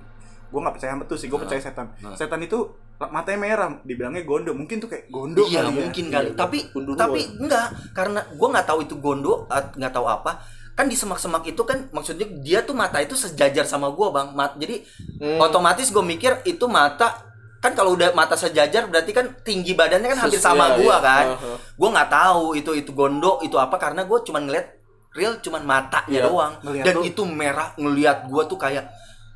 gue 0.47 0.59
nggak 0.59 0.73
percaya 0.73 0.91
hantu 0.93 1.13
sih 1.13 1.27
gue 1.27 1.35
percaya 1.37 1.59
setan 1.59 1.91
Nah. 1.97 2.13
setan 2.13 2.39
itu 2.39 2.59
matanya 2.97 3.37
merah 3.37 3.69
dibilangnya 3.81 4.23
gondo 4.23 4.51
mungkin 4.51 4.77
tuh 4.77 4.87
kayak 4.87 5.07
gondo 5.07 5.43
Iya 5.43 5.61
kali 5.61 5.69
ya. 5.69 5.75
mungkin 5.77 6.05
kali. 6.07 6.27
Iya, 6.27 6.35
Tapi 6.35 6.57
Kunduruan. 6.67 6.97
tapi 6.97 7.21
enggak 7.37 7.67
karena 7.91 8.19
gua 8.33 8.47
nggak 8.49 8.65
tahu 8.65 8.79
itu 8.81 8.95
gondo 8.97 9.33
at- 9.47 9.71
nggak 9.71 9.91
tahu 9.91 10.05
apa. 10.05 10.41
Kan 10.73 10.85
di 10.85 10.93
semak-semak 10.93 11.41
itu 11.43 11.61
kan 11.61 11.89
maksudnya 11.91 12.25
dia 12.39 12.61
tuh 12.61 12.73
mata 12.73 12.97
itu 12.97 13.13
sejajar 13.13 13.65
sama 13.65 13.89
gua 13.89 14.09
bang. 14.11 14.27
Mat, 14.31 14.55
jadi 14.55 14.81
Hmm. 15.17 15.37
otomatis 15.37 15.89
gue 15.89 16.01
mikir 16.01 16.41
itu 16.43 16.65
mata 16.65 17.21
kan 17.57 17.73
kalau 17.73 17.93
udah 17.93 18.13
mata 18.13 18.33
sejajar 18.33 18.85
berarti 18.85 19.11
kan 19.11 19.33
tinggi 19.41 19.73
badannya 19.73 20.13
kan 20.13 20.19
hampir 20.23 20.37
sama 20.37 20.71
iya, 20.71 20.77
gua 20.77 20.95
iya. 20.95 20.97
kan. 20.99 21.25
Aha. 21.33 21.51
Gua 21.73 21.89
nggak 21.91 22.09
tahu 22.09 22.43
itu 22.53 22.71
itu 22.73 22.91
gondo 22.91 23.41
itu 23.41 23.57
apa 23.57 23.75
karena 23.75 24.05
gua 24.05 24.21
cuman 24.21 24.45
ngeliat 24.45 24.67
real 25.11 25.33
cuman 25.41 25.65
matanya 25.65 26.21
Iya, 26.21 26.29
doang 26.29 26.53
ngeliat 26.61 26.85
dan 26.85 26.95
tuh. 26.95 27.03
itu 27.03 27.21
merah 27.25 27.73
ngeliat 27.75 28.29
gua 28.29 28.45
tuh 28.45 28.55
kayak 28.55 28.85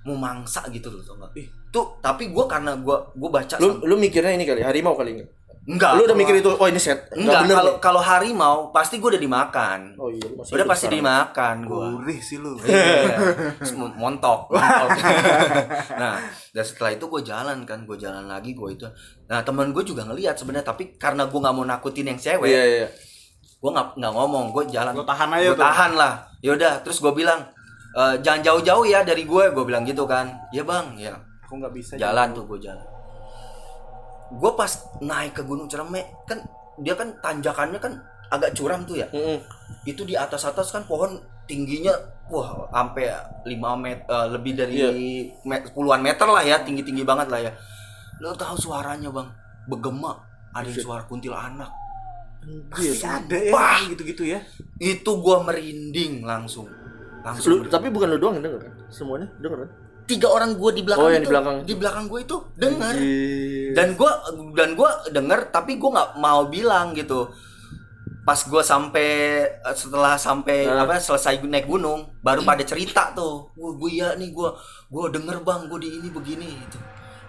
mau 0.03 0.13
mangsa 0.13 0.61
gitu 0.69 0.89
loh 0.89 1.01
tau 1.01 1.17
nggak? 1.17 1.31
Ih. 1.37 1.47
Tuh 1.69 1.97
tapi 1.97 2.29
gua 2.29 2.45
karena 2.45 2.77
gua 2.77 3.09
gua 3.11 3.29
baca 3.31 3.57
Lu 3.57 3.77
sama- 3.77 3.85
lu 3.85 3.95
mikirnya 3.97 4.31
ini 4.31 4.45
kali 4.45 4.61
harimau 4.61 4.93
kali 4.93 5.17
ini. 5.17 5.25
Enggak 5.71 5.91
Lu 5.93 6.03
udah 6.03 6.13
mikir 6.13 6.35
itu 6.37 6.51
oh 6.51 6.67
ini 6.67 6.75
set. 6.75 7.07
Enggak, 7.11 7.43
bener 7.43 7.55
kalau 7.55 7.73
kalau 7.79 8.01
harimau 8.01 8.69
pasti 8.69 8.97
gue 8.97 9.09
udah 9.09 9.19
dimakan. 9.19 9.95
Oh 9.95 10.07
iya, 10.07 10.21
lu 10.21 10.35
masih 10.37 10.51
udah 10.53 10.65
pasti 10.67 10.85
sekarang. 10.85 10.99
dimakan 10.99 11.55
gue. 11.63 11.85
gurih 11.95 12.19
sih 12.19 12.37
lu 12.37 12.51
Iya. 12.59 13.17
Montok. 13.73 14.49
montok. 14.49 14.89
nah, 16.01 16.19
dan 16.49 16.63
setelah 16.63 16.91
itu 16.91 17.05
gue 17.05 17.21
jalan 17.23 17.57
kan, 17.63 17.79
gue 17.81 17.95
jalan 17.95 18.25
lagi 18.25 18.51
gue 18.51 18.69
itu. 18.69 18.85
Nah 19.25 19.39
temen 19.41 19.69
gue 19.69 19.83
juga 19.83 20.03
ngelihat 20.03 20.35
sebenarnya, 20.35 20.67
tapi 20.67 20.95
karena 20.95 21.25
gue 21.25 21.39
nggak 21.39 21.53
mau 21.53 21.63
nakutin 21.63 22.05
yang 22.05 22.17
cewek, 22.17 22.47
Iya 22.47 22.63
iya. 22.63 22.87
gue 23.57 23.69
nggak 23.69 23.95
nggak 23.95 24.13
ngomong, 24.13 24.51
gue 24.51 24.63
jalan. 24.69 24.91
Lu 24.91 25.01
tahan 25.01 25.29
aja 25.31 25.47
Gue 25.47 25.55
tuh. 25.55 25.63
tahan 25.63 25.91
lah. 25.93 26.13
Yaudah, 26.41 26.73
terus 26.81 26.97
gue 26.97 27.13
bilang, 27.13 27.39
"E, 27.93 28.01
jangan 28.19 28.41
jauh-jauh 28.43 28.83
ya 28.83 29.01
dari 29.01 29.23
gue, 29.23 29.43
gue 29.47 29.63
bilang 29.63 29.81
gitu 29.81 30.03
kan. 30.03 30.25
Ya 30.49 30.61
bang, 30.61 30.93
ya 30.95 31.13
aku 31.41 31.59
nggak 31.59 31.73
bisa 31.73 31.93
jalan 31.95 32.31
tuh 32.31 32.43
gue 32.45 32.59
jalan 32.61 32.79
gue 34.31 34.51
pas 34.53 34.71
naik 34.99 35.33
ke 35.33 35.43
gunung 35.43 35.67
Cereme 35.67 35.99
kan 36.23 36.39
dia 36.77 36.93
kan 36.93 37.11
tanjakannya 37.17 37.77
kan 37.77 37.93
agak 38.27 38.53
curam 38.53 38.81
tuh 38.81 38.95
ya 38.95 39.07
Mm-mm. 39.07 39.43
itu 39.83 40.01
di 40.01 40.15
atas 40.15 40.43
atas 40.43 40.71
kan 40.71 40.83
pohon 40.83 41.19
tingginya 41.43 41.91
wah 42.25 42.63
sampai 42.69 43.11
5 43.43 43.51
meter 43.77 44.07
lebih 44.29 44.55
dari 44.55 44.75
Iya. 44.77 44.89
me- 45.43 45.67
puluhan 45.69 45.99
meter 45.99 46.23
lah 46.25 46.39
ya 46.39 46.59
tinggi 46.59 46.79
tinggi 46.81 47.03
banget 47.03 47.27
lah 47.27 47.41
ya 47.41 47.51
lo 48.17 48.31
tahu 48.31 48.55
suaranya 48.55 49.11
bang 49.11 49.27
begema 49.67 50.15
ada 50.51 50.63
yang 50.63 50.79
suara 50.79 51.03
kuntilanak 51.03 51.67
Pasti 52.71 53.03
ada 53.03 53.37
ya 53.37 53.85
gitu-gitu 53.85 54.25
ya 54.25 54.39
itu 54.77 55.11
gua 55.19 55.43
merinding 55.43 56.23
langsung 56.23 56.65
langsung 57.21 57.45
Lu, 57.45 57.55
merinding. 57.59 57.69
tapi 57.69 57.87
bukan 57.89 58.07
lu 58.07 58.17
doang 58.17 58.33
yang 58.35 58.45
denger 58.47 58.61
kan? 58.65 58.73
Semuanya 58.89 59.27
denger 59.37 59.57
kan? 59.61 59.69
Tiga 60.03 60.27
orang 60.27 60.53
gua 60.53 60.71
di 60.71 60.81
belakang 60.81 61.01
Oh, 61.01 61.09
yang 61.09 61.19
itu 61.19 61.23
di 61.23 61.31
belakang. 61.31 61.55
di 61.63 61.73
belakang 61.73 62.05
gue 62.05 62.19
itu 62.21 62.37
dengar 62.53 62.93
Anjir. 62.93 63.71
dan 63.71 63.87
gua 63.93 64.11
dan 64.51 64.69
gua 64.73 64.89
denger 65.07 65.39
tapi 65.49 65.75
gua 65.75 65.89
nggak 65.91 66.09
mau 66.17 66.41
bilang 66.45 66.91
gitu 66.91 67.31
pas 68.21 68.37
gua 68.43 68.61
sampai 68.61 69.07
eh, 69.47 69.73
setelah 69.73 70.13
sampai 70.13 70.63
Nah. 70.63 70.83
apa 70.83 70.97
selesai 70.97 71.41
naik 71.41 71.65
gunung 71.65 72.05
baru 72.19 72.41
pada 72.41 72.61
cerita 72.61 73.09
tuh 73.11 73.49
wah 73.53 73.73
gue 73.73 73.91
ya 73.93 74.13
nih 74.13 74.29
gua 74.29 74.53
gua 74.87 75.07
denger 75.07 75.41
bang 75.41 75.65
gua 75.65 75.77
di 75.77 75.89
ini 75.91 76.07
begini 76.07 76.47
gitu 76.59 76.77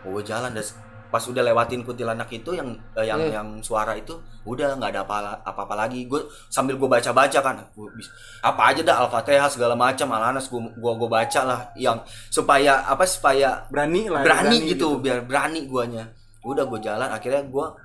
gue 0.02 0.22
jalan 0.22 0.50
dan 0.50 0.66
pas 1.12 1.20
udah 1.20 1.44
lewatin 1.44 1.84
kuntilanak 1.84 2.32
itu 2.32 2.56
yang 2.56 2.72
eh, 2.96 3.04
yang 3.04 3.20
Hmm. 3.20 3.28
yang 3.36 3.48
suara 3.60 3.92
itu 3.92 4.16
udah 4.48 4.80
nggak 4.80 4.96
ada 4.96 5.00
apa 5.04 5.16
apa 5.44 5.60
apa 5.68 5.74
lagi. 5.76 6.08
Gue 6.08 6.24
sambil 6.48 6.80
gue 6.80 6.88
baca 6.88 7.12
baca 7.12 7.38
kan 7.44 7.60
gua 7.76 7.92
apa 8.40 8.62
aja 8.72 8.80
dah 8.80 8.96
al-fatihah 9.04 9.52
segala 9.52 9.76
macam 9.76 10.08
al-anas 10.08 10.48
gue 10.48 10.56
gua, 10.80 10.96
gua 10.96 11.20
baca 11.20 11.40
lah. 11.44 11.60
Yang 11.76 12.08
supaya 12.32 12.80
apa 12.88 13.04
supaya 13.04 13.68
berani 13.68 14.08
lah 14.08 14.24
berani, 14.24 14.72
gitu, 14.72 14.96
biar 14.98 15.20
berani 15.28 15.68
guanya. 15.68 16.08
Udah 16.40 16.64
gue 16.64 16.80
jalan 16.80 17.12
akhirnya 17.12 17.44
gua 17.44 17.76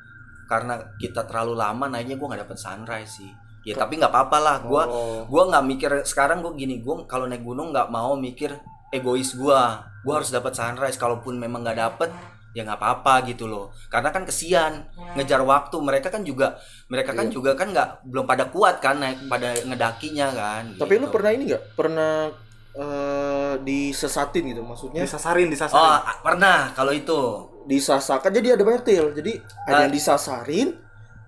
karena 0.48 0.80
kita 0.96 1.28
terlalu 1.28 1.60
lama 1.60 1.92
naiknya 1.92 2.16
gua 2.16 2.32
nggak 2.32 2.48
dapet 2.48 2.58
sunrise 2.58 3.20
sih. 3.20 3.32
Ya 3.68 3.76
tapi 3.76 4.00
nggak 4.00 4.16
apa-apa 4.16 4.38
lah. 4.40 4.58
Gua 4.64 4.88
Oh. 4.88 5.28
gua 5.28 5.52
nggak 5.52 5.64
mikir 5.68 5.92
sekarang 6.08 6.40
gua 6.40 6.56
gini 6.56 6.80
gua 6.80 7.04
kalau 7.04 7.28
naik 7.28 7.44
gunung 7.44 7.76
nggak 7.76 7.92
mau 7.92 8.16
mikir 8.16 8.56
egois 8.90 9.36
gua. 9.36 9.84
Gua 10.08 10.24
harus 10.24 10.32
dapat 10.32 10.56
sunrise 10.56 10.96
kalaupun 10.96 11.36
memang 11.36 11.68
nggak 11.68 11.76
dapet 11.76 12.10
ya 12.58 12.66
nggak 12.66 12.74
apa-apa 12.76 13.22
gitu 13.24 13.46
loh 13.46 13.70
karena 13.86 14.10
kan 14.10 14.26
kesian 14.26 14.82
ngejar 15.14 15.46
waktu 15.46 15.78
mereka 15.78 16.10
kan 16.10 16.26
juga 16.26 16.58
mereka 16.88 17.14
kan 17.14 17.30
Iya. 17.30 17.34
juga 17.38 17.54
kan 17.54 17.70
nggak 17.70 17.90
belum 18.04 18.26
pada 18.26 18.50
kuat 18.50 18.82
kan 18.82 18.98
naik 18.98 19.30
pada 19.30 19.54
ngedakinya 19.62 20.28
kan 20.32 20.64
Tapi 20.74 20.90
gitu. 20.92 21.02
lu 21.04 21.08
pernah 21.08 21.32
ini 21.32 21.44
nggak? 21.46 21.64
Pernah 21.76 22.34
eh, 22.74 23.54
disesatin 23.60 24.44
gitu 24.48 24.62
maksudnya? 24.62 25.02
disasarin 25.02 25.46
oh 25.46 25.52
disasarin 25.52 25.86
a- 26.02 26.18
pernah 26.20 26.60
kalau 26.72 26.90
itu 26.92 27.20
disasakan 27.66 28.32
jadi 28.32 28.54
ada 28.54 28.64
banyak 28.64 28.84
til 28.84 29.06
jadi 29.12 29.32
ada 29.64 29.76
Ah. 29.76 29.82
yang 29.84 29.94
disasarin 29.94 30.70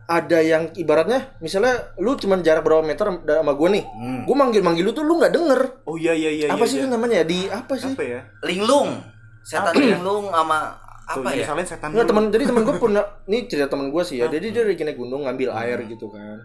ada 0.08 0.40
yang 0.40 0.74
ibaratnya 0.74 1.38
misalnya 1.38 1.94
lu 1.96 2.16
cuman 2.16 2.42
jarak 2.42 2.62
berapa 2.62 2.82
meter 2.82 3.06
sama 3.22 3.54
gue 3.54 3.70
nih 3.72 3.86
Hmm. 3.86 4.22
gue 4.26 4.36
manggil 4.36 4.62
manggil 4.62 4.82
lu 4.82 4.92
tuh 4.92 5.04
lu 5.04 5.18
nggak 5.18 5.30
denger 5.32 5.62
oh 5.86 5.94
iya 5.94 6.10
iya 6.12 6.30
iya 6.32 6.46
apa 6.48 6.58
iya, 6.60 6.66
sih 6.66 6.76
iya. 6.76 6.82
itu 6.82 6.90
namanya 6.90 7.22
di 7.24 7.46
apa 7.46 7.74
sih 7.76 7.94
apa 7.94 8.02
ya 8.04 8.22
linglung 8.42 8.90
setan 9.42 9.74
linglung 9.76 10.30
sama 10.30 10.74
apa 11.12 11.30
ya? 11.32 11.44
salin 11.44 11.66
setan 11.66 11.90
Nggak 11.90 12.06
teman 12.06 12.24
jadi 12.28 12.44
teman 12.46 12.62
gue 12.62 12.76
pernah 12.84 13.02
ini 13.26 13.38
cerita 13.46 13.68
teman 13.68 13.88
gue 13.88 14.04
sih 14.04 14.18
ya. 14.18 14.28
Jadi 14.28 14.46
dia 14.50 14.62
lagi 14.64 14.84
naik 14.84 14.96
gunung 14.96 15.24
ngambil 15.24 15.50
air 15.56 15.82
gitu 15.84 16.06
kan. 16.08 16.38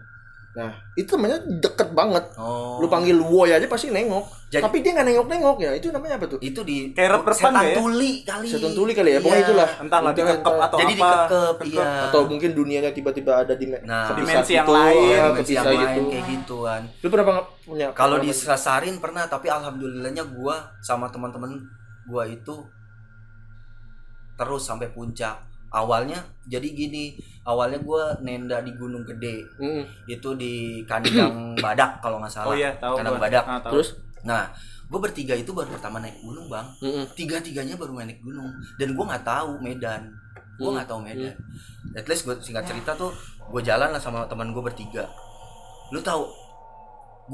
Nah 0.55 0.71
itu 0.93 1.11
namanya 1.13 1.35
deket 1.59 1.91
banget. 1.91 2.23
Oh. 2.35 2.79
Lu 2.79 2.87
panggil 2.87 3.19
woi 3.19 3.51
aja 3.51 3.67
pasti 3.67 3.91
nengok. 3.91 4.23
Jadi- 4.47 4.63
tapi 4.63 4.79
dia 4.79 4.95
nggak 4.95 5.03
nengok 5.05 5.27
nengok 5.27 5.57
ya. 5.59 5.71
Itu 5.75 5.91
namanya 5.91 6.15
apa 6.15 6.25
tuh? 6.25 6.39
Itu 6.39 6.63
di 6.63 6.89
Kayak 6.89 7.19
rep-repan 7.19 7.51
setan 7.51 7.59
ya? 7.61 7.75
tuli 7.75 8.11
kali. 8.23 8.47
Setan 8.47 8.71
tuli 8.71 8.91
kali 8.91 9.09
ya 9.11 9.19
pokoknya 9.19 9.35
Iya. 9.35 9.45
itulah. 9.45 9.69
Entahlah 9.77 10.09
Entah- 10.09 10.23
dikekep 10.23 10.39
entah- 10.47 10.63
atau 10.65 10.77
jadi 10.79 10.93
apa. 10.93 10.95
dikekep 10.95 11.27
Kekep. 11.27 11.57
iya. 11.69 11.87
Atau 12.07 12.21
mungkin 12.23 12.49
dunianya 12.53 12.91
tiba-tiba 12.91 13.31
ada 13.35 13.53
di 13.53 13.65
Nah, 13.67 14.07
dimensi 14.09 14.53
yang 14.53 14.63
gitu, 14.63 14.73
lain, 14.73 14.95
ya, 14.95 15.19
dimensi 15.27 15.51
yang 15.51 15.65
kepisah 15.65 15.65
lain 15.67 15.83
gitu. 15.99 16.07
kayak 16.09 16.25
gituan. 16.31 16.81
Lu 16.95 17.07
pernah 17.09 17.25
nggak 17.27 17.47
punya 17.61 17.87
kalau 17.91 18.17
disasarin 18.17 18.95
pernah 18.97 19.23
tapi 19.27 19.47
alhamdulillahnya 19.49 20.23
gua 20.31 20.55
sama 20.79 21.05
teman-teman 21.05 21.51
gua 22.05 22.23
itu 22.23 22.55
terus 24.35 24.63
sampai 24.67 24.91
puncak. 24.91 25.35
Awalnya 25.75 26.15
jadi 26.47 26.71
gini 26.71 27.19
awalnya 27.43 27.83
gua 27.83 28.15
nenda 28.23 28.63
di 28.63 28.71
Gunung 28.79 29.03
Gede. 29.03 29.43
Mm-mm. 29.59 29.83
itu 30.07 30.29
di 30.39 30.79
kandang 30.87 31.51
badak 31.65 31.99
kalau 31.99 32.23
nggak 32.23 32.31
salah. 32.31 32.51
Oh 32.51 32.55
iya 32.55 32.71
tahu 32.79 32.95
kandang 32.99 33.19
gua. 33.19 33.23
badak. 33.27 33.43
Ah, 33.43 33.59
tahu. 33.59 33.71
terus 33.75 33.89
nah 34.25 34.49
gue 34.85 34.99
bertiga 35.01 35.33
itu 35.33 35.49
baru 35.49 35.69
pertama 35.75 35.99
naik 35.99 36.21
gunung 36.23 36.47
bang. 36.47 36.67
Mm-mm. 36.79 37.05
tiga 37.17 37.41
tiganya 37.43 37.75
baru 37.75 37.97
naik 37.99 38.21
gunung. 38.23 38.47
Dan 38.79 38.95
gue 38.95 39.05
nggak 39.05 39.25
tahu 39.25 39.59
Medan. 39.59 40.01
Gue 40.55 40.69
nggak 40.71 40.87
tahu 40.87 40.99
Medan. 41.03 41.35
At 41.97 42.05
least 42.07 42.23
gue 42.23 42.35
singkat 42.39 42.63
cerita 42.69 42.95
tuh 42.95 43.11
gue 43.45 43.61
jalan 43.65 43.91
lah 43.91 43.99
sama 43.99 44.23
teman 44.31 44.55
gue 44.55 44.63
bertiga. 44.63 45.03
Lu 45.91 45.99
tahu 45.99 46.23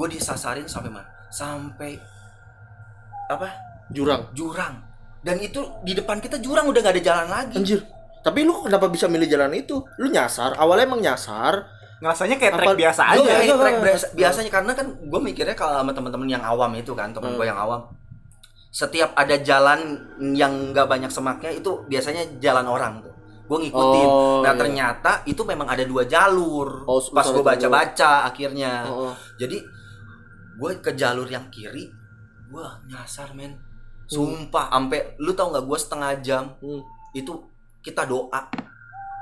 gue 0.02 0.08
disasarin 0.18 0.66
sampai 0.66 0.90
mana? 0.90 1.06
Sampai 1.30 2.00
apa? 3.30 3.54
Jurang. 3.92 4.32
Jurang 4.34 4.91
dan 5.22 5.38
itu 5.38 5.62
di 5.82 5.94
depan 5.94 6.18
kita 6.18 6.38
jurang 6.38 6.66
udah 6.66 6.82
nggak 6.82 6.96
ada 6.98 7.04
jalan 7.04 7.28
lagi. 7.30 7.58
Anjir. 7.58 7.82
Tapi 8.22 8.46
lu 8.46 8.62
kenapa 8.62 8.86
bisa 8.86 9.06
milih 9.06 9.26
jalan 9.26 9.54
itu? 9.54 9.82
Lu 9.98 10.08
nyasar 10.08 10.54
awalnya 10.56 10.86
emang 10.86 11.02
nyasar. 11.02 11.66
Ngerasanya 12.02 12.38
kayak 12.38 12.54
trek 12.58 12.68
Apa- 12.70 12.78
biasa 12.78 13.02
Gua 13.02 13.14
aja. 13.14 13.22
kayak 13.30 13.46
iya, 13.46 13.56
trek 13.58 13.74
iya. 13.74 13.84
biasa- 13.86 14.10
biasanya. 14.14 14.52
Karena 14.54 14.72
kan 14.74 14.88
gue 14.98 15.20
mikirnya 15.22 15.54
kalau 15.54 15.74
sama 15.82 15.92
teman-teman 15.94 16.30
yang 16.30 16.42
awam 16.42 16.72
itu 16.74 16.94
kan 16.94 17.14
teman 17.14 17.34
Hmm. 17.34 17.38
gue 17.38 17.46
yang 17.46 17.58
awam 17.58 17.82
setiap 18.72 19.12
ada 19.14 19.36
jalan 19.38 20.00
yang 20.32 20.72
nggak 20.72 20.88
banyak 20.88 21.12
semaknya 21.12 21.52
itu 21.52 21.84
biasanya 21.86 22.24
jalan 22.40 22.66
orang 22.66 23.04
tuh. 23.04 23.14
Gue 23.46 23.68
ngikutin. 23.68 24.08
Oh, 24.08 24.40
nah 24.42 24.56
iya. 24.56 24.60
ternyata 24.60 25.12
itu 25.28 25.42
memang 25.44 25.68
ada 25.68 25.84
dua 25.84 26.08
jalur. 26.08 26.88
Oh, 26.88 27.04
pas 27.12 27.28
gue 27.28 27.44
baca-baca 27.44 28.26
akhirnya. 28.26 28.88
Oh, 28.88 29.12
oh. 29.12 29.14
jadi 29.36 29.60
gue 30.56 30.72
ke 30.78 30.94
jalur 30.94 31.26
yang 31.26 31.50
kiri 31.50 31.90
gue 32.48 32.66
nyasar 32.86 33.34
men 33.34 33.56
sumpah 34.12 34.67
sampai 34.69 35.00
lu 35.17 35.32
tau 35.32 35.47
nggak 35.50 35.63
gue 35.63 35.78
setengah 35.78 36.12
jam 36.19 36.43
Hmm. 36.60 36.82
itu 37.13 37.32
kita 37.82 38.04
doa 38.04 38.41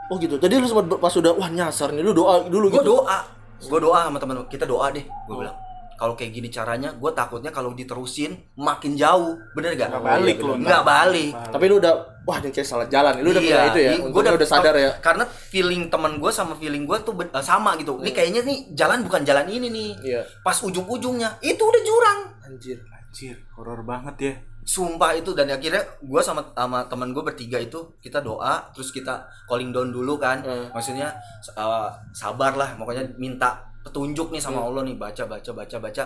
Oh 0.09 0.17
gitu. 0.17 0.35
Tadi 0.35 0.57
lu 0.57 0.65
sempat 0.65 0.89
pas 0.89 1.13
udah 1.13 1.31
wah 1.31 1.45
nyasar 1.47 1.93
nih 1.93 2.01
lu 2.01 2.09
doa 2.11 2.41
dulu 2.43 2.65
gue 2.67 2.81
gitu. 2.81 2.97
doa 2.97 3.17
gue 3.61 3.79
doa 3.79 3.99
sama 4.03 4.17
temen 4.17 4.41
kita 4.47 4.65
doa 4.65 4.89
deh 4.89 5.05
gue 5.05 5.35
bilang 5.35 5.53
kalau 5.93 6.15
kayak 6.15 6.31
gini 6.31 6.49
caranya 6.49 6.89
gue 6.91 7.11
takutnya 7.11 7.51
kalau 7.51 7.69
diterusin 7.71 8.33
makin 8.55 8.95
jauh 8.95 9.37
bener 9.53 9.75
gak 9.75 9.91
Nggak 9.91 10.01
balik 10.01 10.35
iya, 10.35 10.47
lu 10.47 10.53
nggak 10.57 10.83
balik 10.83 11.31
Tapi 11.51 11.65
lu 11.67 11.75
udah 11.77 11.93
wah 12.23 12.37
ini 12.37 12.49
kayak 12.49 12.65
salah 12.65 12.87
jalan. 12.87 13.19
Lu 13.19 13.29
udah 13.29 13.43
Iya, 13.43 13.61
itu 13.67 13.79
ya. 13.79 13.91
iya, 13.91 14.05
gua 14.07 14.21
udah- 14.23 14.33
udah 14.33 14.47
sadar 14.47 14.73
ya. 14.75 14.91
karena 14.97 15.23
feeling 15.27 15.85
teman 15.87 16.17
gue 16.17 16.31
sama 16.31 16.53
feeling 16.55 16.85
gue 16.85 16.97
tuh 16.99 17.13
eh, 17.19 17.43
sama 17.43 17.75
gitu 17.75 17.99
ini 17.99 18.09
kayaknya 18.09 18.41
nih 18.41 18.57
jalan 18.73 19.03
bukan 19.03 19.21
jalan 19.21 19.45
ini 19.45 19.67
nih 19.67 19.89
Iya. 20.03 20.21
pas 20.41 20.57
ujung-ujungnya 20.57 21.37
itu 21.39 21.61
udah 21.61 21.81
jurang 21.83 22.19
Anjir. 22.43 22.81
Anjir, 23.09 23.37
horor 23.53 23.81
banget 23.81 24.15
ya. 24.19 24.33
sumpah 24.61 25.11
itu 25.13 25.33
dan 25.33 25.49
akhirnya 25.49 25.81
gue 25.97 26.21
sama 26.21 26.45
sama 26.53 26.85
teman 26.85 27.09
gue 27.09 27.23
bertiga 27.23 27.57
itu 27.57 27.97
kita 27.97 28.21
doa 28.21 28.69
terus 28.69 28.89
kita 28.89 29.17
calling 29.43 29.69
down 29.69 29.89
dulu 29.89 30.13
kan 30.15 30.39
Hmm. 30.39 30.69
maksudnya 30.69 31.09
uh, 31.51 31.89
sabar 32.11 32.53
lah 32.53 32.77
pokoknya 32.77 33.17
minta 33.17 33.49
petunjuk 33.81 34.29
nih 34.29 34.37
sama 34.37 34.61
Hmm. 34.61 34.67
Allah 34.69 34.81
nih 34.83 34.95
baca 34.95 35.23
baca 35.25 35.51
baca 35.51 35.77
baca 35.79 36.03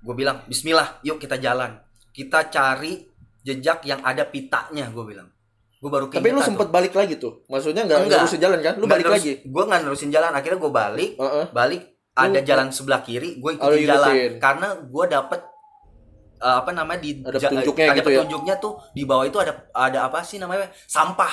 gue 0.00 0.14
bilang 0.14 0.40
Bismillah 0.46 1.02
yuk 1.02 1.16
kita 1.16 1.36
jalan 1.36 1.76
kita 2.10 2.48
cari 2.48 3.04
jejak 3.38 3.84
yang 3.84 4.00
ada 4.00 4.24
pitanya 4.24 4.88
gue 4.88 5.04
bilang 5.04 5.28
gue 5.76 5.90
baru 5.90 6.08
Tapi 6.08 6.28
lu 6.30 6.40
sempet 6.40 6.68
balik 6.68 6.92
lagi 6.92 7.16
tuh. 7.16 7.44
Maksudnya 7.46 7.84
enggak 7.84 7.98
Enggak. 8.02 8.20
nerusin 8.20 8.36
jalan 8.38 8.58
kan? 8.60 8.74
Lu 8.76 8.84
balik 8.84 9.04
lagi. 9.06 9.32
gue 9.42 9.62
nggak 9.62 9.80
nerusin 9.80 10.08
jalan 10.08 10.28
akhirnya 10.30 10.56
gue 10.58 10.72
balik 10.74 11.10
Heeh. 11.14 11.44
balik 11.50 11.82
ada 12.12 12.40
jalan 12.40 12.68
sebelah 12.68 13.00
kiri 13.00 13.36
gue 13.36 13.50
Oh, 13.54 13.68
ikutin 13.68 13.84
jalan 13.86 14.08
ikutin. 14.10 14.32
karena 14.38 14.68
gue 14.78 15.04
dapet 15.06 15.40
uh, 16.40 16.56
apa 16.58 16.70
namanya 16.70 16.98
di 16.98 17.20
Ada 17.20 17.38
petunjuknya 17.38 17.84
ada 17.86 17.94
gitu 17.94 18.08
ya? 18.08 18.18
petunjuknya 18.18 18.54
tuh 18.56 18.72
di 18.90 19.02
bawah 19.04 19.22
itu 19.22 19.36
ada 19.36 19.52
ada 19.70 19.98
apa 20.02 20.20
sih 20.20 20.36
namanya 20.36 20.66
sampah 20.84 21.30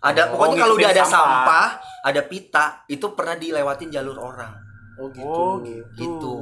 ada 0.00 0.22
Oh, 0.26 0.36
pokoknya 0.36 0.56
kalau 0.60 0.74
udah 0.74 0.90
ada 0.90 1.02
sampah. 1.02 1.42
sampah. 1.44 1.68
ada 2.04 2.20
pita 2.22 2.64
itu 2.86 3.06
pernah 3.12 3.34
dilewatin 3.34 3.88
jalur 3.88 4.16
orang 4.16 4.54
Oh 4.96 5.06
gitu. 5.08 5.22
Oh, 5.24 5.54
gitu. 5.60 5.94
Gitu. 5.94 6.34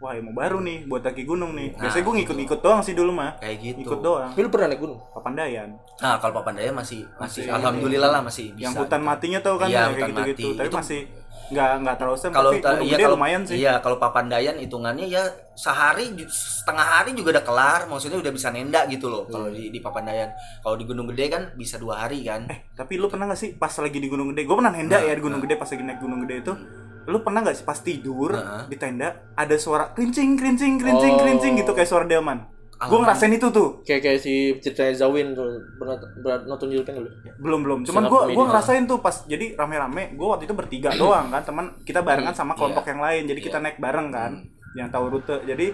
Wah, 0.00 0.12
ilmu 0.12 0.32
baru 0.32 0.58
nih 0.58 0.82
buat 0.84 0.98
kaki 0.98 1.22
gunung 1.22 1.52
nih. 1.52 1.70
Nah, 1.70 1.84
Biasanya 1.84 2.02
gue 2.02 2.14
ngikut-ngikut 2.16 2.58
doang 2.58 2.80
sih 2.80 2.90
dulu 2.90 3.12
mah. 3.12 3.36
kayak 3.36 3.56
gitu 3.60 3.84
Ikut 3.84 4.00
doang. 4.00 4.32
Tapi 4.32 4.40
lu 4.40 4.48
pernah 4.48 4.66
naik 4.66 4.80
gunung? 4.80 4.98
Papandayan. 5.12 5.68
nah 6.00 6.16
kalau 6.16 6.32
Papandayan 6.32 6.72
masih 6.72 7.04
masih, 7.14 7.44
Masih- 7.44 7.52
alhamdulillah 7.52 8.08
lah 8.08 8.18
masih 8.20 8.50
bisa 8.50 8.64
Yang 8.64 8.72
hutan 8.80 8.98
gitu. 8.98 9.06
matinya 9.06 9.38
tau 9.38 9.54
kan 9.54 9.68
Iya, 9.68 9.76
ya, 9.76 9.84
hutan 9.84 9.94
kayak 9.94 10.10
gitu-gitu. 10.10 10.40
mati. 10.42 10.56
Tapi 10.56 10.66
Itu- 10.66 10.78
masih 10.80 11.00
nggak 11.50 11.70
nggak 11.82 11.96
terlalu 11.96 12.16
serem. 12.16 12.32
kalau 12.32 12.50
tapi 12.54 12.84
iya 12.84 12.96
kalau 12.96 13.14
lumayan 13.14 13.42
sih. 13.42 13.56
iya 13.56 13.72
kalau 13.78 13.96
Papandayan 13.96 14.56
hitungannya 14.56 15.04
ya 15.04 15.22
sehari 15.52 16.14
setengah 16.24 16.86
hari 16.88 17.10
juga 17.12 17.34
udah 17.34 17.44
kelar 17.44 17.80
maksudnya 17.84 18.16
udah 18.16 18.30
bisa 18.30 18.48
nenda 18.48 18.86
gitu 18.86 19.06
loh 19.06 19.26
kalau 19.26 19.48
di 19.48 19.68
di 19.68 19.78
Papandayan 19.78 20.30
kalau 20.60 20.74
di 20.74 20.84
Gunung 20.84 21.10
Gede 21.10 21.26
kan 21.28 21.42
bisa 21.54 21.76
dua 21.76 22.00
hari 22.00 22.22
kan 22.22 22.46
Eh, 22.46 22.70
tapi 22.72 22.96
lu 22.96 23.06
pernah 23.06 23.26
gak 23.26 23.36
sih 23.36 23.50
pas 23.52 23.70
lagi 23.72 23.96
di 23.96 24.06
Gunung 24.06 24.30
Gede? 24.30 24.42
Gue 24.42 24.54
pernah 24.54 24.70
nenda 24.70 24.96
Nah, 24.96 25.02
ya 25.02 25.12
di 25.12 25.20
Gunung 25.20 25.40
Gede 25.40 25.54
pas 25.54 25.66
lagi 25.66 25.82
naik 25.82 25.98
Gunung 25.98 26.20
Gede 26.22 26.36
itu. 26.40 26.52
Lu 27.02 27.18
pernah 27.20 27.40
gak 27.40 27.56
sih 27.56 27.64
pas 27.64 27.76
tidur 27.76 28.30
Nah. 28.32 28.64
di 28.64 28.76
tenda 28.76 29.08
ada 29.34 29.56
suara 29.56 29.90
krincing 29.90 30.34
krincing 30.34 30.78
krincing 30.78 31.14
Oh. 31.14 31.20
krincing 31.20 31.52
gitu 31.56 31.72
kayak 31.72 31.86
suara 31.86 32.04
delman. 32.04 32.46
Gue 32.80 32.98
ngerasain 33.04 33.28
itu 33.28 33.46
tuh. 33.52 33.84
Kayak 33.84 34.00
kayak 34.00 34.18
si 34.24 34.32
ceritanya 34.56 34.94
Zawin 34.96 35.36
tuh 35.36 35.44
pernah 35.76 36.00
pernah 36.00 36.38
nonton 36.48 36.72
YouTube 36.72 36.96
lu? 36.96 37.10
Belum 37.36 37.60
belum. 37.60 37.78
Cuman 37.84 38.08
gue 38.08 38.20
gua 38.32 38.44
ngerasain 38.48 38.88
tuh 38.88 39.04
pas 39.04 39.12
jadi 39.28 39.52
rame-rame. 39.52 40.16
Gue 40.16 40.24
waktu 40.24 40.48
itu 40.48 40.56
bertiga 40.56 40.88
doang 41.00 41.28
kan 41.28 41.44
teman 41.44 41.76
kita 41.84 42.00
barengan 42.00 42.32
sama 42.32 42.56
kelompok 42.56 42.88
yang 42.88 43.04
lain. 43.04 43.28
Jadi 43.28 43.40
kita 43.44 43.60
Iya. 43.60 43.64
naik 43.68 43.76
bareng 43.76 44.08
kan. 44.08 44.32
Hmm. 44.40 44.48
Yang 44.72 44.88
tahu 44.96 45.04
rute. 45.12 45.36
Jadi 45.44 45.66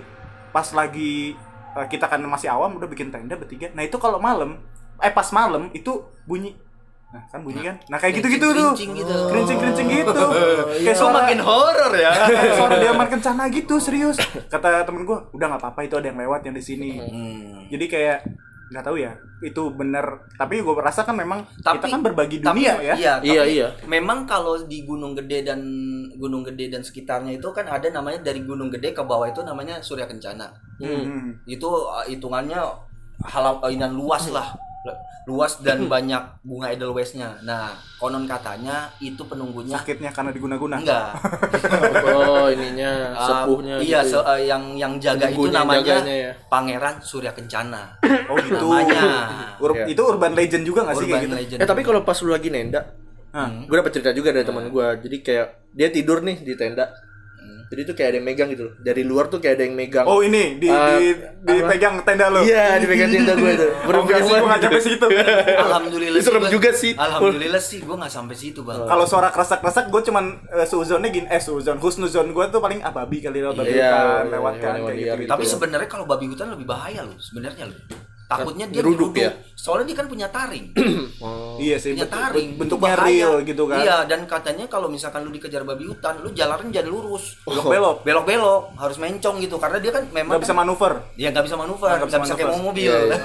pas 0.51 0.67
lagi 0.75 1.37
eh, 1.77 1.87
kita 1.87 2.11
kan 2.11 2.19
masih 2.27 2.51
awam 2.51 2.75
udah 2.75 2.89
bikin 2.91 3.15
tenda 3.15 3.39
bertiga. 3.39 3.71
Nah 3.71 3.87
itu 3.87 3.95
kalau 4.03 4.19
malam 4.19 4.59
eh 4.99 5.13
pas 5.15 5.31
malam 5.31 5.71
itu 5.71 6.03
bunyi. 6.27 6.59
Nah 7.07 7.23
kan 7.27 7.41
bunyi 7.41 7.63
kan. 7.63 7.77
Nah 7.87 7.97
kayak 7.97 8.19
gitu-gitu 8.19 8.47
tuh. 8.51 8.71
Krincing 8.73 8.93
gitu. 8.97 9.17
Krincing-krincing 9.31 9.89
gitu. 9.89 10.13
iya. 10.75 10.91
Kayak 10.91 10.97
suara 10.97 11.15
makin 11.17 11.39
horor 11.41 11.93
ya 11.95 12.13
suara 12.59 12.75
delman 12.77 13.09
kencana 13.09 13.43
gitu 13.49 13.79
serius. 13.79 14.19
Kata 14.47 14.83
temen 14.83 15.03
gue, 15.03 15.19
udah 15.31 15.47
nggak 15.49 15.63
apa-apa 15.63 15.81
itu 15.83 15.95
ada 15.95 16.07
yang 16.07 16.19
lewat 16.19 16.41
yang 16.43 16.53
di 16.53 16.65
sini. 16.65 16.99
Hmm. 16.99 17.67
Jadi 17.67 17.85
kayak 17.87 18.19
nggak 18.67 18.83
tahu 18.83 18.99
ya 18.99 19.15
itu 19.39 19.63
bener 19.71 20.03
tapi 20.35 20.59
gue 20.59 20.75
rasa 20.75 21.07
kan 21.07 21.15
memang 21.15 21.47
Tapi- 21.63 21.79
kita 21.79 21.87
kan 21.87 22.01
berbagi 22.03 22.43
tapi 22.43 22.67
dunia 22.67 22.75
ya 22.83 22.95
iya, 22.99 23.15
Iya, 23.23 23.39
tapi 23.39 23.55
iya. 23.55 23.69
memang 23.87 24.27
kalau 24.27 24.59
di 24.59 24.83
Gunung 24.83 25.15
Gede 25.15 25.47
dan 25.47 25.63
Gunung 26.13 26.43
Gede 26.43 26.67
dan 26.67 26.83
sekitarnya 26.83 27.39
itu 27.39 27.47
kan 27.55 27.63
ada 27.63 27.87
namanya 27.87 28.27
dari 28.27 28.43
Gunung 28.43 28.67
Gede 28.67 28.91
ke 28.91 29.07
bawah 29.07 29.23
itu 29.25 29.39
namanya 29.41 29.79
Surya 29.79 30.05
Kencana 30.05 30.51
Hmm. 30.83 31.39
itu 31.47 31.63
uh, 31.63 32.03
hitungannya 32.05 32.59
halauinan 33.23 33.95
luas 33.95 34.29
lah 34.29 34.51
luas 35.27 35.59
dan 35.59 35.87
banyak 35.87 36.19
bunga 36.41 36.71
edelweisnya 36.71 37.43
nah 37.43 37.71
konon 37.97 38.25
katanya 38.25 38.87
itu 38.99 39.19
penunggunya 39.21 39.75
sakitnya 39.75 40.11
karena 40.11 40.31
diguna-guna 40.31 40.79
enggak 40.79 41.11
Oh 42.07 42.47
ininya 42.47 42.93
Uh, 43.09 43.27
sepuhnya 43.27 43.75
iya 43.79 44.01
gitu. 44.01 44.15
se- 44.15 44.25
uh, 44.25 44.37
yang 44.37 44.63
yang 44.75 44.97
jaga 44.97 45.27
itu 45.27 45.49
namanya 45.49 45.83
jaganya 45.83 46.17
ya. 46.21 46.33
Pangeran 46.47 46.95
Surya 47.01 47.33
Kencana 47.33 47.97
oh 48.31 48.37
gitu 48.37 48.55
namanya 48.55 49.03
Ur- 49.59 49.75
Iya. 49.75 49.85
itu 49.89 50.03
urban 50.03 50.33
legend 50.33 50.63
juga 50.63 50.85
nggak 50.85 50.97
sih 50.97 51.07
kayak 51.07 51.23
gitu 51.23 51.37
legend 51.37 51.59
Eh 51.59 51.67
tapi 51.67 51.81
kalau 51.83 52.01
pas 52.01 52.17
lu 52.19 52.31
lagi 52.31 52.49
nenda. 52.49 52.83
Hmm. 53.29 53.65
gue 53.65 53.75
dapet 53.75 53.93
cerita 53.93 54.11
juga 54.11 54.33
dari 54.33 54.45
teman 54.45 54.65
gue. 54.67 54.87
Jadi 54.99 55.17
kayak 55.21 55.47
dia 55.71 55.89
tidur 55.91 56.21
nih 56.21 56.41
di 56.41 56.55
tenda. 56.55 56.89
Jadi 57.67 57.81
tuh 57.83 57.95
kayak 57.95 58.09
ada 58.11 58.17
yang 58.19 58.27
megang 58.27 58.49
gitu 58.49 58.63
loh. 58.67 58.75
Dari 58.79 59.03
luar 59.03 59.27
tuh 59.27 59.39
kayak 59.39 59.59
ada 59.59 59.65
yang 59.67 59.75
megang. 59.75 60.07
oh 60.07 60.23
ini 60.23 60.55
di, 60.57 60.69
Uh, 60.69 60.99
di 60.99 61.13
dipegang 61.45 61.99
tenda 62.03 62.27
lo 62.29 62.41
Iya, 62.41 62.79
dipegang 62.79 63.11
tenda 63.11 63.35
gue 63.35 63.51
itu. 63.53 63.67
oh, 63.67 64.03
enggak 64.03 64.21
sih 64.21 64.33
gue 64.33 64.47
nggak 64.47 64.63
sampai 64.63 64.83
situ 64.83 65.07
alhamdulillah 65.67 66.21
Serem 66.21 66.45
juga 66.47 66.71
sih. 66.73 66.93
alhamdulillah 66.95 67.59
sih 67.59 67.79
gue 67.81 67.97
nggak 67.97 68.13
sampai 68.13 68.37
situ 68.37 68.61
bang 68.61 68.85
kalau 68.85 69.05
suara 69.05 69.29
kerasak-kerasak 69.29 69.89
gue 69.89 70.01
cuman 70.05 70.25
uh, 70.47 70.63
suzonnya 70.63 71.09
gini 71.09 71.27
eh 71.27 71.39
suzon 71.39 71.79
husnuzon 71.79 72.31
gue 72.31 72.45
tuh 72.49 72.61
paling 72.61 72.81
ah 72.81 72.93
babi 72.93 73.19
kali 73.19 73.41
lo 73.41 73.51
babi 73.51 73.73
Iya, 73.73 73.91
hutan 73.91 74.07
iya, 74.23 74.33
lewat 74.33 74.55
kan 74.57 74.73
hewan 74.77 74.89
kayak 74.89 75.17
gitu. 75.19 75.29
Tapi 75.29 75.43
ya. 75.43 75.51
sebenarnya 75.51 75.89
kalau 75.89 76.05
babi 76.05 76.27
hutan 76.27 76.47
lebih 76.53 76.67
bahaya 76.67 77.01
loh 77.03 77.17
sebenarnya 77.19 77.65
loh. 77.67 77.79
Takutnya 78.27 78.67
dia 78.67 78.79
nyeruduk. 78.79 79.15
ya? 79.15 79.31
Soalnya 79.53 79.87
dia 79.87 79.97
kan 79.97 80.07
punya 80.07 80.27
taring. 80.29 80.67
Oh. 81.17 81.57
iya 81.57 81.75
sih 81.75 81.91
punya 81.91 82.05
bentuk- 82.05 82.21
taring. 82.21 82.49
bentuknya 82.57 82.93
bahaya. 82.93 83.09
real 83.09 83.35
gitu 83.41 83.65
kan 83.65 83.81
Iya, 83.81 83.97
dan 84.05 84.21
katanya 84.27 84.67
kalau 84.67 84.87
misalkan 84.87 85.25
lu 85.25 85.33
dikejar 85.33 85.63
babi 85.63 85.85
hutan, 85.85 86.21
lu 86.21 86.29
jalannya 86.31 86.69
jangan 86.69 86.93
lurus. 86.93 87.41
belok-belok 87.43 88.05
Belok-belok, 88.05 88.63
harus 88.77 88.97
mencong 88.97 89.37
gitu 89.39 89.57
karena 89.57 89.79
dia 89.79 89.91
kan 89.91 90.05
memang 90.07 90.31
nggak 90.31 90.45
bisa 90.45 90.53
manuver 90.53 90.93
Dia 91.15 91.29
nggak 91.31 91.45
bisa 91.45 91.57
manuver, 91.57 91.89
Nggak 91.89 91.97
nggak 91.97 92.09
bisa 92.09 92.19
bisa 92.21 92.35
pakai 92.35 92.47
manuver. 92.47 92.63
mobil. 92.63 92.93
Iya, 92.93 93.01
iya. 93.01 93.19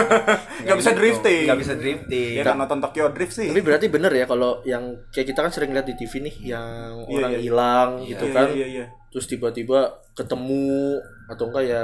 nggak 0.64 0.78
bisa 0.78 0.90
drifting 0.92 1.44
Nggak 1.44 1.60
bisa 1.60 1.74
drifting. 1.74 2.32
ya 2.32 2.42
kan 2.42 2.56
nonton 2.56 2.78
Tokyo 2.80 3.04
Drift 3.10 3.34
sih 3.34 3.46
Tapi 3.46 3.60
berarti 3.62 3.86
bener 3.88 4.12
ya 4.12 4.24
kalau 4.24 4.50
yang 4.64 4.82
kayak 5.10 5.26
kita 5.28 5.40
kan 5.40 5.50
sering 5.50 5.70
lihat 5.70 5.84
di 5.84 5.94
TV 5.94 6.12
nih 6.22 6.34
yang 6.48 6.92
Iya, 7.02 7.14
orang 7.14 7.30
iya. 7.30 7.38
hilang 7.38 7.90
Iya, 7.98 8.08
gitu 8.08 8.24
Iya, 8.24 8.34
kan. 8.34 8.48
iya 8.50 8.66
iya 8.72 8.84
Terus 9.08 9.26
tiba-tiba 9.26 9.78
ketemu 10.12 10.96
atau 11.26 11.44
enggak 11.46 11.64
ya 11.64 11.82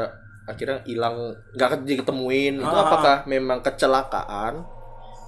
akhirnya 0.53 0.79
hilang 0.85 1.17
nggak 1.57 1.83
diketemuin 1.83 2.61
itu 2.61 2.77
Ah. 2.77 2.85
apakah 2.87 3.17
memang 3.25 3.59
kecelakaan 3.61 4.62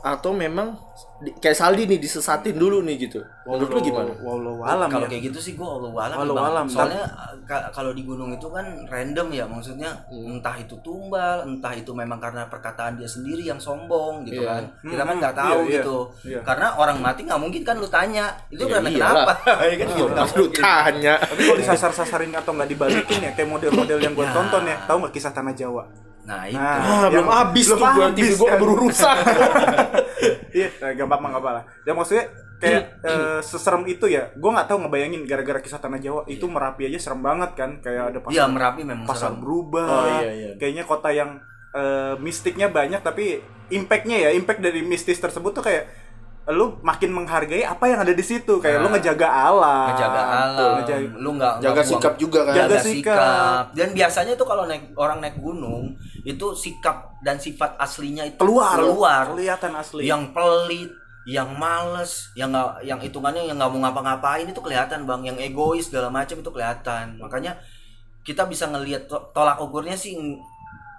atau 0.05 0.31
memang 0.31 0.77
di- 1.17 1.33
kayak 1.35 1.57
Saldi 1.57 1.87
nih 1.87 1.97
disesatin 1.97 2.53
dulu 2.53 2.85
nih 2.85 3.01
gitu 3.01 3.25
menurut 3.43 3.73
lu 3.73 3.81
gimana 3.83 4.13
Wallahu 4.19 4.61
alam 4.61 4.85
kalau 4.87 5.07
ya. 5.07 5.11
kayak 5.11 5.23
gitu 5.27 5.39
sih 5.41 5.53
gue 5.55 5.65
Allah 5.65 5.89
alam, 6.05 6.17
Wallahu 6.21 6.37
Bang. 6.37 6.49
alam. 6.51 6.67
soalnya 6.69 7.05
ka- 7.43 7.73
kalau 7.73 7.91
di 7.91 8.05
gunung 8.05 8.29
itu 8.31 8.45
kan 8.47 8.63
random 8.87 9.33
ya 9.33 9.45
maksudnya 9.45 9.89
Hmm. 10.07 10.37
entah 10.37 10.53
itu 10.55 10.77
tumbal 10.79 11.49
entah 11.49 11.73
itu 11.73 11.89
memang 11.91 12.21
karena 12.21 12.45
perkataan 12.45 12.95
dia 12.95 13.07
sendiri 13.07 13.43
yang 13.43 13.57
sombong 13.57 14.23
gitu 14.23 14.45
Iya. 14.45 14.53
kan 14.53 14.65
kita 14.83 15.03
kan 15.03 15.09
Hmm, 15.09 15.23
nggak 15.23 15.35
tahu 15.35 15.49
iya, 15.57 15.65
iya. 15.65 15.75
gitu 15.75 15.97
Iya. 16.23 16.41
karena 16.43 16.67
orang 16.75 16.97
mati 17.01 17.21
nggak 17.23 17.41
mungkin 17.41 17.63
kan 17.63 17.77
lu 17.77 17.89
tanya 17.89 18.25
itu 18.47 18.61
Ya 18.61 18.71
karena 18.71 18.89
iyalah. 18.91 19.25
kenapa 19.25 19.33
ya 19.65 19.75
kan 19.75 19.89
gitu 19.89 20.05
Oh, 20.05 20.09
nggak 20.13 20.29
lu 20.35 20.47
tanya 20.53 21.15
Tapi 21.17 21.41
kalau 21.43 21.59
disasar-sasarin 21.59 22.33
atau 22.35 22.53
nggak 22.53 22.69
dibalikin 22.69 23.19
ya 23.23 23.31
kayak 23.33 23.49
model-model 23.51 23.99
yang 23.99 24.13
gue 24.13 24.23
Ya. 24.23 24.33
tonton 24.33 24.63
ya, 24.63 24.77
tahu 24.85 24.97
nggak 25.01 25.15
kisah 25.15 25.33
tanah 25.33 25.55
Jawa? 25.55 25.85
Nah 26.25 26.49
itu 26.49 26.57
Nah, 26.57 27.05
ah, 27.05 27.09
belum 27.13 27.29
habis 27.29 27.65
tuh 27.69 27.77
gua 27.77 28.09
TV 28.11 28.33
gua 28.35 28.49
kan? 28.49 28.53
keburu 28.57 28.75
rusak 28.89 29.17
Iya, 30.57 30.69
eh, 30.71 30.91
gak 30.95 31.07
apa-apa 31.07 31.27
gak 31.35 31.43
apa-apa. 31.43 31.63
Ya 31.83 31.93
maksudnya 31.93 32.25
kayak 32.57 32.83
eh, 33.03 33.41
seserem 33.43 33.83
itu 33.85 34.07
ya. 34.07 34.31
Gue 34.33 34.49
nggak 34.49 34.71
tahu 34.71 34.87
ngebayangin 34.87 35.27
gara-gara 35.27 35.59
kisah 35.59 35.83
tanah 35.83 35.99
Jawa 35.99 36.23
itu 36.27 36.47
merapi 36.47 36.87
aja 36.87 36.99
serem 37.03 37.21
banget 37.21 37.51
kan. 37.59 37.71
Kayak 37.83 38.15
ada 38.15 38.19
iya 38.31 38.47
pasar, 38.47 38.49
merapi 38.49 38.81
memang 38.87 39.05
pasar 39.05 39.35
serem. 39.35 39.43
berubah. 39.43 39.85
Oh, 39.85 40.07
iya, 40.23 40.31
iya. 40.33 40.51
Kayaknya 40.57 40.85
kota 40.87 41.11
yang 41.11 41.43
eh, 41.75 42.15
mistiknya 42.23 42.71
banyak 42.71 43.03
tapi 43.03 43.43
impactnya 43.69 44.17
ya, 44.17 44.31
impact 44.33 44.63
dari 44.63 44.81
mistis 44.81 45.19
tersebut 45.19 45.51
tuh 45.51 45.65
kayak 45.65 45.91
lu 46.47 46.77
makin 46.81 47.09
menghargai 47.09 47.65
apa 47.65 47.85
yang 47.87 48.01
ada 48.01 48.13
di 48.13 48.21
situ. 48.21 48.61
Kayak 48.61 48.81
lu 48.81 48.89
Nah. 48.89 48.93
ngejaga 48.95 49.29
alam. 49.29 49.89
Ngejaga 49.89 50.23
alam. 50.23 50.73
Ngejaga- 50.77 51.13
lu 51.17 51.31
nggak 51.35 51.55
jaga 51.59 51.73
buang- 51.75 51.89
sikap 51.89 52.15
juga 52.15 52.41
kan? 52.45 52.53
Jaga 52.53 52.69
jaga 52.69 52.79
sikap. 52.83 53.17
sikap. 53.17 53.65
dan 53.73 53.89
biasanya 53.91 54.33
tuh 54.35 54.45
kalau 54.45 54.65
naik 54.65 54.85
orang 54.95 55.19
naik 55.19 55.37
gunung 55.39 55.97
itu 56.21 56.47
sikap 56.53 56.97
dan 57.21 57.37
sifat 57.37 57.77
aslinya 57.77 58.25
itu 58.25 58.37
keluar. 58.37 58.77
keluar. 58.77 59.25
Kelihatan 59.33 59.73
asli. 59.73 60.05
Yang 60.05 60.23
pelit 60.31 60.93
yang 61.25 61.57
males 61.57 62.29
yang 62.35 62.53
nggak 62.53 62.85
yang 62.85 63.01
hitungannya 63.01 63.49
yang 63.49 63.57
nggak 63.57 63.71
mau 63.71 63.81
ngapa-ngapain 63.81 64.45
itu 64.45 64.61
kelihatan 64.61 65.09
bang. 65.09 65.25
Yang 65.25 65.39
egois 65.49 65.89
segala 65.89 66.13
macam 66.13 66.37
itu 66.37 66.51
kelihatan. 66.51 67.17
Makanya 67.17 67.57
kita 68.21 68.45
bisa 68.45 68.69
ngelihat 68.69 69.05
to- 69.05 69.33
tolak 69.33 69.57
ukurnya 69.57 69.97
sih 69.97 70.13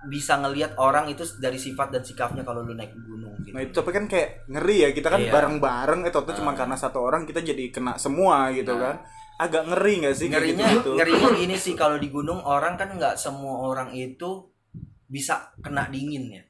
bisa 0.06 0.38
ngelihat 0.38 0.76
orang 0.76 1.08
itu 1.08 1.22
dari 1.36 1.56
sifat 1.56 1.90
dan 1.90 2.02
sikapnya 2.02 2.42
kalau 2.42 2.62
lu 2.62 2.74
naik 2.74 2.94
gunung 2.94 3.34
gitu. 3.40 3.52
Nah 3.52 3.62
itu 3.62 3.74
tapi 3.74 3.90
kan 3.90 4.06
kayak 4.06 4.48
ngeri 4.48 4.78
ya 4.80 4.90
kita 4.92 5.08
kan 5.08 5.20
Iya. 5.20 5.32
bareng-bareng 5.32 6.00
eh 6.02 6.12
tuh 6.12 6.26
cuma 6.34 6.52
Ah. 6.52 6.56
karena 6.56 6.76
satu 6.76 7.00
orang 7.00 7.24
kita 7.24 7.40
jadi 7.40 7.70
kena 7.70 7.96
semua 7.96 8.50
gitu 8.50 8.72
Nah. 8.72 8.82
kan. 8.82 8.96
Agak 9.36 9.68
ngeri 9.68 9.94
nggak 10.00 10.16
sih 10.16 10.28
ngerinya 10.30 10.64
gitu-gitu? 10.66 10.92
ngerinya 10.96 11.30
gini 11.36 11.56
sih 11.56 11.74
kalau 11.74 11.98
di 11.98 12.08
gunung 12.08 12.40
orang 12.40 12.74
kan 12.74 12.88
nggak 12.90 13.16
semua 13.16 13.66
orang 13.66 13.92
itu 13.92 14.48
bisa 15.06 15.52
kena 15.60 15.88
dingin 15.88 16.32
ya 16.32 16.44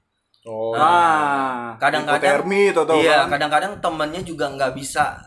Oh. 0.46 0.78
Ah, 0.78 1.74
Kadang-kadang- 1.76 2.46
hipotermi 2.46 2.70
atau 2.70 2.86
iya 2.96 3.26
kan. 3.26 3.34
kadang-kadang 3.34 3.82
temennya 3.82 4.22
juga 4.22 4.46
nggak 4.48 4.78
bisa 4.78 5.18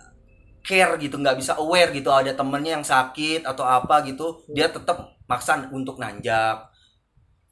care 0.61 0.95
gitu 0.97 1.19
nggak 1.19 1.35
bisa 1.35 1.59
aware 1.59 1.91
gitu 1.91 2.07
ada 2.09 2.31
temennya 2.31 2.79
yang 2.79 2.87
sakit 2.87 3.43
atau 3.43 3.65
apa 3.65 4.07
gitu 4.07 4.39
dia 4.47 4.71
tetap 4.71 4.95
maksa 5.27 5.59
untuk 5.69 5.99
nanjak 5.99 6.71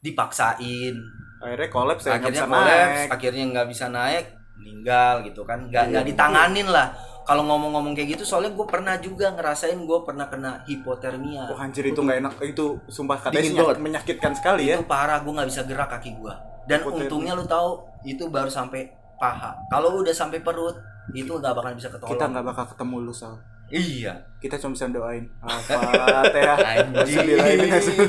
dipaksain. 0.06 0.94
Akhirnya 1.42 1.68
kolaps 1.68 2.02
ya 2.06 2.16
akhirnya 2.16 2.44
kolaps 2.46 3.00
akhirnya 3.12 3.44
nggak 3.52 3.66
bisa 3.68 3.86
naik 3.90 4.24
meninggal 4.56 5.20
gitu 5.22 5.42
kan. 5.42 5.66
Nggak 5.68 5.82
Iya. 5.84 5.90
nggak 5.92 6.06
ditanganin 6.14 6.68
lah. 6.70 6.88
Kalau 7.26 7.42
ngomong-ngomong 7.42 7.98
kayak 7.98 8.14
gitu 8.14 8.22
soalnya 8.22 8.54
gue 8.54 8.66
pernah 8.70 8.94
juga 9.02 9.34
ngerasain 9.34 9.74
gue 9.74 9.98
pernah 10.06 10.30
kena 10.30 10.62
hipotermia. 10.64 11.50
Wah 11.50 11.66
anjir 11.66 11.90
itu 11.90 11.98
nggak 11.98 12.18
enak. 12.22 12.32
Itu 12.54 12.78
sumpah 12.86 13.18
katanya 13.18 13.74
menyakitkan 13.74 14.32
sekali 14.38 14.70
ya. 14.70 14.78
itu 14.78 14.86
parah 14.86 15.18
gue 15.26 15.32
nggak 15.34 15.48
bisa 15.50 15.66
gerak 15.66 15.90
kaki 15.90 16.14
gue 16.14 16.34
dan 16.70 16.82
Hipotermia. 16.82 17.02
untungnya 17.10 17.32
lu 17.34 17.44
tahu 17.46 17.82
itu 18.06 18.30
baru 18.30 18.46
sampai 18.46 18.86
paha. 19.18 19.58
Kalau 19.66 19.98
udah 19.98 20.14
sampai 20.14 20.38
perut 20.38 20.78
itu 21.14 21.30
nggak 21.30 21.54
bakal 21.54 21.74
bisa 21.74 21.90
ketolong. 21.90 22.14
Kita 22.14 22.24
nggak 22.30 22.44
bakal 22.46 22.64
ketemu 22.70 22.96
lu 23.02 23.14
Sal. 23.14 23.34
Iya 23.68 24.14
Kita 24.36 24.54
cuma 24.56 24.72
bisa 24.72 24.86
doain. 24.86 25.26
Al-Fatihah. 25.40 26.58
Bismillahirrahmanirrahim. 26.94 28.08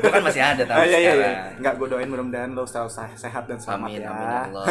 gue 0.00 0.08
kan 0.08 0.22
masih 0.22 0.40
ada 0.40 0.62
tapi 0.62 0.78
Ah, 0.78 0.86
iya 0.86 0.96
iya 0.96 1.12
iya. 1.12 1.12
sekarang. 1.12 1.56
Enggak 1.58 1.74
gue 1.74 1.88
doain 1.88 2.08
mudah-mudahan 2.08 2.50
lo 2.50 2.64
selalu 2.64 2.90
se- 2.90 3.18
sehat 3.18 3.44
dan 3.44 3.58
selamat 3.58 3.88
amin 3.90 4.00
ya. 4.00 4.08
amin 4.08 4.24
ya 4.24 4.40
Allah 4.48 4.64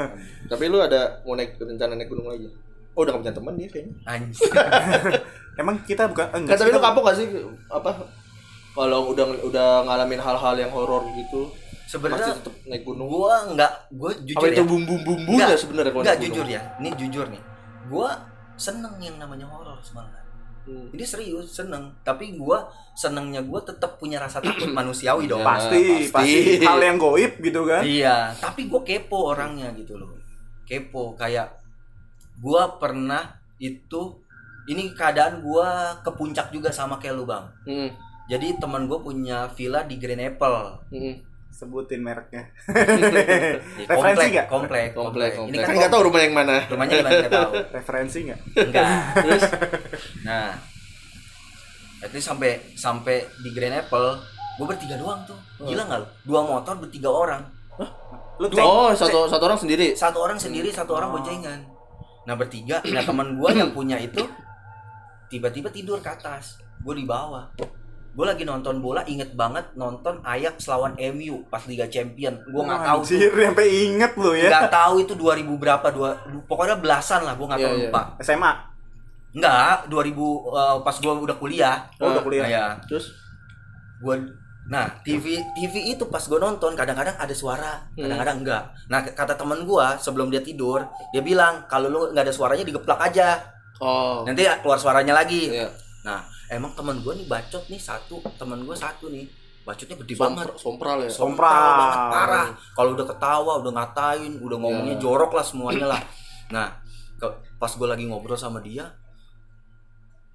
Tapi 0.50 0.64
lu 0.66 0.78
ada 0.78 1.00
mau 1.22 1.34
naik 1.34 1.58
rencana 1.58 1.92
naik 1.94 2.08
gunung 2.08 2.26
lagi? 2.26 2.48
Oh, 2.92 3.02
udah 3.02 3.12
gak 3.12 3.20
punya 3.20 3.34
teman 3.34 3.52
dia 3.54 3.68
kayaknya. 3.68 3.94
anjing 4.04 4.52
Emang 5.60 5.76
kita 5.82 6.02
bukan 6.06 6.26
Kan 6.26 6.38
enggak 6.40 6.56
tapi 6.56 6.70
sih, 6.70 6.74
lu 6.74 6.80
kapok 6.80 7.02
gak 7.04 7.16
sih 7.16 7.26
apa 7.68 7.90
kalau 8.72 9.00
udah 9.08 9.26
udah 9.44 9.68
ngalamin 9.84 10.18
hal-hal 10.18 10.54
yang 10.56 10.70
horor 10.70 11.06
gitu 11.12 11.46
masih 11.46 11.90
sebenarnya 11.92 12.32
tetap 12.32 12.54
naik 12.64 12.82
gunung? 12.82 13.06
gue 13.06 13.34
nggak 13.52 13.72
gue 13.92 14.10
jujur 14.24 14.38
Apa 14.40 14.46
ya 14.48 14.54
itu 14.54 14.64
bumbu-bumbunya 14.64 15.44
Nggak, 15.44 15.58
sebenarnya 15.60 15.90
kalau 15.92 16.02
nggak 16.02 16.10
naik 16.10 16.22
gunung? 16.24 16.34
jujur 16.34 16.46
ya 16.48 16.60
ini 16.74 16.88
jujur 16.96 17.26
nih 17.28 17.42
gue 17.84 18.08
seneng 18.54 18.94
yang 18.98 19.16
namanya 19.16 19.46
horor 19.46 19.78
sebenarnya 19.80 20.22
Hmm. 20.64 20.88
ini 20.96 21.04
serius 21.04 21.52
seneng 21.52 21.92
tapi 22.00 22.40
gue 22.40 22.58
senengnya 22.96 23.44
gue 23.44 23.60
tetap 23.68 24.00
punya 24.00 24.16
rasa 24.16 24.40
takut 24.40 24.64
manusiawi 24.72 25.28
dong 25.28 25.44
Iya. 25.44 25.48
pasti, 25.52 25.80
pasti. 26.08 26.08
pasti 26.08 26.64
hal 26.64 26.80
yang 26.80 26.96
goib 26.96 27.36
gitu 27.36 27.68
kan. 27.68 27.84
Iya, 27.84 28.32
tapi 28.40 28.64
gue 28.64 28.80
kepo 28.80 29.28
orangnya 29.28 29.68
gitu 29.76 30.00
loh. 30.00 30.16
Kepo 30.64 31.12
kayak 31.20 31.52
gue 32.40 32.62
pernah 32.80 33.28
itu 33.60 34.16
ini 34.64 34.96
keadaan 34.96 35.44
gue 35.44 35.68
ke 36.00 36.10
puncak 36.16 36.48
juga 36.48 36.72
sama 36.72 36.96
kayak 36.96 37.12
lu 37.12 37.28
bang. 37.28 37.44
Hmm. 37.68 37.90
Jadi 38.32 38.56
teman 38.56 38.88
gue 38.88 38.96
punya 38.96 39.52
villa 39.52 39.84
di 39.84 40.00
Green 40.00 40.24
Apple. 40.24 40.80
Hmm. 40.88 41.14
Sebutin 41.54 42.02
mereknya. 42.02 42.50
Referensi 43.86 43.86
komplek, 43.86 44.28
nggak? 44.28 44.46
komplek, 44.48 44.86
Komplek, 44.90 45.30
Ini 45.30 45.38
komplek. 45.38 45.60
kan 45.60 45.68
Kan 45.68 45.74
nggak 45.76 45.92
tahu 45.92 46.02
rumah 46.04 46.20
yang 46.20 46.34
mana. 46.34 46.56
rumahnya 46.66 46.92
di 46.92 47.04
mana 47.04 47.14
nggak 47.16 47.30
tahu. 47.32 47.52
Referensi 47.72 48.18
nggak? 48.24 48.40
Enggak. 48.58 48.86
Nah, 50.26 50.50
itu 52.02 52.18
sampai 52.18 52.50
sampai 52.74 53.16
di 53.38 53.50
Green 53.50 53.70
Apple, 53.72 54.18
gue 54.56 54.66
bertiga 54.66 54.96
doang 54.96 55.22
tuh. 55.22 55.38
Gila 55.62 55.84
nggak 55.84 55.98
lu? 56.00 56.06
Dua 56.24 56.40
motor 56.42 56.74
bertiga 56.76 57.08
orang. 57.08 57.42
Lu 58.34 58.46
Dua- 58.46 58.66
Oh, 58.66 58.90
satu 58.90 59.24
satu 59.24 59.44
orang 59.44 59.56
sendiri. 59.56 59.94
satu 59.94 60.18
orang 60.18 60.34
sendiri 60.34 60.66
satu 60.68 60.90
orang 60.92 61.08
Oh. 61.08 61.14
boncengan 61.14 61.70
nah 62.24 62.32
bertiga 62.32 62.80
nah 62.88 62.98
teman 63.00 63.36
gue 63.36 63.50
yang 63.52 63.68
punya 63.70 63.94
itu 63.94 64.24
tiba-tiba 65.26 65.68
tidur 65.68 66.00
ke 66.00 66.08
atas 66.08 66.56
gue 66.80 66.94
di 66.94 67.04
bawah 67.04 67.52
gue 68.14 68.22
lagi 68.24 68.42
nonton 68.42 68.78
bola 68.78 69.02
inget 69.04 69.34
banget 69.34 69.74
nonton 69.74 70.22
Ajax 70.22 70.66
lawan 70.66 70.94
MU 71.12 71.42
pas 71.44 71.66
Liga 71.66 71.84
Champion 71.84 72.38
gue 72.40 72.62
nggak 72.62 72.82
tahu 72.84 73.00
Anjir, 73.02 73.30
sampai 73.34 73.66
inget 73.66 74.12
lu 74.14 74.30
ya. 74.32 74.48
nggak 74.48 74.70
tahu 74.70 74.94
itu 75.00 75.12
2000 75.12 75.42
berapa 75.58 75.86
dua 75.90 76.10
pokoknya 76.44 76.78
belasan 76.78 77.20
lah 77.20 77.34
gue 77.34 77.42
nggak 77.44 77.60
tahu 77.60 77.68
Iya, 77.68 77.80
iya. 77.80 77.90
lupa 77.90 78.00
SMA. 78.20 78.52
nggak 79.34 79.90
2000 79.90 79.90
eh, 79.90 80.76
pas 80.80 80.96
gue 80.96 81.12
udah 81.20 81.36
kuliah 81.36 81.76
Oh, 81.98 82.06
udah 82.08 82.22
kuliah. 82.22 82.44
Nah, 82.46 82.50
ya 82.50 82.64
Terus 82.86 83.10
gue 83.98 84.14
nah 84.64 84.88
TV 85.02 85.36
TV 85.52 85.92
itu 85.92 86.08
pas 86.08 86.22
gue 86.22 86.38
nonton 86.38 86.72
kadang-kadang 86.72 87.12
ada 87.14 87.34
suara 87.34 87.84
Hmm. 87.92 88.08
kadang-kadang 88.08 88.36
enggak 88.40 88.62
nah 88.86 89.02
kata 89.02 89.34
temen 89.34 89.60
gue 89.60 89.86
sebelum 89.98 90.30
dia 90.30 90.40
tidur 90.40 90.80
dia 91.10 91.20
bilang 91.20 91.66
kalau 91.66 91.86
lu 91.86 92.00
nggak 92.08 92.24
ada 92.24 92.32
suaranya 92.32 92.64
digeplak 92.64 92.96
aja 93.02 93.42
oh. 93.76 94.24
nanti 94.24 94.46
keluar 94.62 94.78
suaranya 94.78 95.12
lagi 95.12 95.52
Iya. 95.52 95.68
Nah 96.04 96.20
emang 96.46 96.70
temen 96.72 97.00
gue 97.00 97.12
nih 97.16 97.26
bacot 97.26 97.64
nih 97.66 97.80
satu 97.80 98.20
temen 98.36 98.60
gue 98.62 98.76
satu 98.76 99.08
nih. 99.08 99.24
Bacotnya 99.64 99.96
gede 99.96 100.12
Sompr- 100.12 100.28
banget. 100.36 100.46
sompral 100.54 100.98
ya. 100.98 101.08
sompral 101.08 101.48
Sompral. 101.48 101.74
banget 101.74 102.00
parah. 102.12 102.48
Kalau 102.70 102.90
udah 102.92 103.06
ketawa 103.08 103.52
udah 103.58 103.72
ngatain 103.72 104.32
udah 104.38 104.56
ngomongnya 104.58 104.94
Iya. 104.94 105.00
jorok 105.00 105.32
lah 105.32 105.40
semuanya 105.42 105.86
lah. 105.88 106.00
Nah 106.50 106.68
ke- 107.16 107.36
pas 107.56 107.72
gue 107.72 107.88
lagi 107.88 108.04
ngobrol 108.04 108.36
sama 108.36 108.60
dia 108.60 108.84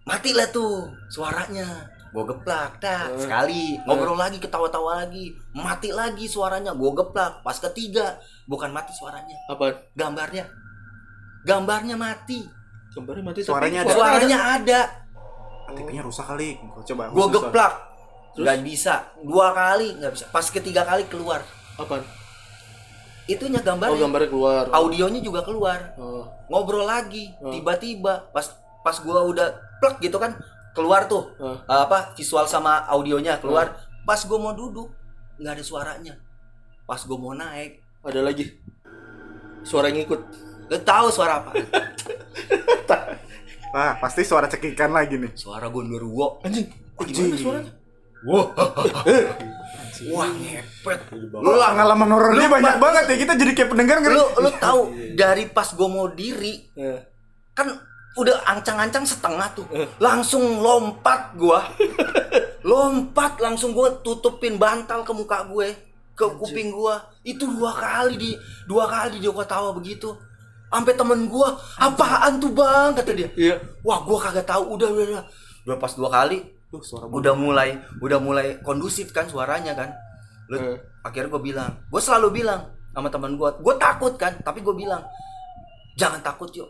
mati 0.03 0.33
lah 0.33 0.49
tuh 0.49 0.89
suaranya. 1.07 1.85
Gue 2.09 2.25
geplak 2.25 2.81
dah 2.81 3.05
Eh. 3.07 3.21
sekali. 3.21 3.77
Ngobrol 3.85 4.17
lagi 4.17 4.41
ketawa-tawa 4.41 5.05
lagi. 5.05 5.29
Mati 5.53 5.93
lagi 5.93 6.25
suaranya 6.25 6.73
gue 6.73 6.91
geplak. 6.91 7.45
Pas 7.45 7.57
ketiga 7.61 8.17
bukan 8.45 8.73
mati 8.73 8.89
suaranya. 8.91 9.37
Apa? 9.45 9.69
gambarnya. 9.93 10.49
Gambarnya 11.45 11.93
mati. 11.93 12.41
Gambarnya 12.89 13.21
mati 13.23 13.39
tapi 13.39 13.53
Suaranya 13.53 13.79
ada. 13.79 13.93
suara 13.93 14.09
suaranya 14.17 14.39
ada 14.57 14.79
TV-nya 15.71 16.01
rusak 16.01 16.25
kali. 16.25 16.57
Gua 16.57 16.83
coba. 16.83 17.03
gue 17.07 17.25
geplak 17.31 17.73
nggak 18.31 18.59
bisa 18.61 18.93
dua 19.19 19.51
kali 19.51 19.99
nggak 19.99 20.11
bisa 20.11 20.25
pas 20.27 20.45
ketiga 20.45 20.81
kali 20.81 21.03
keluar 21.05 21.43
Apa? 21.75 21.99
itunya 23.25 23.59
Oh, 23.59 23.99
gambarnya 23.99 24.29
keluar. 24.29 24.63
audionya 24.71 25.19
juga 25.19 25.41
keluar 25.41 25.91
Oh. 25.95 26.23
ngobrol 26.47 26.81
lagi 26.81 27.35
Oh. 27.37 27.51
tiba-tiba 27.51 28.29
pas 28.29 28.47
pas 28.79 28.95
gua 28.97 29.21
udah 29.23 29.47
plek 29.77 29.99
gitu 29.99 30.15
kan 30.15 30.39
keluar 30.71 31.03
tuh 31.05 31.29
Oh. 31.35 31.57
apa 31.65 32.13
visual 32.13 32.45
sama 32.45 32.85
audionya 32.87 33.37
keluar 33.37 33.75
pas 34.01 34.23
gua 34.23 34.39
mau 34.39 34.53
duduk 34.53 34.87
nggak 35.35 35.53
ada 35.53 35.63
suaranya 35.65 36.13
pas 36.85 37.01
gua 37.01 37.17
mau 37.17 37.33
naik 37.33 37.81
Ada 37.99 38.23
lagi. 38.23 38.45
Suara 39.61 39.91
yang 39.91 39.99
ngikut. 39.99 40.21
lu 40.65 40.77
tahu 40.79 41.07
suara 41.09 41.43
apa 41.43 41.51
Wah, 43.69 43.93
pasti 43.97 44.21
suara 44.23 44.45
cekikan 44.45 44.89
lagi 44.89 45.15
nih. 45.15 45.31
suara 45.33 45.67
gondoruo 45.67 46.41
Anjing. 46.41 46.65
Anjing. 46.95 47.15
gimana 47.15 47.37
suaranya? 47.37 47.71
wah 48.19 48.45
wah 50.11 50.27
ngepet 50.29 50.99
Lu 51.33 51.51
lah 51.53 51.71
pengalaman 51.71 52.09
horornya 52.09 52.47
banyak 52.47 52.75
banget 52.77 53.03
ya. 53.07 53.15
Kita 53.17 53.33
jadi 53.33 53.51
kayak 53.53 53.69
pendengar 53.69 53.95
ngeri. 53.99 54.11
lu 54.11 54.25
lu 54.39 54.49
tahu 54.57 54.81
dari 55.13 55.47
pas 55.47 55.71
gua 55.71 55.87
mau 55.87 56.07
diri 56.07 56.67
Eh. 56.75 56.99
kan 57.53 57.67
udah 58.15 58.43
ancang-ancang 58.43 59.05
setengah 59.05 59.47
tuh 59.53 59.67
langsung 59.97 60.59
lompat 60.59 61.35
gua 61.35 61.63
lompat 62.65 63.37
langsung 63.37 63.71
gua 63.71 63.93
tutupin 63.97 64.55
bantal 64.55 65.03
ke 65.03 65.11
muka 65.11 65.45
gue 65.45 65.71
ke 66.11 66.25
kuping 66.35 66.73
gua 66.73 66.99
itu 67.21 67.47
dua 67.47 67.71
kali 67.71 68.15
di 68.15 68.31
dua 68.65 68.83
kali 68.83 69.19
dia 69.19 69.31
gua 69.31 69.45
tawa 69.45 69.71
begitu 69.71 70.11
sampai 70.69 70.93
temen 70.93 71.25
gua 71.25 71.49
apaan 71.75 72.37
tuh 72.37 72.49
bang? 72.49 72.93
kata 72.93 73.11
dia. 73.11 73.29
Iya. 73.33 73.55
wah 73.81 73.99
gua 74.01 74.17
kagak 74.21 74.45
tahu. 74.45 74.77
Udah 74.77 74.87
udah 74.87 75.05
udah. 75.09 75.23
Udah 75.65 75.77
pas 75.77 75.91
dua 75.91 76.07
kali 76.07 76.39
Tuh 76.69 76.79
suara 76.79 77.09
udah 77.09 77.33
mulai 77.33 77.73
udah 77.97 78.21
mulai 78.21 78.61
kondusif 78.61 79.09
kan 79.09 79.25
suaranya 79.25 79.73
kan. 79.73 79.89
Lu- 80.47 80.61
Eh. 80.61 80.77
akhirnya 81.01 81.29
gue 81.29 81.41
bilang 81.43 81.71
gue 81.85 81.97
selalu 81.97 82.41
bilang 82.41 82.61
sama 82.89 83.09
teman 83.09 83.33
gue 83.33 83.49
gue 83.57 83.75
takut 83.77 84.13
kan 84.13 84.37
tapi 84.39 84.61
gue 84.61 84.73
bilang 84.73 85.01
jangan 85.97 86.21
takut 86.21 86.49
yuk. 86.53 86.69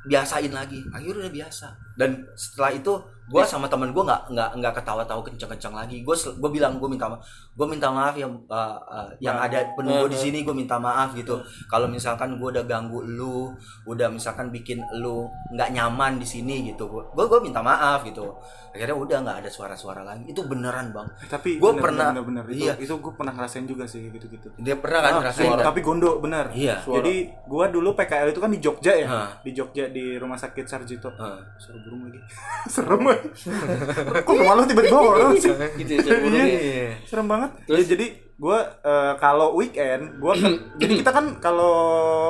Biasain 0.00 0.48
lagi. 0.48 0.78
Akhirnya 0.90 1.26
udah 1.26 1.34
biasa. 1.34 1.66
Dan 1.92 2.22
setelah 2.32 2.70
itu 2.72 2.92
gue 3.30 3.42
sama 3.44 3.64
teman 3.64 3.88
gue 3.88 4.02
nggak 4.02 4.22
nggak 4.28 4.50
nggak 4.56 4.72
ketawa-tawa 4.74 5.22
kencang-kencang 5.22 5.70
lagi 5.72 5.96
gue 6.00 6.10
gue 6.12 6.50
bilang 6.50 6.76
gue 6.76 6.88
minta 6.88 7.06
gue 7.48 7.66
minta 7.66 7.86
maaf 7.88 8.14
yang 8.14 8.34
uh, 8.44 8.74
uh, 8.80 9.06
yang 9.18 9.32
Nah. 9.32 9.46
ada 9.46 9.62
penunggu 9.72 10.06
di 10.06 10.18
sini 10.18 10.42
gue 10.42 10.50
minta 10.52 10.76
maaf 10.76 11.14
gitu 11.14 11.38
kalau 11.64 11.86
misalkan 11.86 12.34
gue 12.34 12.48
udah 12.50 12.64
ganggu 12.64 13.00
lu 13.00 13.54
udah 13.84 14.10
misalkan 14.10 14.50
bikin 14.50 14.82
lu 14.96 15.24
nggak 15.48 15.70
nyaman 15.70 16.18
di 16.18 16.26
sini 16.26 16.66
gitu 16.66 16.90
gue 16.90 17.24
gue 17.24 17.40
minta 17.40 17.60
maaf 17.60 18.02
gitu 18.02 18.34
akhirnya 18.70 18.94
udah 18.94 19.16
nggak 19.20 19.36
ada 19.40 19.48
suara-suara 19.48 20.02
lagi 20.02 20.26
itu 20.26 20.42
beneran 20.42 20.90
bang 20.90 21.06
Tapi 21.28 21.58
Gua 21.58 21.70
bener, 21.72 21.82
pernah- 21.84 22.10
bener, 22.12 22.24
bener, 22.24 22.44
Itu, 22.48 22.62
iya. 22.64 22.74
itu 22.76 22.94
gue 22.96 23.12
pernah 23.12 23.32
ngerasain 23.32 23.64
juga 23.64 23.82
sih 23.84 24.06
gitu-gitu. 24.08 24.46
dia 24.56 24.74
pernah 24.74 25.00
kan 25.00 25.10
Ah, 25.10 25.18
ngerasain 25.20 25.42
suara. 25.44 25.58
kan? 25.58 25.66
Tapi 25.66 25.80
gondo 25.80 26.10
bener. 26.18 26.46
iya 26.52 26.78
Suara. 26.78 26.98
Jadi 27.00 27.14
gua 27.44 27.66
dulu 27.66 27.92
PKL 27.92 28.30
itu 28.30 28.38
kan 28.38 28.46
di 28.48 28.58
Jogja 28.58 28.92
ya. 28.92 29.06
Hah. 29.06 29.28
Di 29.40 29.50
Jogja 29.50 29.86
di 29.86 30.14
Rumah 30.14 30.38
Sakit 30.38 30.64
Sarjito. 30.64 31.10
Heeh. 31.10 31.40
Suara 31.56 31.78
burung 31.80 32.06
lagi. 32.06 32.20
Serem. 32.70 33.02
Kok 34.20 34.34
rumah 34.34 34.54
lu 34.54 34.64
tiba-tiba 34.64 34.96
horor 34.96 35.32
sih? 35.34 35.52
Gitu 35.76 35.92
ya. 35.96 36.16
Iya. 36.16 36.88
Serem 37.04 37.26
banget. 37.26 37.50
Terus? 37.64 37.78
Ya, 37.80 37.86
jadi 37.90 38.06
gue 38.40 38.56
eh, 38.80 39.14
kalau 39.16 39.52
weekend 39.52 40.16
gue 40.16 40.32
jadi 40.80 40.92
kita 40.96 41.10
kan 41.10 41.36
kalau 41.38 41.76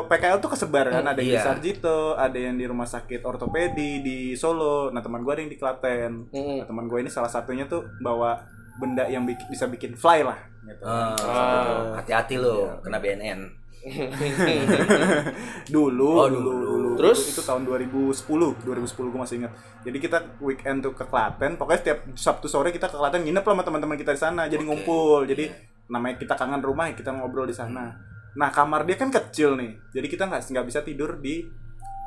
PKL 0.04 0.38
tuh 0.38 0.50
kesebar 0.50 0.90
kan 0.90 1.06
ada 1.06 1.14
yang 1.16 1.22
di 1.24 1.32
Iya. 1.32 1.46
Sarjito 1.46 2.18
ada 2.18 2.34
yang 2.34 2.58
di 2.58 2.66
rumah 2.66 2.82
sakit 2.84 3.22
ortopedi 3.22 4.02
di 4.02 4.18
Solo 4.34 4.90
nah 4.90 4.98
teman 4.98 5.22
gue 5.22 5.30
ada 5.30 5.38
yang 5.38 5.48
di 5.48 5.54
Klaten 5.54 6.26
nah, 6.26 6.66
teman 6.66 6.84
gue 6.84 6.98
ini 6.98 7.06
salah 7.06 7.30
satunya 7.30 7.62
tuh 7.64 7.86
bawa 8.00 8.42
benda 8.76 9.06
yang 9.06 9.22
bik- 9.22 9.46
bisa 9.46 9.70
bikin 9.70 9.94
fly 9.94 10.24
lah 10.24 10.34
gitu. 10.60 10.82
Ah, 10.82 11.94
hati-hati 11.94 12.34
lo 12.36 12.82
kena 12.82 12.98
BNN. 12.98 13.40
dulu, 15.72 16.10
Oh, 16.16 16.28
dulu, 16.28 16.50
dulu. 16.52 16.66
dulu. 16.68 16.90
Terus? 16.96 17.32
itu 17.32 17.40
tahun 17.40 17.64
2010, 17.64 18.12
2010 18.60 18.66
gue 19.08 19.20
masih 19.20 19.36
ingat. 19.40 19.52
Jadi 19.82 19.98
kita 19.98 20.18
weekend 20.38 20.82
tuh 20.82 20.92
ke 20.92 21.04
Klaten, 21.04 21.56
pokoknya 21.56 21.80
setiap 21.80 21.98
Sabtu 22.12 22.46
sore 22.46 22.70
kita 22.70 22.86
ke 22.86 22.96
Klaten 22.96 23.24
nginep 23.24 23.40
lah 23.40 23.54
sama 23.56 23.64
teman-teman 23.64 23.96
kita 23.96 24.12
di 24.12 24.20
sana. 24.20 24.42
Jadi 24.46 24.62
Oke. 24.62 24.68
ngumpul. 24.68 25.24
Jadi 25.24 25.48
namanya 25.88 26.16
kita 26.16 26.34
kangen 26.34 26.60
rumah 26.60 26.86
ya 26.86 26.94
kita 26.94 27.10
ngobrol 27.10 27.44
di 27.44 27.54
sana. 27.54 27.96
Nah 28.30 28.48
kamar 28.48 28.84
dia 28.84 28.94
kan 28.94 29.10
kecil 29.10 29.58
nih, 29.58 29.74
jadi 29.90 30.06
kita 30.06 30.22
nggak 30.24 30.42
nggak 30.46 30.66
bisa 30.66 30.80
tidur 30.80 31.18
di. 31.18 31.42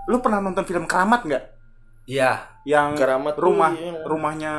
Lu 0.08 0.20
pernah 0.20 0.40
nonton 0.40 0.64
film 0.64 0.84
Keramat 0.84 1.24
nggak? 1.24 1.44
Iya. 2.06 2.48
Yang 2.64 2.96
Keramat 2.96 3.36
rumah 3.36 3.72
yang- 3.72 4.04
rumahnya 4.04 4.54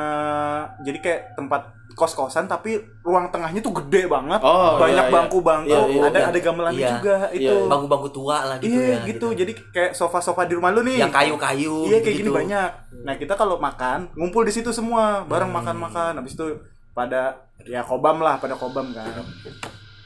jadi 0.81 0.99
kayak 1.01 1.23
tempat 1.37 1.73
kos-kosan 1.95 2.45
tapi 2.45 2.75
ruang 3.01 3.31
tengahnya 3.31 3.59
tuh 3.59 3.71
gede 3.73 4.07
banget. 4.07 4.39
Oh, 4.39 4.77
banyak 4.77 4.95
iya, 4.99 5.09
iya. 5.09 5.15
bangku-bangku, 5.15 5.71
Iya, 5.71 5.81
iya, 5.89 6.03
ada 6.05 6.19
iya. 6.19 6.27
ada 6.29 6.39
gamelannya 6.39 6.79
Iya. 6.79 6.91
juga 6.93 7.17
Iya, 7.31 7.39
itu. 7.41 7.55
iya. 7.55 7.71
Bangku-bangku 7.71 8.09
tua 8.11 8.37
lah 8.45 8.57
gitu 8.59 8.75
iya 8.75 8.87
ya. 8.93 9.07
gitu. 9.07 9.27
Jadi 9.31 9.53
kayak 9.71 9.93
sofa-sofa 9.93 10.43
di 10.45 10.55
rumah 10.55 10.71
lu 10.71 10.83
nih. 10.83 10.99
Yang 11.01 11.15
kayu-kayu 11.15 11.77
Iya 11.87 11.99
kayak 12.01 12.15
gitu. 12.15 12.21
gini 12.21 12.31
banyak. 12.35 12.71
Nah 13.01 13.15
kita 13.15 13.35
kalau 13.35 13.57
makan 13.57 14.11
ngumpul 14.13 14.43
di 14.43 14.53
situ 14.53 14.71
semua, 14.71 15.23
bareng 15.25 15.49
Hmm. 15.49 15.59
makan-makan. 15.63 16.13
Habis 16.19 16.35
itu 16.35 16.47
pada 16.91 17.39
ya 17.63 17.81
kobam 17.81 18.19
lah, 18.19 18.37
pada 18.37 18.55
kobam 18.55 18.91
kan. 18.91 19.23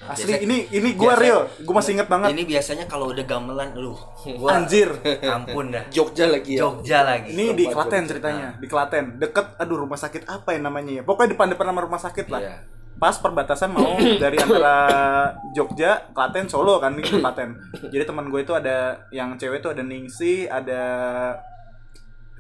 Asli 0.09 0.25
Biasa- 0.31 0.43
ini 0.43 0.59
ini 0.71 0.89
gua 0.93 1.13
biasa- 1.13 1.21
real, 1.21 1.41
gua 1.63 1.75
masih 1.77 1.93
inget 1.93 2.09
banget. 2.09 2.29
Ini 2.33 2.43
biasanya 2.45 2.85
kalau 2.85 3.07
udah 3.09 3.25
gamelan 3.25 3.69
lu. 3.75 3.93
Gua 4.35 4.51
Anjir. 4.55 4.89
ampun 5.37 5.69
dah. 5.69 5.85
Jogja 5.89 6.25
lagi 6.27 6.57
ya. 6.57 6.61
Jogja 6.61 6.99
lagi. 7.03 7.31
Ini 7.31 7.45
di 7.53 7.65
Klaten 7.65 8.03
Jogja. 8.03 8.11
ceritanya, 8.11 8.49
di 8.57 8.67
Klaten. 8.67 9.05
Deket, 9.17 9.47
aduh 9.55 9.77
rumah 9.79 9.97
sakit 9.97 10.25
apa 10.25 10.51
ya 10.51 10.61
namanya 10.61 10.93
ya? 10.99 11.03
Pokoknya 11.03 11.37
depan-depan 11.37 11.67
nama 11.67 11.81
rumah 11.81 11.99
sakit 11.99 12.27
lah. 12.27 12.41
Iya. 12.41 12.57
Pas 12.97 13.15
perbatasan 13.15 13.71
mau 13.71 13.95
dari 14.23 14.37
antara 14.37 14.77
Jogja, 15.53 16.11
Klaten, 16.11 16.49
Solo 16.49 16.77
kan 16.77 16.93
di 16.93 17.03
Klaten. 17.03 17.55
Jadi 17.85 18.03
teman 18.03 18.27
gue 18.27 18.41
itu 18.41 18.51
ada 18.51 19.07
yang 19.11 19.37
cewek 19.37 19.61
tuh 19.61 19.71
ada 19.71 19.83
Ningsi, 19.83 20.45
ada 20.45 20.83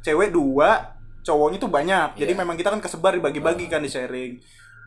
cewek 0.01 0.31
dua, 0.31 0.95
cowoknya 1.21 1.59
tuh 1.59 1.69
banyak. 1.69 2.09
Jadi 2.17 2.33
Iya. 2.33 2.41
memang 2.41 2.57
kita 2.57 2.71
kan 2.71 2.81
kesebar 2.81 3.15
dibagi-bagi 3.15 3.67
kan 3.67 3.79
di 3.79 3.87
sharing. 3.87 4.33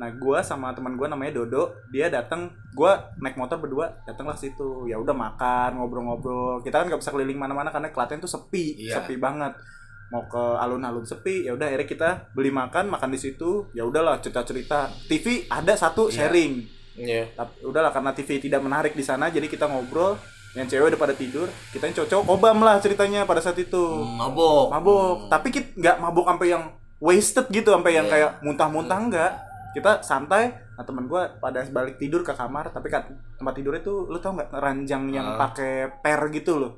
Nah, 0.02 0.10
gue 0.10 0.40
sama 0.42 0.74
teman 0.74 0.98
gue 0.98 1.06
namanya 1.06 1.38
Dodo, 1.38 1.78
dia 1.88 2.10
datang, 2.10 2.50
gue 2.74 2.92
naik 3.16 3.38
motor 3.38 3.62
berdua, 3.62 4.02
datanglah 4.02 4.34
situ. 4.34 4.90
Ya 4.90 4.98
udah 4.98 5.14
makan, 5.14 5.78
ngobrol-ngobrol. 5.78 6.66
Kita 6.66 6.82
kan 6.82 6.90
nggak 6.90 6.98
bisa 6.98 7.14
keliling 7.14 7.38
mana-mana 7.38 7.70
karena 7.70 7.94
Klaten 7.94 8.18
tuh 8.18 8.26
sepi, 8.26 8.82
Iya. 8.82 8.98
sepi 8.98 9.16
banget. 9.16 9.54
Mau 10.10 10.26
ke 10.26 10.42
alun-alun 10.58 11.06
sepi, 11.06 11.46
ya 11.46 11.54
udah 11.54 11.70
akhirnya 11.70 11.86
kita 11.86 12.10
beli 12.34 12.50
makan, 12.50 12.90
makan 12.90 13.14
di 13.14 13.22
situ. 13.22 13.70
Ya 13.72 13.86
udahlah 13.86 14.18
cerita-cerita. 14.18 14.90
TV 15.06 15.46
ada 15.46 15.78
satu 15.78 16.10
Iya. 16.10 16.26
sharing. 16.26 16.54
Iya. 16.98 17.24
Tapi 17.32 17.62
udahlah 17.64 17.94
karena 17.94 18.12
TV 18.12 18.42
tidak 18.42 18.60
menarik 18.60 18.92
di 18.92 19.06
sana, 19.06 19.30
jadi 19.30 19.46
kita 19.46 19.70
ngobrol. 19.70 20.18
Yang 20.52 20.76
cewek 20.76 20.92
udah 20.92 21.00
pada 21.00 21.14
tidur, 21.14 21.48
kita 21.72 21.86
yang 21.86 21.96
cowok-cowok 21.96 22.26
kobam 22.26 22.60
lah 22.60 22.76
ceritanya 22.76 23.24
pada 23.24 23.40
saat 23.40 23.56
itu 23.56 23.80
Hmm, 23.80 24.20
mabok. 24.20 24.68
mabuk 24.68 25.18
tapi 25.30 25.48
kita 25.48 25.72
nggak 25.78 25.98
mabuk 26.02 26.28
sampai 26.28 26.48
yang 26.50 26.64
wasted 27.00 27.48
gitu 27.48 27.72
sampai 27.72 27.96
yang 27.96 28.04
Iya. 28.04 28.12
kayak 28.12 28.32
muntah-muntah 28.44 29.00
enggak 29.00 29.32
kita 29.72 30.02
santai 30.02 30.44
nah 30.72 30.84
teman 30.84 31.06
gua 31.06 31.32
pada 31.34 31.64
balik 31.66 31.96
tidur 31.96 32.22
ke 32.22 32.32
kamar 32.32 32.70
tapi 32.70 32.88
kan 32.88 33.06
tempat 33.34 33.54
tidurnya 33.54 33.82
tuh 33.82 34.06
lu 34.06 34.18
tau 34.18 34.34
nggak 34.34 34.52
ranjang 34.54 35.08
yang 35.10 35.28
Ah. 35.30 35.48
pakai 35.48 35.74
per 35.98 36.28
gitu 36.30 36.58
loh 36.58 36.74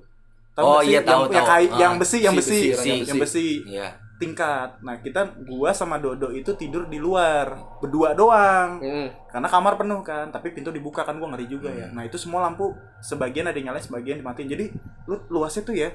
Oh, 0.55 0.77
nggak 0.77 0.79
sih? 0.79 0.87
iya, 0.87 0.93
yang, 0.93 1.03
tahu, 1.03 1.21
yang, 1.23 1.33
tahu. 1.35 1.47
kai- 1.47 1.65
Ah, 1.67 1.79
yang 1.79 1.93
besi 1.97 2.17
yang 2.19 2.35
besi, 2.35 2.49
besi, 2.51 2.61
besi, 2.69 2.77
ranjang 2.85 3.07
yang 3.07 3.17
besi 3.19 3.45
Iya. 3.65 3.87
tingkat 4.15 4.69
nah 4.79 4.95
kita 4.95 5.21
gua 5.41 5.69
sama 5.71 5.97
Dodo 5.97 6.29
itu 6.29 6.53
tidur 6.53 6.85
di 6.85 6.95
luar 6.95 7.49
berdua 7.81 8.13
doang 8.13 8.77
Mm. 8.77 9.07
karena 9.27 9.47
kamar 9.47 9.73
penuh 9.75 9.99
kan 10.01 10.29
tapi 10.29 10.51
pintu 10.51 10.69
dibuka 10.69 11.01
kan 11.01 11.17
gua 11.17 11.27
ngeri 11.29 11.47
juga 11.47 11.67
ya 11.67 11.85
Hmm. 11.85 11.95
nah 11.95 12.03
itu 12.03 12.15
semua 12.15 12.39
lampu 12.39 12.69
sebagian 12.99 13.43
ada 13.43 13.55
yang 13.55 13.67
nyala 13.67 13.81
sebagian 13.81 14.15
dimatiin 14.15 14.47
jadi 14.47 14.65
lu 15.03 15.17
luasnya 15.27 15.63
tuh 15.63 15.73
ya 15.73 15.89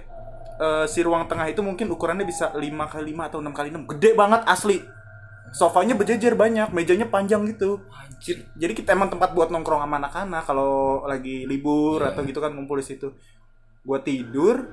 eh, 0.59 0.85
si 0.85 1.01
ruang 1.01 1.25
tengah 1.25 1.47
itu 1.47 1.63
mungkin 1.63 1.87
ukurannya 1.87 2.27
bisa 2.27 2.51
5 2.51 2.59
kali 2.85 3.15
5 3.15 3.23
atau 3.25 3.39
6 3.39 3.55
kali 3.55 3.71
6 3.71 3.87
gede 3.89 4.11
banget 4.13 4.43
asli 4.45 4.83
sofanya 5.51 5.93
berjejer 5.93 6.35
banyak 6.35 6.71
mejanya 6.71 7.07
panjang 7.07 7.45
gitu 7.47 7.81
Anjir. 7.89 8.45
jadi 8.53 8.73
kita 8.73 8.93
emang 8.93 9.09
tempat 9.09 9.33
buat 9.33 9.49
nongkrong 9.49 9.81
sama 9.81 9.97
anak-anak 9.99 10.43
kalau 10.43 10.73
lagi 11.03 11.45
libur 11.45 12.01
Iya. 12.01 12.13
atau 12.13 12.23
gitu 12.23 12.39
kan 12.39 12.51
ngumpul 12.51 12.77
di 12.77 12.87
situ 12.87 13.13
gua 13.81 13.99
tidur 13.99 14.69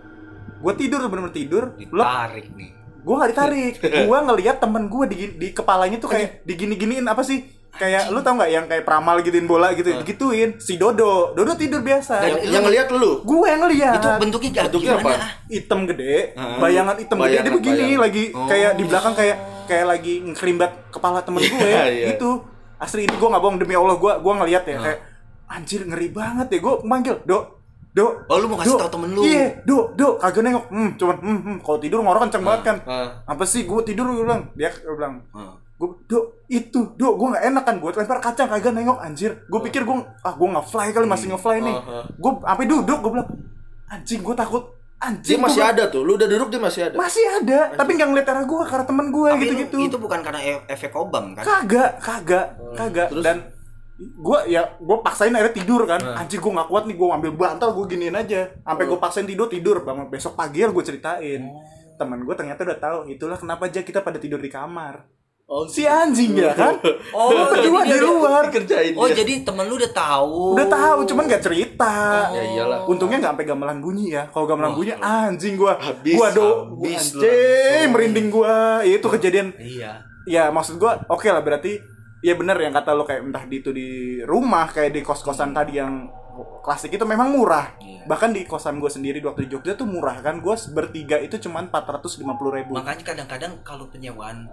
gua 0.58 0.74
tidur 0.74 1.00
bener-bener 1.02 1.32
tidur 1.32 1.64
lo 1.88 2.02
Ditarik 2.02 2.46
nih. 2.52 2.70
gua 3.02 3.14
nggak 3.18 3.30
ditarik 3.32 3.74
gua 4.08 4.18
ngelihat 4.24 4.58
temen 4.58 4.84
gua 4.86 5.06
di 5.06 5.16
di 5.34 5.48
kepalanya 5.50 5.98
tuh 5.98 6.10
kayak 6.10 6.44
digini-giniin 6.44 7.06
apa 7.06 7.22
sih 7.22 7.40
kayak 7.72 8.08
lu 8.08 8.20
tau 8.20 8.34
nggak 8.34 8.50
yang 8.50 8.66
kayak 8.66 8.84
pramal 8.84 9.20
gituin 9.20 9.44
bola 9.46 9.72
gitu 9.72 9.92
digituin 9.98 10.56
si 10.58 10.76
Dodo 10.76 11.32
Dodo 11.32 11.54
tidur 11.54 11.80
biasa 11.82 12.24
Yang, 12.24 12.40
yang 12.50 12.64
ngeliat 12.64 12.88
lu. 12.90 13.20
gue 13.22 13.36
yang 13.46 13.62
ngeliat 13.62 13.96
Itu 13.98 14.10
bentuknya 14.18 14.52
kayak 14.54 14.66
Bentuknya 14.66 14.92
gimana? 14.94 15.12
apa? 15.12 15.28
hitam 15.46 15.80
gede 15.86 16.16
Heeh. 16.32 16.58
bayangan 16.58 16.96
hitam 16.98 17.18
gede 17.22 17.36
dia 17.38 17.52
begini 17.54 17.76
bayangan. 17.78 18.00
lagi 18.02 18.24
Oh. 18.32 18.48
kayak 18.48 18.72
di 18.74 18.84
belakang 18.86 19.14
kayak 19.14 19.38
kayak 19.66 19.86
lagi 19.86 20.13
ngerimbat 20.22 20.72
kepala 20.89 21.20
temen 21.22 21.41
gue 21.41 21.59
Iya, 21.59 21.86
iya. 21.89 22.05
itu 22.16 22.30
asli 22.76 23.05
ini 23.05 23.16
gue 23.16 23.30
nggak 23.30 23.43
bohong 23.43 23.57
demi 23.57 23.74
Allah 23.74 23.95
gue 23.95 24.13
gua 24.20 24.34
ngeliat 24.39 24.63
ya 24.63 24.78
kayak 24.78 24.99
anjir 25.45 25.82
ngeri 25.86 26.09
banget 26.09 26.47
ya. 26.51 26.59
Gue 26.59 26.76
manggil 26.84 27.22
do 27.24 27.39
do 27.91 28.05
Oh, 28.28 28.36
lu 28.36 28.51
mau 28.51 28.59
kasih 28.59 28.76
Do, 28.76 28.82
tahu 28.84 28.91
temen 28.99 29.09
lu? 29.16 29.22
iya 29.24 29.55
do 29.63 29.95
do 29.95 30.20
kagak 30.20 30.43
nengok 30.43 30.66
hmm 30.68 30.89
cuman 30.99 31.16
hmm, 31.24 31.39
hmm. 31.39 31.57
kalau 31.63 31.80
tidur 31.80 31.99
ngorok 32.03 32.22
kenceng 32.28 32.43
banget 32.43 32.61
kan. 32.61 32.78
Ah. 32.84 33.07
apa 33.24 33.43
sih 33.47 33.63
gue 33.63 33.80
tidur 33.82 34.05
gue 34.11 34.26
bilang. 34.28 34.51
Dia 34.53 34.68
gue 34.70 34.95
bilang. 34.95 35.24
Heeh. 35.32 35.55
gue 35.76 35.89
do 36.07 36.20
itu 36.47 36.80
do 36.95 37.07
gue 37.16 37.28
nggak 37.32 37.45
enak 37.51 37.63
kan 37.63 37.76
gue 37.80 37.89
lempar 37.95 38.20
kacang 38.20 38.47
kagak 38.51 38.76
nengok 38.76 38.99
anjir. 38.99 39.32
Gue 39.47 39.59
pikir 39.63 39.88
gue 39.88 39.95
ah 39.95 40.34
gue 40.36 40.47
nggak 40.47 40.68
fly 40.68 40.91
kali 40.91 41.07
masih 41.07 41.32
nge-fly 41.32 41.63
nih. 41.63 41.76
Gue 42.20 42.32
sampai 42.43 42.66
duduk 42.68 42.97
gue 42.99 43.11
bilang 43.16 43.30
anjing 43.88 44.20
gue 44.20 44.36
takut 44.36 44.75
Dia 44.96 45.08
anjing 45.12 45.39
masih 45.39 45.62
gua- 45.62 45.72
ada 45.72 45.84
tuh. 45.86 46.02
Lu 46.02 46.16
udah 46.16 46.26
duduk 46.26 46.50
dia 46.50 46.58
masih 46.58 46.82
ada. 46.88 46.96
masih 46.96 47.26
ada. 47.28 47.60
Tapi 47.74 47.91
nggak 47.93 48.08
ngeliat 48.10 48.28
arah 48.28 48.43
gue 48.43 48.62
karena 48.64 48.86
temen 48.86 49.08
gue 49.12 49.30
Tapi 49.30 49.43
gitu 49.43 49.54
gitu. 49.60 49.76
itu 49.86 49.98
bukan 50.00 50.20
karena 50.24 50.39
e- 50.41 50.66
efek 50.68 50.91
obam 50.96 51.36
kan? 51.36 51.43
kagak 51.43 51.91
kagak 52.00 52.48
kagak. 52.74 53.08
Terus? 53.12 53.24
dan 53.24 53.38
gue 53.98 54.39
ya 54.48 54.76
gue 54.76 54.98
paksain 55.00 55.32
akhirnya 55.32 55.54
tidur 55.54 55.82
kan? 55.84 56.00
Nah. 56.00 56.20
anjing 56.20 56.39
gue 56.39 56.52
nggak 56.52 56.68
kuat 56.68 56.84
nih 56.84 56.96
gue 56.96 57.08
ambil 57.08 57.32
bantal 57.32 57.70
gue 57.72 57.86
giniin 57.88 58.16
aja. 58.16 58.50
Sampai 58.64 58.88
gue 58.88 58.98
paksain 58.98 59.28
tidur 59.28 59.46
tidur. 59.46 59.84
Bangun 59.84 60.08
besok 60.08 60.34
pagi 60.34 60.64
gue 60.64 60.84
ceritain. 60.84 61.43
Temen 61.96 62.20
gue 62.24 62.36
ternyata 62.36 62.64
udah 62.64 62.80
tahu 62.80 62.98
itulah 63.08 63.38
kenapa 63.38 63.68
aja 63.68 63.80
kita 63.80 64.00
pada 64.00 64.18
tidur 64.18 64.39
di 64.39 64.50
kamar 64.50 65.06
Oh, 65.46 65.62
si 65.64 65.86
anjing 65.86 66.34
ya 66.34 66.58
kan? 66.58 66.74
Oh, 67.14 67.30
Lu 67.38 67.46
berdua 67.46 67.86
di 67.86 67.98
luar. 67.98 68.50
dikerjain 68.50 68.98
Oh, 68.98 69.06
dia. 69.06 69.22
jadi 69.22 69.46
temen 69.46 69.70
lu 69.70 69.78
udah 69.78 69.93
tahu. 69.93 70.58
udah 70.58 70.66
tahu 70.66 71.00
cuman 71.06 71.30
nggak 71.30 71.43
cerita. 71.43 71.93
Ya 72.34 72.43
iyalah. 72.50 72.80
untungnya 72.89 73.22
nggak 73.22 73.34
sampai 73.38 73.46
gamelan 73.46 73.78
bunyi 73.78 74.06
ya. 74.10 74.26
Kalau 74.26 74.50
gamelan 74.50 74.74
Wah, 74.74 74.78
bunyi 74.82 74.93
anjing 74.98 75.54
gua. 75.54 75.78
Habis, 75.78 76.18
gua 76.18 76.28
do 76.34 76.50
habis 76.74 77.14
langsung. 77.14 77.89
merinding 77.93 78.28
gua. 78.34 78.82
Itu 78.82 79.06
kejadian. 79.08 79.54
Iya. 79.56 80.02
ya 80.26 80.50
maksud 80.50 80.82
gua 80.82 81.06
oke 81.06 81.30
lah 81.30 81.46
berarti 81.46 81.78
ya 82.20 82.34
bener 82.34 82.58
yang 82.58 82.74
kata 82.74 82.98
lo 82.98 83.06
kayak 83.06 83.30
entah 83.30 83.46
di 83.46 83.62
itu 83.62 83.70
di 83.70 83.89
rumah 84.26 84.66
kayak 84.66 84.89
di 84.89 85.06
kos-kosan 85.06 85.54
tadi 85.54 85.78
yang 85.78 86.10
klasik 86.60 86.89
itu 86.89 87.06
memang 87.06 87.30
murah. 87.30 87.78
Iya. 87.78 88.02
bahkan 88.06 88.30
di 88.30 88.41
kosan 88.43 88.78
gue 88.78 88.89
sendiri 88.89 89.18
waktu 89.22 89.46
di 89.46 89.54
Jogja 89.54 89.78
tuh 89.78 89.86
murah 89.86 90.18
kan. 90.20 90.41
Gue 90.41 90.58
bertiga 90.74 91.22
itu 91.22 91.38
cuman 91.38 91.70
450 91.70 92.26
ribu. 92.50 92.74
Makanya 92.74 93.06
kadang-kadang 93.06 93.62
kalau 93.62 93.86
penyewaan 93.88 94.50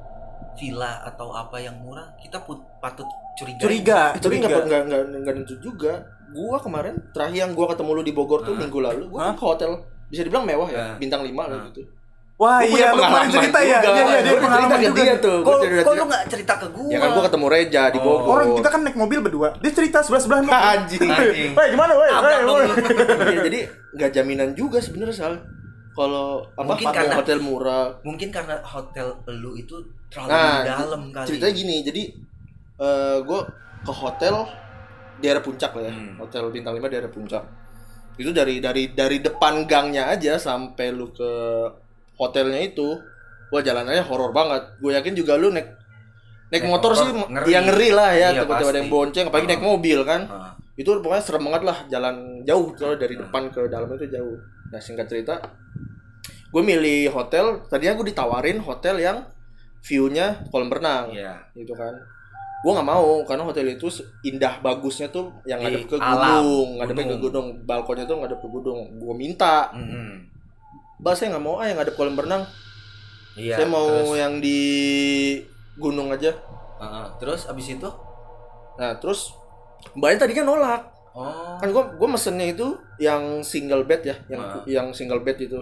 villa 0.55 1.03
atau 1.03 1.30
apa 1.30 1.57
yang 1.57 1.76
murah, 1.76 2.12
kita 2.16 2.40
put, 2.40 2.59
patut 2.78 3.07
curiga. 3.34 3.61
curiga 3.61 4.01
tapi 4.14 4.34
nggak 4.36 4.51
curiga 4.51 4.59
nggak 4.62 4.82
nggak 4.84 5.03
nggak 5.20 5.34
tentu 5.40 5.55
juga. 5.61 5.93
Gua 6.28 6.57
kemarin 6.57 6.97
terakhir 7.11 7.38
yang 7.38 7.53
gua 7.53 7.68
ketemu 7.68 7.90
lu 7.93 8.03
di 8.03 8.12
Bogor 8.12 8.40
tuh 8.40 8.53
Hah? 8.53 8.61
minggu 8.61 8.78
lalu, 8.78 9.05
gua 9.07 9.30
ke 9.30 9.43
hotel 9.43 9.76
bisa 10.07 10.22
dibilang 10.22 10.43
mewah 10.43 10.66
ya, 10.66 10.80
Hah? 10.82 10.97
bintang 10.97 11.20
5 11.20 11.32
lah 11.32 11.49
Hah? 11.51 11.68
gitu. 11.68 11.82
wah 12.34 12.59
Gua 12.59 12.66
iya 12.66 12.86
lu 12.88 12.99
kemarin 12.99 12.99
pengalaman 12.99 13.28
cerita 13.30 13.59
ya 13.61 13.78
iya 13.78 13.78
iya 14.03 14.18
dia 14.18 14.32
Gua 14.32 14.51
cerita 14.51 14.76
juga 14.82 15.01
dia 15.01 15.16
tuh. 15.16 15.38
Kok, 15.38 15.57
kok 15.78 15.93
lu 15.95 16.05
nggak 16.05 16.24
cerita 16.26 16.53
ke 16.57 16.66
gua? 16.68 16.88
Ya 16.88 16.99
kan 16.99 17.09
gua 17.12 17.22
ketemu 17.22 17.47
Reja 17.49 17.82
di 17.86 17.99
Oh. 17.99 18.03
Bogor. 18.03 18.28
orang 18.34 18.49
kita 18.57 18.68
kan 18.68 18.80
naik 18.82 18.97
mobil 18.97 19.18
berdua 19.20 19.49
dia 19.57 19.70
cerita 19.70 19.99
sebelah 20.01 20.20
sebelahan 20.20 20.45
Anjing. 20.74 21.05
Anjing. 21.07 21.51
Woi 21.53 21.66
gimana 21.70 21.93
woi 21.93 22.09
woi 22.11 22.34
lu. 22.43 22.55
Iya, 23.22 23.38
jadi 23.43 23.59
nggak 23.93 24.11
jaminan 24.11 24.49
juga 24.53 24.78
sebenarnya 24.78 25.14
Sal. 25.14 25.34
Kalau 25.93 26.40
apa 26.51 26.64
Mungkin 26.66 26.88
karena- 26.88 27.14
hotel 27.14 27.38
murah. 27.38 27.86
Mungkin 28.01 28.28
karena 28.28 28.57
hotel 28.59 29.07
lu 29.28 29.53
itu 29.55 29.76
terlalu 30.12 30.28
Nah, 30.28 30.56
dalam 30.62 31.02
kali. 31.10 31.26
Ceritanya 31.26 31.54
gini, 31.54 31.76
jadi 31.80 32.02
eh 32.78 33.18
gua 33.22 33.40
ke 33.80 33.92
hotel 33.92 34.34
daerah 35.18 35.40
puncak 35.40 35.72
lah 35.72 35.82
ya. 35.82 35.92
Hmm. 35.92 36.14
Hotel 36.18 36.44
bintang 36.50 36.74
5 36.74 36.86
daerah 36.86 37.08
puncak. 37.08 37.42
Itu 38.14 38.30
dari 38.30 38.60
dari 38.60 38.92
dari 38.92 39.18
depan 39.18 39.64
gangnya 39.64 40.06
aja 40.06 40.36
sampai 40.36 40.92
lu 40.92 41.08
ke 41.10 41.30
hotelnya 42.14 42.60
itu, 42.62 43.00
wah 43.48 43.60
jalanannya 43.60 44.04
horor 44.04 44.30
banget. 44.30 44.76
Gue 44.78 44.92
yakin 44.92 45.14
juga 45.14 45.34
lu 45.34 45.48
naik 45.48 45.68
naik 46.52 46.60
Naik 46.60 46.64
motor, 46.68 46.92
motor 46.92 47.00
sih 47.00 47.10
ngeri. 47.16 47.48
ya 47.48 47.60
ngeri 47.62 47.88
lah 47.90 48.10
ya 48.12 48.28
Iya, 48.28 48.44
tiba-tiba 48.44 48.68
ada 48.68 48.78
yang 48.78 48.92
bonceng 48.92 49.24
apalagi 49.24 49.48
naik 49.48 49.64
mobil 49.64 49.98
kan 50.04 50.20
Ah. 50.28 50.52
itu 50.76 51.00
pokoknya 51.00 51.24
serem 51.24 51.48
banget 51.48 51.62
lah 51.64 51.78
jalan 51.88 52.14
jauh 52.44 52.76
soalnya 52.76 52.98
dari 53.00 53.16
depan 53.16 53.48
ke 53.48 53.60
dalam 53.68 53.88
itu 53.88 54.04
jauh 54.06 54.36
nah 54.68 54.76
singkat 54.76 55.08
cerita 55.08 55.40
gue 56.46 56.60
milih 56.62 57.08
hotel 57.08 57.64
tadinya 57.64 57.96
gue 57.96 58.06
ditawarin 58.06 58.60
hotel 58.60 59.00
yang 59.00 59.24
view-nya 59.83 60.47
kolam 60.49 60.70
renang 60.70 61.11
Iya. 61.11 61.43
gitu 61.53 61.74
kan 61.74 61.93
gue 62.62 62.70
nggak 62.70 62.87
mau 62.87 63.26
karena 63.26 63.43
hotel 63.43 63.66
itu 63.68 63.91
indah 64.22 64.62
bagusnya 64.62 65.11
tuh 65.11 65.35
yang 65.43 65.59
ngadep 65.59 65.83
ke 65.85 65.99
alam, 65.99 66.41
gunung 66.41 66.68
ngadep 66.78 66.95
ke 66.95 67.16
gunung. 67.18 67.47
balkonnya 67.62 68.07
tuh 68.07 68.22
ngadep 68.22 68.39
ke 68.39 68.49
gunung 68.49 68.80
gue 68.97 69.14
minta 69.14 69.74
Mm-mm. 69.74 70.22
bah 70.97 71.11
saya 71.12 71.35
nggak 71.35 71.43
mau 71.43 71.59
ah 71.59 71.66
yang 71.66 71.76
ngadep 71.76 71.95
kolam 71.95 72.14
renang 72.14 72.47
Iya. 73.35 73.57
saya 73.57 73.66
mau 73.66 73.89
terus, 73.89 74.14
yang 74.14 74.39
di 74.39 74.61
gunung 75.74 76.12
aja 76.12 76.30
Heeh. 76.78 77.07
terus 77.18 77.47
abis 77.47 77.72
itu? 77.72 77.91
nah 78.72 78.95
terus 78.95 79.35
mbaknya 79.93 80.22
tadi 80.22 80.33
kan 80.33 80.45
nolak 80.45 80.83
Oh. 81.12 81.61
kan 81.61 81.68
gue 81.68 81.85
gue 81.93 82.09
mesennya 82.09 82.47
itu 82.49 82.72
yang 82.97 83.43
single 83.43 83.85
bed 83.85 84.01
ya 84.03 84.16
yang 84.28 84.41
Ah. 84.41 84.64
yang 84.64 84.87
single 84.93 85.20
bed 85.20 85.37
itu 85.39 85.61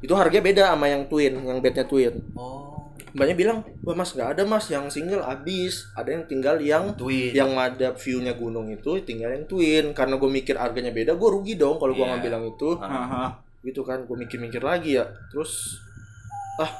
itu 0.00 0.10
harganya 0.12 0.42
beda 0.42 0.62
sama 0.68 0.88
yang 0.88 1.06
twin 1.06 1.38
yang 1.38 1.58
bednya 1.58 1.86
twin 1.86 2.18
Oh. 2.34 2.61
Mbaknya 3.10 3.34
bilang 3.34 3.58
wah 3.80 3.92
mas 3.92 4.10
nggak 4.10 4.28
ada 4.30 4.42
mas 4.42 4.66
yang 4.66 4.86
single 4.86 5.20
habis 5.20 5.86
ada 5.92 6.10
yang 6.10 6.24
tinggal 6.24 6.56
yang 6.56 6.92
Twin. 6.92 7.30
yang 7.30 7.52
ada 7.54 7.92
view-nya 7.92 8.32
gunung 8.32 8.68
itu 8.68 9.02
tinggal 9.02 9.30
yang 9.30 9.44
twin 9.44 9.90
karena 9.90 10.14
gue 10.14 10.30
mikir 10.30 10.54
harganya 10.54 10.90
beda 10.90 11.12
gue 11.12 11.28
rugi 11.30 11.54
dong 11.54 11.76
kalau 11.76 11.90
gue 11.90 12.00
Iya. 12.00 12.10
ngambil 12.12 12.30
yang 12.32 12.46
itu 12.48 12.68
Ah. 12.76 12.86
Aha. 12.86 13.24
gitu 13.60 13.80
kan 13.80 14.02
gue 14.02 14.16
mikir-mikir 14.16 14.58
lagi 14.58 14.94
ya 14.94 15.04
terus 15.28 15.78
ah 16.56 16.70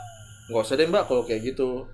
nggak 0.44 0.58
usah 0.60 0.74
deh 0.74 0.84
mbak 0.84 1.06
kalau 1.06 1.22
kayak 1.22 1.40
gitu 1.46 1.86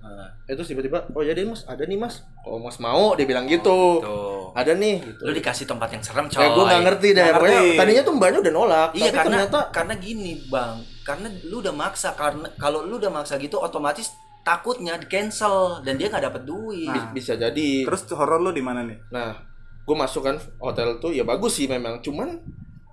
eh 0.43 0.51
terus 0.51 0.67
tiba-tiba 0.67 1.05
oh 1.09 1.21
ya 1.21 1.31
deh 1.31 1.43
mas 1.43 1.63
ada 1.63 1.81
nih 1.81 1.95
mas 1.95 2.25
kalau 2.39 2.57
mas 2.57 2.75
mau 2.77 3.13
dia 3.13 3.23
bilang 3.23 3.45
gitu 3.45 4.01
Tuh. 4.01 4.49
ada 4.51 4.73
nih 4.73 4.97
gitu 4.99 5.21
Lu 5.21 5.31
dikasih 5.31 5.63
tempat 5.63 5.89
yang 5.89 6.01
serem, 6.01 6.25
coy. 6.25 6.35
Kayak 6.35 6.51
gue 6.51 6.63
nggak 6.65 6.83
ngerti 6.83 7.09
deh. 7.11 7.27
Pokoknya 7.29 7.59
ngerti. 7.61 7.77
tadinya 7.77 8.01
tuh 8.01 8.13
mbaknya 8.15 8.39
udah 8.41 8.53
nolak. 8.53 8.89
Iya 8.91 9.03
tapi 9.05 9.13
karena 9.13 9.29
ternyata 9.37 9.59
karena 9.69 9.93
gini 9.95 10.31
bang, 10.43 10.75
karena 11.09 11.25
lu 11.43 11.57
udah 11.59 11.73
maksa 11.73 12.13
karena 12.13 12.45
kalau 12.55 12.85
lu 12.85 12.95
udah 12.95 13.09
maksa 13.09 13.35
gitu 13.35 13.57
otomatis 13.57 14.13
takutnya 14.39 14.93
di 14.95 15.05
cancel 15.05 15.81
dan 15.81 15.97
dia 15.97 16.05
nggak 16.07 16.21
dapet 16.23 16.43
duit. 16.43 16.85
bi- 16.85 17.17
bisa 17.17 17.33
jadi. 17.33 17.83
Terus 17.83 18.05
horor 18.11 18.37
lu 18.39 18.51
di 18.51 18.61
mana 18.61 18.81
nih? 18.81 19.09
Nah, 19.09 19.33
gue 19.81 19.95
masuk 19.95 20.21
kan 20.21 20.37
hotel 20.57 20.97
tuh 20.97 21.09
ya 21.09 21.25
bagus 21.25 21.57
sih 21.57 21.65
memang. 21.65 21.97
Cuman 21.99 22.37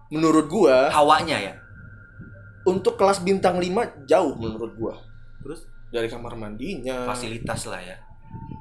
menurut 0.08 0.48
gua 0.48 0.88
Hawanya 0.88 1.36
ya. 1.36 1.52
untuk 2.64 2.96
kelas 2.96 3.20
bintang 3.20 3.56
5 3.56 3.68
jauh 4.04 4.32
menurut 4.34 4.72
gua. 4.74 4.94
Terus 5.38 5.68
Dari 5.86 6.08
kamar 6.08 6.34
mandinya. 6.34 7.04
Fasilitas 7.04 7.68
lah 7.68 7.78
ya. 7.78 7.96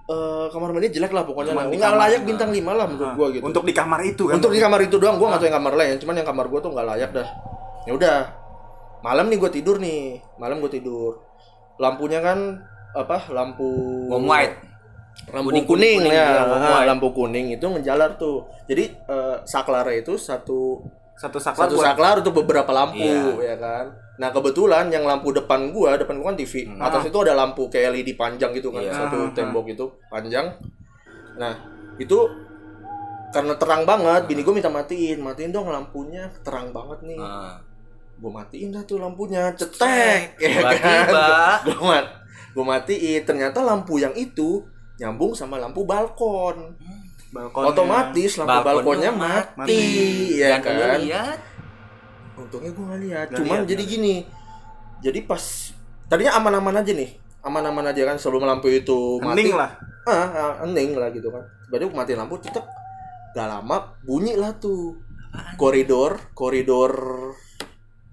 eh, 0.05 0.45
kamar 0.53 0.69
mandi 0.69 0.93
jelek 0.93 1.09
lah 1.09 1.25
pokoknya 1.25 1.51
lah. 1.51 1.65
di 1.65 1.75
Nggak 1.75 1.95
layak 1.95 2.21
bintang 2.21 2.53
5 2.53 2.61
lah 2.69 2.85
menurut 2.85 3.09
Ah, 3.09 3.15
gua 3.17 3.27
gitu. 3.33 3.41
Untuk 3.41 3.63
di 3.63 3.73
kamar 3.73 3.99
itu 4.03 4.23
kan. 4.29 4.35
Untuk 4.37 4.51
di 4.51 4.61
kamar 4.61 4.79
itu 4.83 4.95
doang, 4.95 5.17
gua 5.17 5.33
nggak 5.33 5.41
tahu 5.41 5.47
yang 5.49 5.57
kamar 5.57 5.73
lain. 5.73 5.95
Cuman 5.97 6.15
yang 6.15 6.27
kamar 6.27 6.45
gua 6.45 6.59
tuh 6.61 6.71
nggak 6.71 6.87
layak 6.87 7.09
dah. 7.11 7.27
Ya 7.85 7.91
udah, 7.91 8.17
malam 9.05 9.29
nih 9.29 9.37
gua 9.37 9.51
tidur 9.53 9.77
nih, 9.77 10.17
malam 10.35 10.57
gua 10.57 10.71
tidur. 10.73 11.21
Lampunya 11.77 12.17
kan 12.19 12.57
apa? 12.91 13.29
Lampu 13.29 13.69
Warm 14.09 14.25
white. 14.25 14.57
lampu 15.31 15.47
Kuning, 15.47 15.63
kuning, 15.63 15.99
kuning, 16.03 16.11
ya, 16.11 16.43
white. 16.43 16.87
lampu 16.91 17.07
kuning 17.13 17.45
itu 17.53 17.63
ngejalar 17.63 18.19
tuh. 18.19 18.43
Jadi 18.65 18.83
eh, 18.91 19.35
saklar 19.47 19.87
itu 19.93 20.19
satu 20.19 20.83
satu 21.15 21.37
saklar 21.39 21.71
satu 21.71 21.77
saklar 21.79 22.15
untuk 22.19 22.43
beberapa 22.43 22.67
lampu 22.75 22.99
Iya. 22.99 23.53
ya 23.53 23.55
kan. 23.55 23.85
Nah 24.19 24.31
kebetulan 24.31 24.91
yang 24.91 25.07
lampu 25.07 25.31
depan 25.31 25.71
gua, 25.71 25.95
depan 25.95 26.19
gua 26.19 26.35
kan 26.35 26.37
TV, 26.37 26.67
Hmm. 26.67 26.83
atas 26.83 27.07
itu 27.07 27.17
ada 27.23 27.31
lampu 27.31 27.71
kayak 27.71 27.95
LED 27.95 28.19
panjang 28.19 28.51
gitu 28.51 28.67
kan, 28.71 28.83
Iya. 28.83 28.91
satu 28.91 29.31
tembok 29.31 29.71
itu 29.71 29.87
panjang. 30.11 30.51
Nah 31.39 31.53
itu 31.95 32.19
karena 33.31 33.55
terang 33.55 33.83
banget, 33.83 34.27
bini 34.27 34.43
gua 34.43 34.55
minta 34.55 34.71
matiin, 34.71 35.19
matiin 35.19 35.51
dong 35.51 35.67
lampunya, 35.67 36.27
terang 36.43 36.71
banget 36.71 36.99
nih. 37.07 37.19
Ah. 37.19 37.55
Gua 38.15 38.31
matiin 38.41 38.71
dah 38.71 38.83
tuh 38.87 38.97
lampunya, 38.99 39.51
cetek, 39.55 40.39
ya 40.39 40.49
kan. 40.63 41.07
Gua 41.67 41.99
mat, 41.99 42.07
matiin, 42.55 43.21
ternyata 43.27 43.59
lampu 43.59 43.99
yang 43.99 44.15
itu 44.15 44.63
nyambung 44.95 45.35
sama 45.35 45.59
lampu 45.59 45.83
balkon. 45.83 46.75
balkonnya. 47.35 47.71
Otomatis 47.75 48.39
lampu 48.39 48.59
balkonnya, 48.63 49.11
mati, 49.11 49.83
ya 50.39 50.55
Dan 50.55 50.79
lu 50.79 50.83
kan. 50.87 50.99
lihat 51.03 51.39
Untungnya 52.35 52.71
gue 52.75 52.85
gak 52.85 53.01
lihat. 53.01 53.27
Cuman 53.31 53.63
lihat, 53.63 53.69
jadi 53.71 53.83
gini. 53.87 54.15
Jadi 54.99 55.19
pas 55.23 55.71
tadinya 56.11 56.35
aman-aman 56.35 56.83
aja 56.83 56.91
nih. 56.91 57.15
Aman-aman 57.45 57.85
aja 57.87 58.01
kan 58.03 58.17
sebelum 58.19 58.43
lampu 58.43 58.67
itu 58.67 59.23
mati. 59.23 59.47
Hening 59.47 59.55
lah. 59.55 59.71
Ah, 60.05 60.27
ah, 60.29 60.51
hening 60.65 60.99
lah 60.99 61.09
gitu 61.15 61.31
kan. 61.31 61.43
Tiba-tiba 61.67 61.95
matiin 61.95 62.19
lampu 62.19 62.35
cetek. 62.43 62.65
Gak 63.35 63.47
lama 63.47 63.95
bunyi 64.03 64.35
lah 64.35 64.51
tuh. 64.59 64.99
Koridor, 65.59 66.31
koridor. 66.35 66.93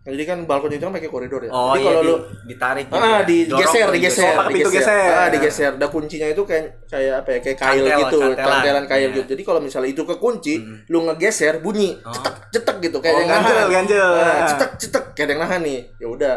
Nah, 0.02 0.10
jadi 0.10 0.24
kan 0.26 0.38
balkon 0.42 0.66
itu 0.68 0.82
kan 0.82 0.90
pakai 0.90 1.06
koridor 1.06 1.38
ya. 1.40 1.50
Oh 1.50 1.72
jadi 1.72 1.78
iya 1.78 1.86
kalau 1.86 2.02
di- 2.02 2.08
lu 2.08 2.14
ditarik 2.44 2.84
gitu 2.84 2.98
Ah, 2.98 3.06
ya. 3.06 3.18
digeser, 3.22 3.86
digeser, 3.88 4.34
Oh, 4.34 4.50
digeser. 4.50 4.74
geser. 4.74 5.10
Ah, 5.12 5.28
digeser. 5.28 5.72
Da 5.76 5.86
kuncinya 5.86 6.26
itu 6.26 6.42
kayak 6.42 6.64
kayak 6.84 7.22
apa 7.22 7.28
ya? 7.28 7.38
Kayak 7.40 7.56
kail 7.56 7.70
Kantel, 7.80 7.98
gitu, 8.02 8.18
kantelan. 8.20 8.50
kantelan 8.50 8.84
kail 8.84 9.02
Iya. 9.04 9.14
gitu. 9.14 9.28
Jadi 9.30 9.42
kalau 9.44 9.60
misalnya 9.60 9.88
itu 9.88 10.02
kekunci, 10.02 10.54
Hmm. 10.58 10.82
lu 10.88 11.06
ngegeser 11.06 11.54
bunyi, 11.58 11.94
Oh. 11.98 12.10
cetek 12.10 12.34
cetek 12.50 12.76
gitu 12.82 12.98
kayak 12.98 13.14
Oh, 13.14 13.20
yang 13.20 13.30
ganjel, 13.30 13.54
nahan. 13.54 13.70
ganjel. 13.72 14.10
Ah, 14.12 14.42
cetek 14.44 14.70
cetek 14.76 15.04
kayak 15.12 15.22
ada 15.22 15.32
yang 15.32 15.40
nahan 15.40 15.60
nih. 15.62 15.80
Ya 15.96 16.08
udah. 16.08 16.36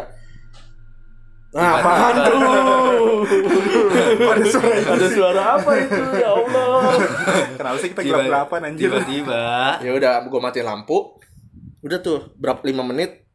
Nah, 1.48 1.72
apaan 1.74 2.14
tuh? 2.20 2.38
Ada 4.28 4.44
suara 4.46 4.76
Ada 4.86 5.06
suara 5.08 5.42
apa 5.56 5.70
itu? 5.74 6.02
Ya 6.14 6.28
Allah. 6.28 6.78
Kenapa 7.56 7.76
sih 7.78 7.88
kita 7.90 8.00
Tiba- 8.00 8.20
gelap 8.20 8.46
gelapan 8.46 8.60
anjir? 8.64 8.82
Tiba-tiba 8.86 9.42
ya 9.80 9.90
udah, 9.90 10.12
gua 10.24 10.40
matiin 10.40 10.62
lampu. 10.64 11.16
Udah 11.80 11.98
tuh, 11.98 12.30
berapa 12.36 12.60
lima 12.62 12.84
menit 12.84 13.25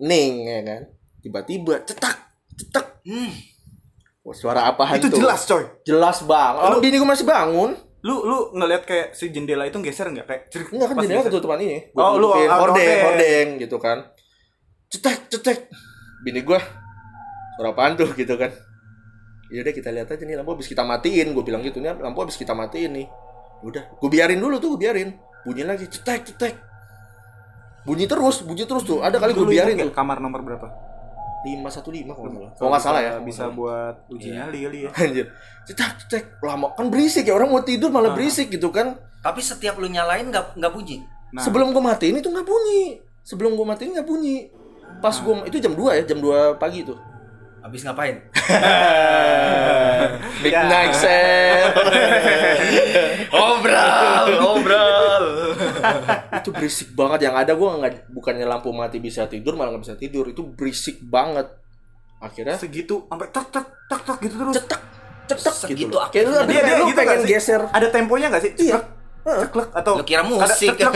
ning 0.00 0.48
ya 0.48 0.60
kan. 0.64 0.82
Tiba-tiba 1.20 1.84
cetak 1.84 2.16
cetek. 2.56 2.86
Hmm. 3.04 3.32
Wah, 4.20 4.36
suara 4.36 4.68
apaan 4.68 5.00
Itu 5.00 5.08
tuh? 5.08 5.20
jelas 5.24 5.48
coy. 5.48 5.64
Jelas 5.84 6.18
banget. 6.24 6.76
Oh, 6.76 6.80
bini 6.80 6.96
gua 7.00 7.16
masih 7.16 7.24
bangun. 7.24 7.72
Lu 8.00 8.24
lu 8.24 8.38
ngeliat 8.56 8.88
kayak 8.88 9.12
si 9.12 9.28
jendela 9.28 9.68
itu 9.68 9.76
geser 9.84 10.08
nggak 10.08 10.26
kayak 10.28 10.42
cerik 10.48 10.68
Enggak 10.72 10.88
kan 10.92 10.96
jendela 11.04 11.22
ketutupan 11.24 11.60
ini. 11.60 11.92
Oh, 11.96 12.16
lu 12.16 12.28
oh, 12.28 12.36
hordeng, 12.36 12.48
hordeng. 12.48 13.00
hordeng 13.04 13.48
gitu 13.60 13.76
kan. 13.80 14.08
Cetek, 14.92 15.28
cetek. 15.32 15.58
Bini 16.24 16.40
gua 16.44 16.60
suara 17.56 17.76
apaan 17.76 17.96
tuh 17.96 18.08
gitu 18.16 18.36
kan. 18.40 18.52
Yaudah 19.50 19.74
kita 19.74 19.90
lihat 19.90 20.06
aja 20.06 20.22
nih 20.22 20.38
lampu 20.38 20.54
habis 20.54 20.70
kita 20.70 20.86
matiin, 20.86 21.34
gue 21.34 21.42
bilang 21.42 21.58
gitu 21.66 21.82
nih 21.82 21.98
lampu 21.98 22.22
habis 22.22 22.38
kita 22.38 22.54
matiin 22.54 22.94
nih. 22.94 23.06
Udah, 23.66 23.82
gue 23.98 24.08
biarin 24.08 24.38
dulu 24.38 24.62
tuh, 24.62 24.78
gue 24.78 24.86
biarin. 24.86 25.10
Bunyi 25.42 25.66
lagi, 25.66 25.90
cetek, 25.90 26.32
cetek. 26.32 26.54
Bunyi 27.82 28.04
terus, 28.04 28.40
bunyi 28.40 28.64
terus 28.64 28.84
tuh. 28.84 29.00
Ada 29.00 29.16
kali 29.16 29.32
gue 29.32 29.46
biarin 29.46 29.76
tuh. 29.78 29.90
kamar 29.90 30.20
nomor 30.20 30.40
berapa? 30.40 30.68
515 31.40 32.12
kalau 32.12 32.28
nggak 32.28 32.44
salah. 32.44 32.52
Kalau 32.52 32.68
nggak 32.68 32.84
salah 32.84 33.00
ya. 33.00 33.12
Bisa 33.18 33.48
buat 33.48 33.94
uji 34.08 34.28
Iya. 34.28 34.44
nyali 34.44 34.58
kali 34.60 34.78
ya. 34.84 34.90
Anjir. 35.02 35.26
Cetek, 35.64 35.90
cetek. 35.98 36.24
Lama 36.40 36.68
kan 36.70 36.86
berisik 36.88 37.24
ya 37.24 37.32
orang 37.32 37.48
mau 37.48 37.62
tidur 37.62 37.88
malah 37.88 38.12
Ah. 38.12 38.14
berisik 38.14 38.52
gitu 38.52 38.68
kan. 38.68 39.00
Tapi 39.20 39.40
setiap 39.40 39.76
lu 39.76 39.88
nyalain 39.88 40.28
nggak 40.28 40.56
nggak 40.56 40.72
bunyi. 40.72 41.00
Nah, 41.32 41.40
Sebelum 41.40 41.72
gue 41.72 41.80
matiin 41.80 42.16
itu 42.16 42.28
nggak 42.28 42.44
bunyi. 42.44 43.00
Sebelum 43.22 43.54
gue 43.54 43.64
matiin 43.64 43.92
nggak 43.94 44.04
bunyi. 44.04 44.52
Pas 45.00 45.14
Ah. 45.14 45.22
gue 45.22 45.34
itu 45.46 45.56
jam 45.58 45.72
2 45.72 45.96
ya, 45.96 46.02
jam 46.04 46.18
2 46.18 46.56
pagi 46.56 46.84
tuh. 46.84 46.98
Habis 47.60 47.80
ngapain? 47.84 48.16
Midnight 50.42 50.92
sale. 50.94 51.70
Obral, 53.30 54.26
obral. 54.40 55.24
itu 56.40 56.48
berisik 56.50 56.88
banget 56.92 57.28
yang 57.28 57.34
ada 57.36 57.52
gue 57.52 57.68
nggak 57.68 58.10
bukannya 58.10 58.42
lampu 58.42 58.70
mati 58.70 58.98
bisa 58.98 59.26
tidur 59.26 59.54
malah 59.54 59.70
nggak 59.70 59.82
bisa 59.84 59.94
tidur 59.96 60.24
itu 60.24 60.40
berisik 60.42 60.98
banget 61.02 61.46
akhirnya 62.18 62.56
segitu 62.56 63.04
sampai 63.06 63.26
tak 63.28 63.44
tak 63.48 63.64
tak 63.86 64.00
tak 64.02 64.16
gitu 64.20 64.34
terus. 64.36 64.54
cetek 64.56 64.80
cetek 65.26 65.54
Segitu 65.54 65.88
gitu 65.88 66.26
lu, 66.26 66.36
Dia- 66.46 66.62
dia 66.64 66.74
lu 66.76 66.84
gitu 66.86 66.96
pengen 66.96 67.18
geser 67.22 67.60
Ada 67.66 67.86
temponya 67.88 68.26
nggak 68.28 68.42
sih? 68.42 68.52
Iya. 68.58 68.76
Ceklek, 69.20 69.36
ceklek 69.46 69.68
atau 69.72 69.92
Lu 69.94 70.02
kira 70.02 70.22
musik. 70.24 70.74
ceklek, 70.74 70.92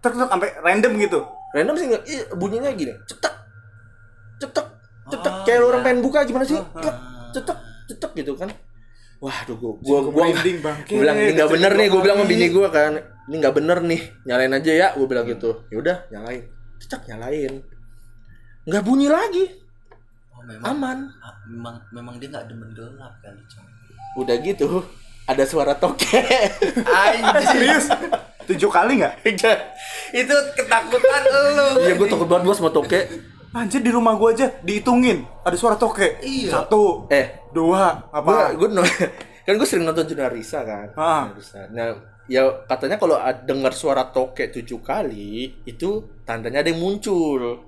ceklek 0.00 0.28
sampai 0.28 0.48
random 0.60 0.92
gitu. 0.98 1.18
random 1.48 1.74
sih 1.74 1.86
nggak 1.88 2.02
iya, 2.04 2.22
bunyinya 2.34 2.70
gini 2.72 2.92
cetek 3.04 3.34
cetek 4.38 4.66
cetek 5.08 5.32
Oh, 5.32 5.42
kayak 5.44 5.58
lu 5.58 5.66
orang 5.66 5.80
iya. 5.80 5.86
pengen 5.88 6.00
buka 6.00 6.18
gimana 6.22 6.44
sih 6.44 6.56
Ah, 6.56 6.64
ah. 6.64 6.80
Klek, 6.80 6.96
cetek 7.32 7.58
cetek 7.88 8.12
gitu 8.16 8.32
kan 8.34 8.48
Waduh, 9.18 9.56
gua 9.58 9.72
gua 9.82 9.98
Cukup 9.98 10.12
gua, 10.14 10.24
merinding, 10.30 10.58
Bang. 10.62 10.78
gua 10.86 10.98
bilang 11.02 11.16
ini 11.18 11.30
nggak 11.34 11.50
bener 11.50 11.72
nih, 11.74 11.86
gua 11.86 11.94
dua 11.98 12.04
bilang 12.06 12.16
sama 12.16 12.30
bini 12.30 12.46
gua 12.48 12.68
kan, 12.70 12.92
ini 13.26 13.34
nggak 13.34 13.54
bener 13.58 13.78
nih, 13.82 14.00
nyalain 14.22 14.54
aja 14.54 14.70
ya, 14.70 14.88
gua 14.94 15.06
bilang 15.10 15.26
gitu. 15.26 15.50
Ya 15.74 15.76
udah, 15.82 15.96
nyalain, 16.06 16.46
cecak 16.78 17.02
nyalain, 17.10 17.52
nggak 18.62 18.82
bunyi 18.86 19.10
lagi, 19.10 19.58
Oh, 20.30 20.46
memang, 20.46 20.70
aman. 20.70 20.98
ah, 21.18 21.34
memang 21.50 21.74
memang 21.90 22.14
dia 22.22 22.30
nggak 22.30 22.46
demen 22.46 22.70
gelap 22.70 23.10
kali, 23.18 23.42
coy. 23.50 23.66
Udah 24.22 24.36
gitu, 24.38 24.86
ada 25.26 25.42
suara 25.42 25.74
toke. 25.74 26.22
Serius? 27.50 27.90
Tujuh 28.46 28.70
kali 28.70 29.02
nggak? 29.02 29.26
Itu 30.14 30.36
ketakutan 30.54 31.22
lu. 31.26 31.82
Iya, 31.82 31.98
gua 31.98 32.06
takut 32.06 32.28
banget 32.30 32.44
gua 32.46 32.54
sama 32.54 32.70
toke. 32.70 33.02
Anjir 33.50 33.80
di 33.80 33.88
rumah 33.88 34.12
gua 34.14 34.30
aja 34.30 34.52
dihitungin 34.60 35.24
ada 35.40 35.56
suara 35.56 35.74
toke. 35.74 36.20
Iya. 36.20 36.52
Satu, 36.60 37.08
Eh, 37.08 37.48
dua, 37.48 38.06
apa? 38.06 38.52
gua 38.52 38.68
no, 38.70 38.84
kan 39.44 39.54
gue 39.54 39.64
sering 39.64 39.82
nonton 39.82 40.04
Juna 40.04 40.28
Risa 40.28 40.60
kan 40.60 40.92
Ah. 40.92 41.32
Nah 41.70 41.96
ya 42.24 42.44
katanya 42.66 42.96
kalau 42.96 43.16
dengar 43.42 43.72
suara 43.72 44.04
tokek 44.06 44.52
tujuh 44.52 44.78
kali 44.78 45.64
itu 45.64 45.88
tandanya 46.22 46.60
ada 46.60 46.68
yang 46.68 46.76
muncul 46.78 47.64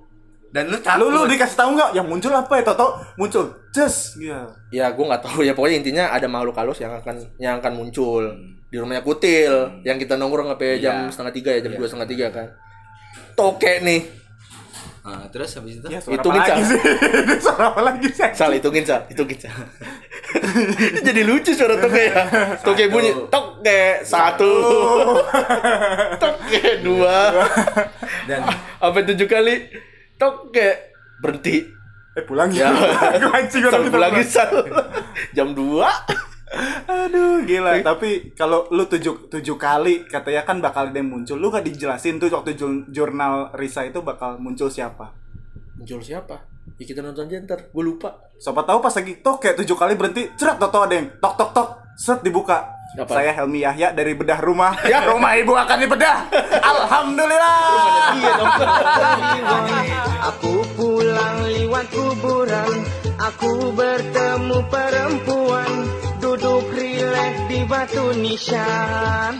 Dan 0.47 0.67
lu 0.67 0.75
Lu 0.75 0.83
takut. 0.83 1.07
lu 1.07 1.21
dikasih 1.25 1.57
tahu 1.57 1.69
nggak 1.73 1.91
yang 1.95 2.05
muncul 2.05 2.29
apa 2.29 2.53
ya? 2.53 2.63
Toto 2.63 2.87
muncul. 3.15 3.49
Just 3.71 4.19
ya. 4.19 4.45
ya 4.69 4.91
gue 4.91 5.01
nggak 5.01 5.23
tahu 5.23 5.41
ya 5.41 5.55
pokoknya 5.55 5.79
intinya 5.79 6.03
ada 6.11 6.27
makhluk 6.27 6.53
halus 6.53 6.77
yang 6.77 6.93
akan 6.93 7.17
yang 7.39 7.57
akan 7.57 7.73
muncul 7.73 8.19
di 8.67 8.75
rumahnya 8.75 9.01
kutil 9.01 9.81
yang 9.81 9.95
kita 9.95 10.13
nongkrong 10.13 10.51
sampai 10.51 10.77
jam 10.77 11.07
Iya. 11.07 11.09
setengah 11.09 11.33
tiga 11.33 11.49
ya 11.55 11.59
jam 11.63 11.73
dua 11.73 11.87
setengah 11.87 12.07
tiga 12.07 12.27
kan 12.29 12.47
tokek 13.33 13.81
nih 13.81 13.99
Nah, 15.01 15.25
terus 15.27 15.49
habis 15.53 15.81
itu 15.81 15.87
Ya, 15.89 15.97
suara 15.97 16.13
Itu 16.15 16.29
apa 16.29 16.37
lagi 16.37 16.51
Mica. 16.53 16.69
sih? 16.69 16.79
suara 17.45 17.65
apa 17.69 17.81
lagi 17.81 18.07
sih? 18.07 18.29
Sal 18.31 18.51
hitungin 18.53 18.85
Sal, 18.85 19.01
hitungin 19.09 19.33
Sal. 19.35 19.57
Jadi 21.07 21.21
lucu 21.21 21.51
suara 21.51 21.75
toke 21.75 22.03
ya. 22.03 22.21
Toke 22.61 22.85
bunyi 22.87 23.09
toke 23.27 23.81
satu, 24.01 24.53
toke 26.21 26.61
dua, 26.79 27.33
dan 28.25 28.45
apa 28.77 28.97
tujuh 29.03 29.25
kali 29.25 29.73
toke 30.15 30.69
berhenti. 31.17 31.65
Eh 32.11 32.21
pulang 32.21 32.51
Ya. 32.51 32.69
ya. 32.69 33.25
Anjing 33.25 33.63
Sal 33.65 33.81
pulang. 33.87 34.13
Sal. 34.21 34.53
Jam 35.33 35.51
dua. 35.51 35.89
Aduh 36.87 37.47
gila. 37.47 37.79
Tapi 37.79 38.35
kalau 38.35 38.67
lu 38.71 38.83
tujuh, 38.87 39.31
tujuh 39.31 39.55
kali 39.55 40.03
katanya 40.07 40.43
kan 40.43 40.59
bakal 40.59 40.91
ada 40.91 40.99
yang 40.99 41.07
muncul. 41.07 41.39
Lu 41.39 41.47
gak 41.47 41.63
dijelasin 41.63 42.19
tuh 42.19 42.27
waktu 42.31 42.59
jurnal 42.91 43.55
Risa 43.55 43.87
itu 43.87 44.03
bakal 44.03 44.37
muncul 44.37 44.67
siapa? 44.67 45.15
Muncul 45.79 46.03
siapa? 46.03 46.43
Ya 46.77 46.85
kita 46.85 47.01
nonton 47.01 47.29
aja 47.29 47.41
ntar, 47.41 47.69
gue 47.73 47.83
lupa. 47.83 48.21
Siapa 48.37 48.61
tahu 48.65 48.81
pas 48.81 48.93
lagi 48.93 49.13
tok 49.21 49.37
kayak 49.41 49.55
tujuh 49.63 49.77
kali 49.77 49.93
berhenti, 49.97 50.29
cerak 50.33 50.57
Toto 50.57 50.81
ada 50.81 50.93
yang 50.97 51.07
tok 51.21 51.33
tok 51.37 51.51
tok, 51.53 51.69
set 51.97 52.19
dibuka. 52.25 52.81
Apa? 52.91 53.23
Saya 53.23 53.31
Helmi 53.31 53.63
Yahya 53.63 53.95
dari 53.95 54.11
bedah 54.11 54.43
rumah. 54.43 54.75
Ya 54.83 54.99
rumah 55.11 55.31
ibu 55.39 55.55
akan 55.55 55.77
dibedah. 55.79 56.27
Alhamdulillah. 56.59 57.59
Iya. 58.19 58.33
Aku 60.27 60.59
pulang 60.75 61.37
lewat 61.47 61.87
kuburan 61.87 62.83
Aku 63.21 63.69
bertemu 63.77 64.57
perempuan 64.65 65.71
Duduk 66.41 66.73
rileks 66.73 67.53
di 67.53 67.61
batu 67.69 68.17
nisan 68.17 69.37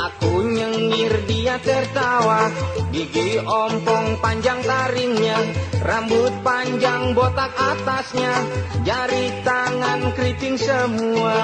Aku 0.00 0.40
nyengir 0.48 1.12
dia 1.28 1.60
tertawa. 1.60 2.48
Gigi 2.88 3.36
ompong 3.36 4.16
panjang 4.16 4.64
taringnya 4.64 5.36
Rambut 5.84 6.32
panjang 6.40 7.12
botak 7.12 7.52
atasnya 7.52 8.32
Jari 8.80 9.28
tangan 9.44 10.08
keriting 10.16 10.56
semua. 10.56 11.36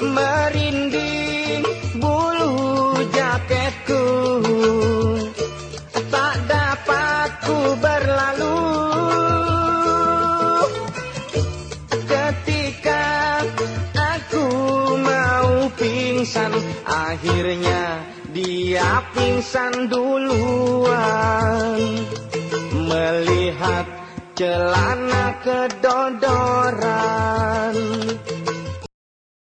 Merinding 0.00 1.68
bulu 2.00 2.96
jaketku. 3.12 4.04
Tak 6.08 6.34
dapat 6.48 7.30
ku 7.44 7.76
berlalu 7.76 8.71
pingsan 16.32 16.56
Akhirnya 16.88 18.00
dia 18.32 19.04
pingsan 19.12 19.92
duluan. 19.92 21.76
Melihat 22.72 23.84
celana 24.32 25.36
kedodoran 25.44 26.56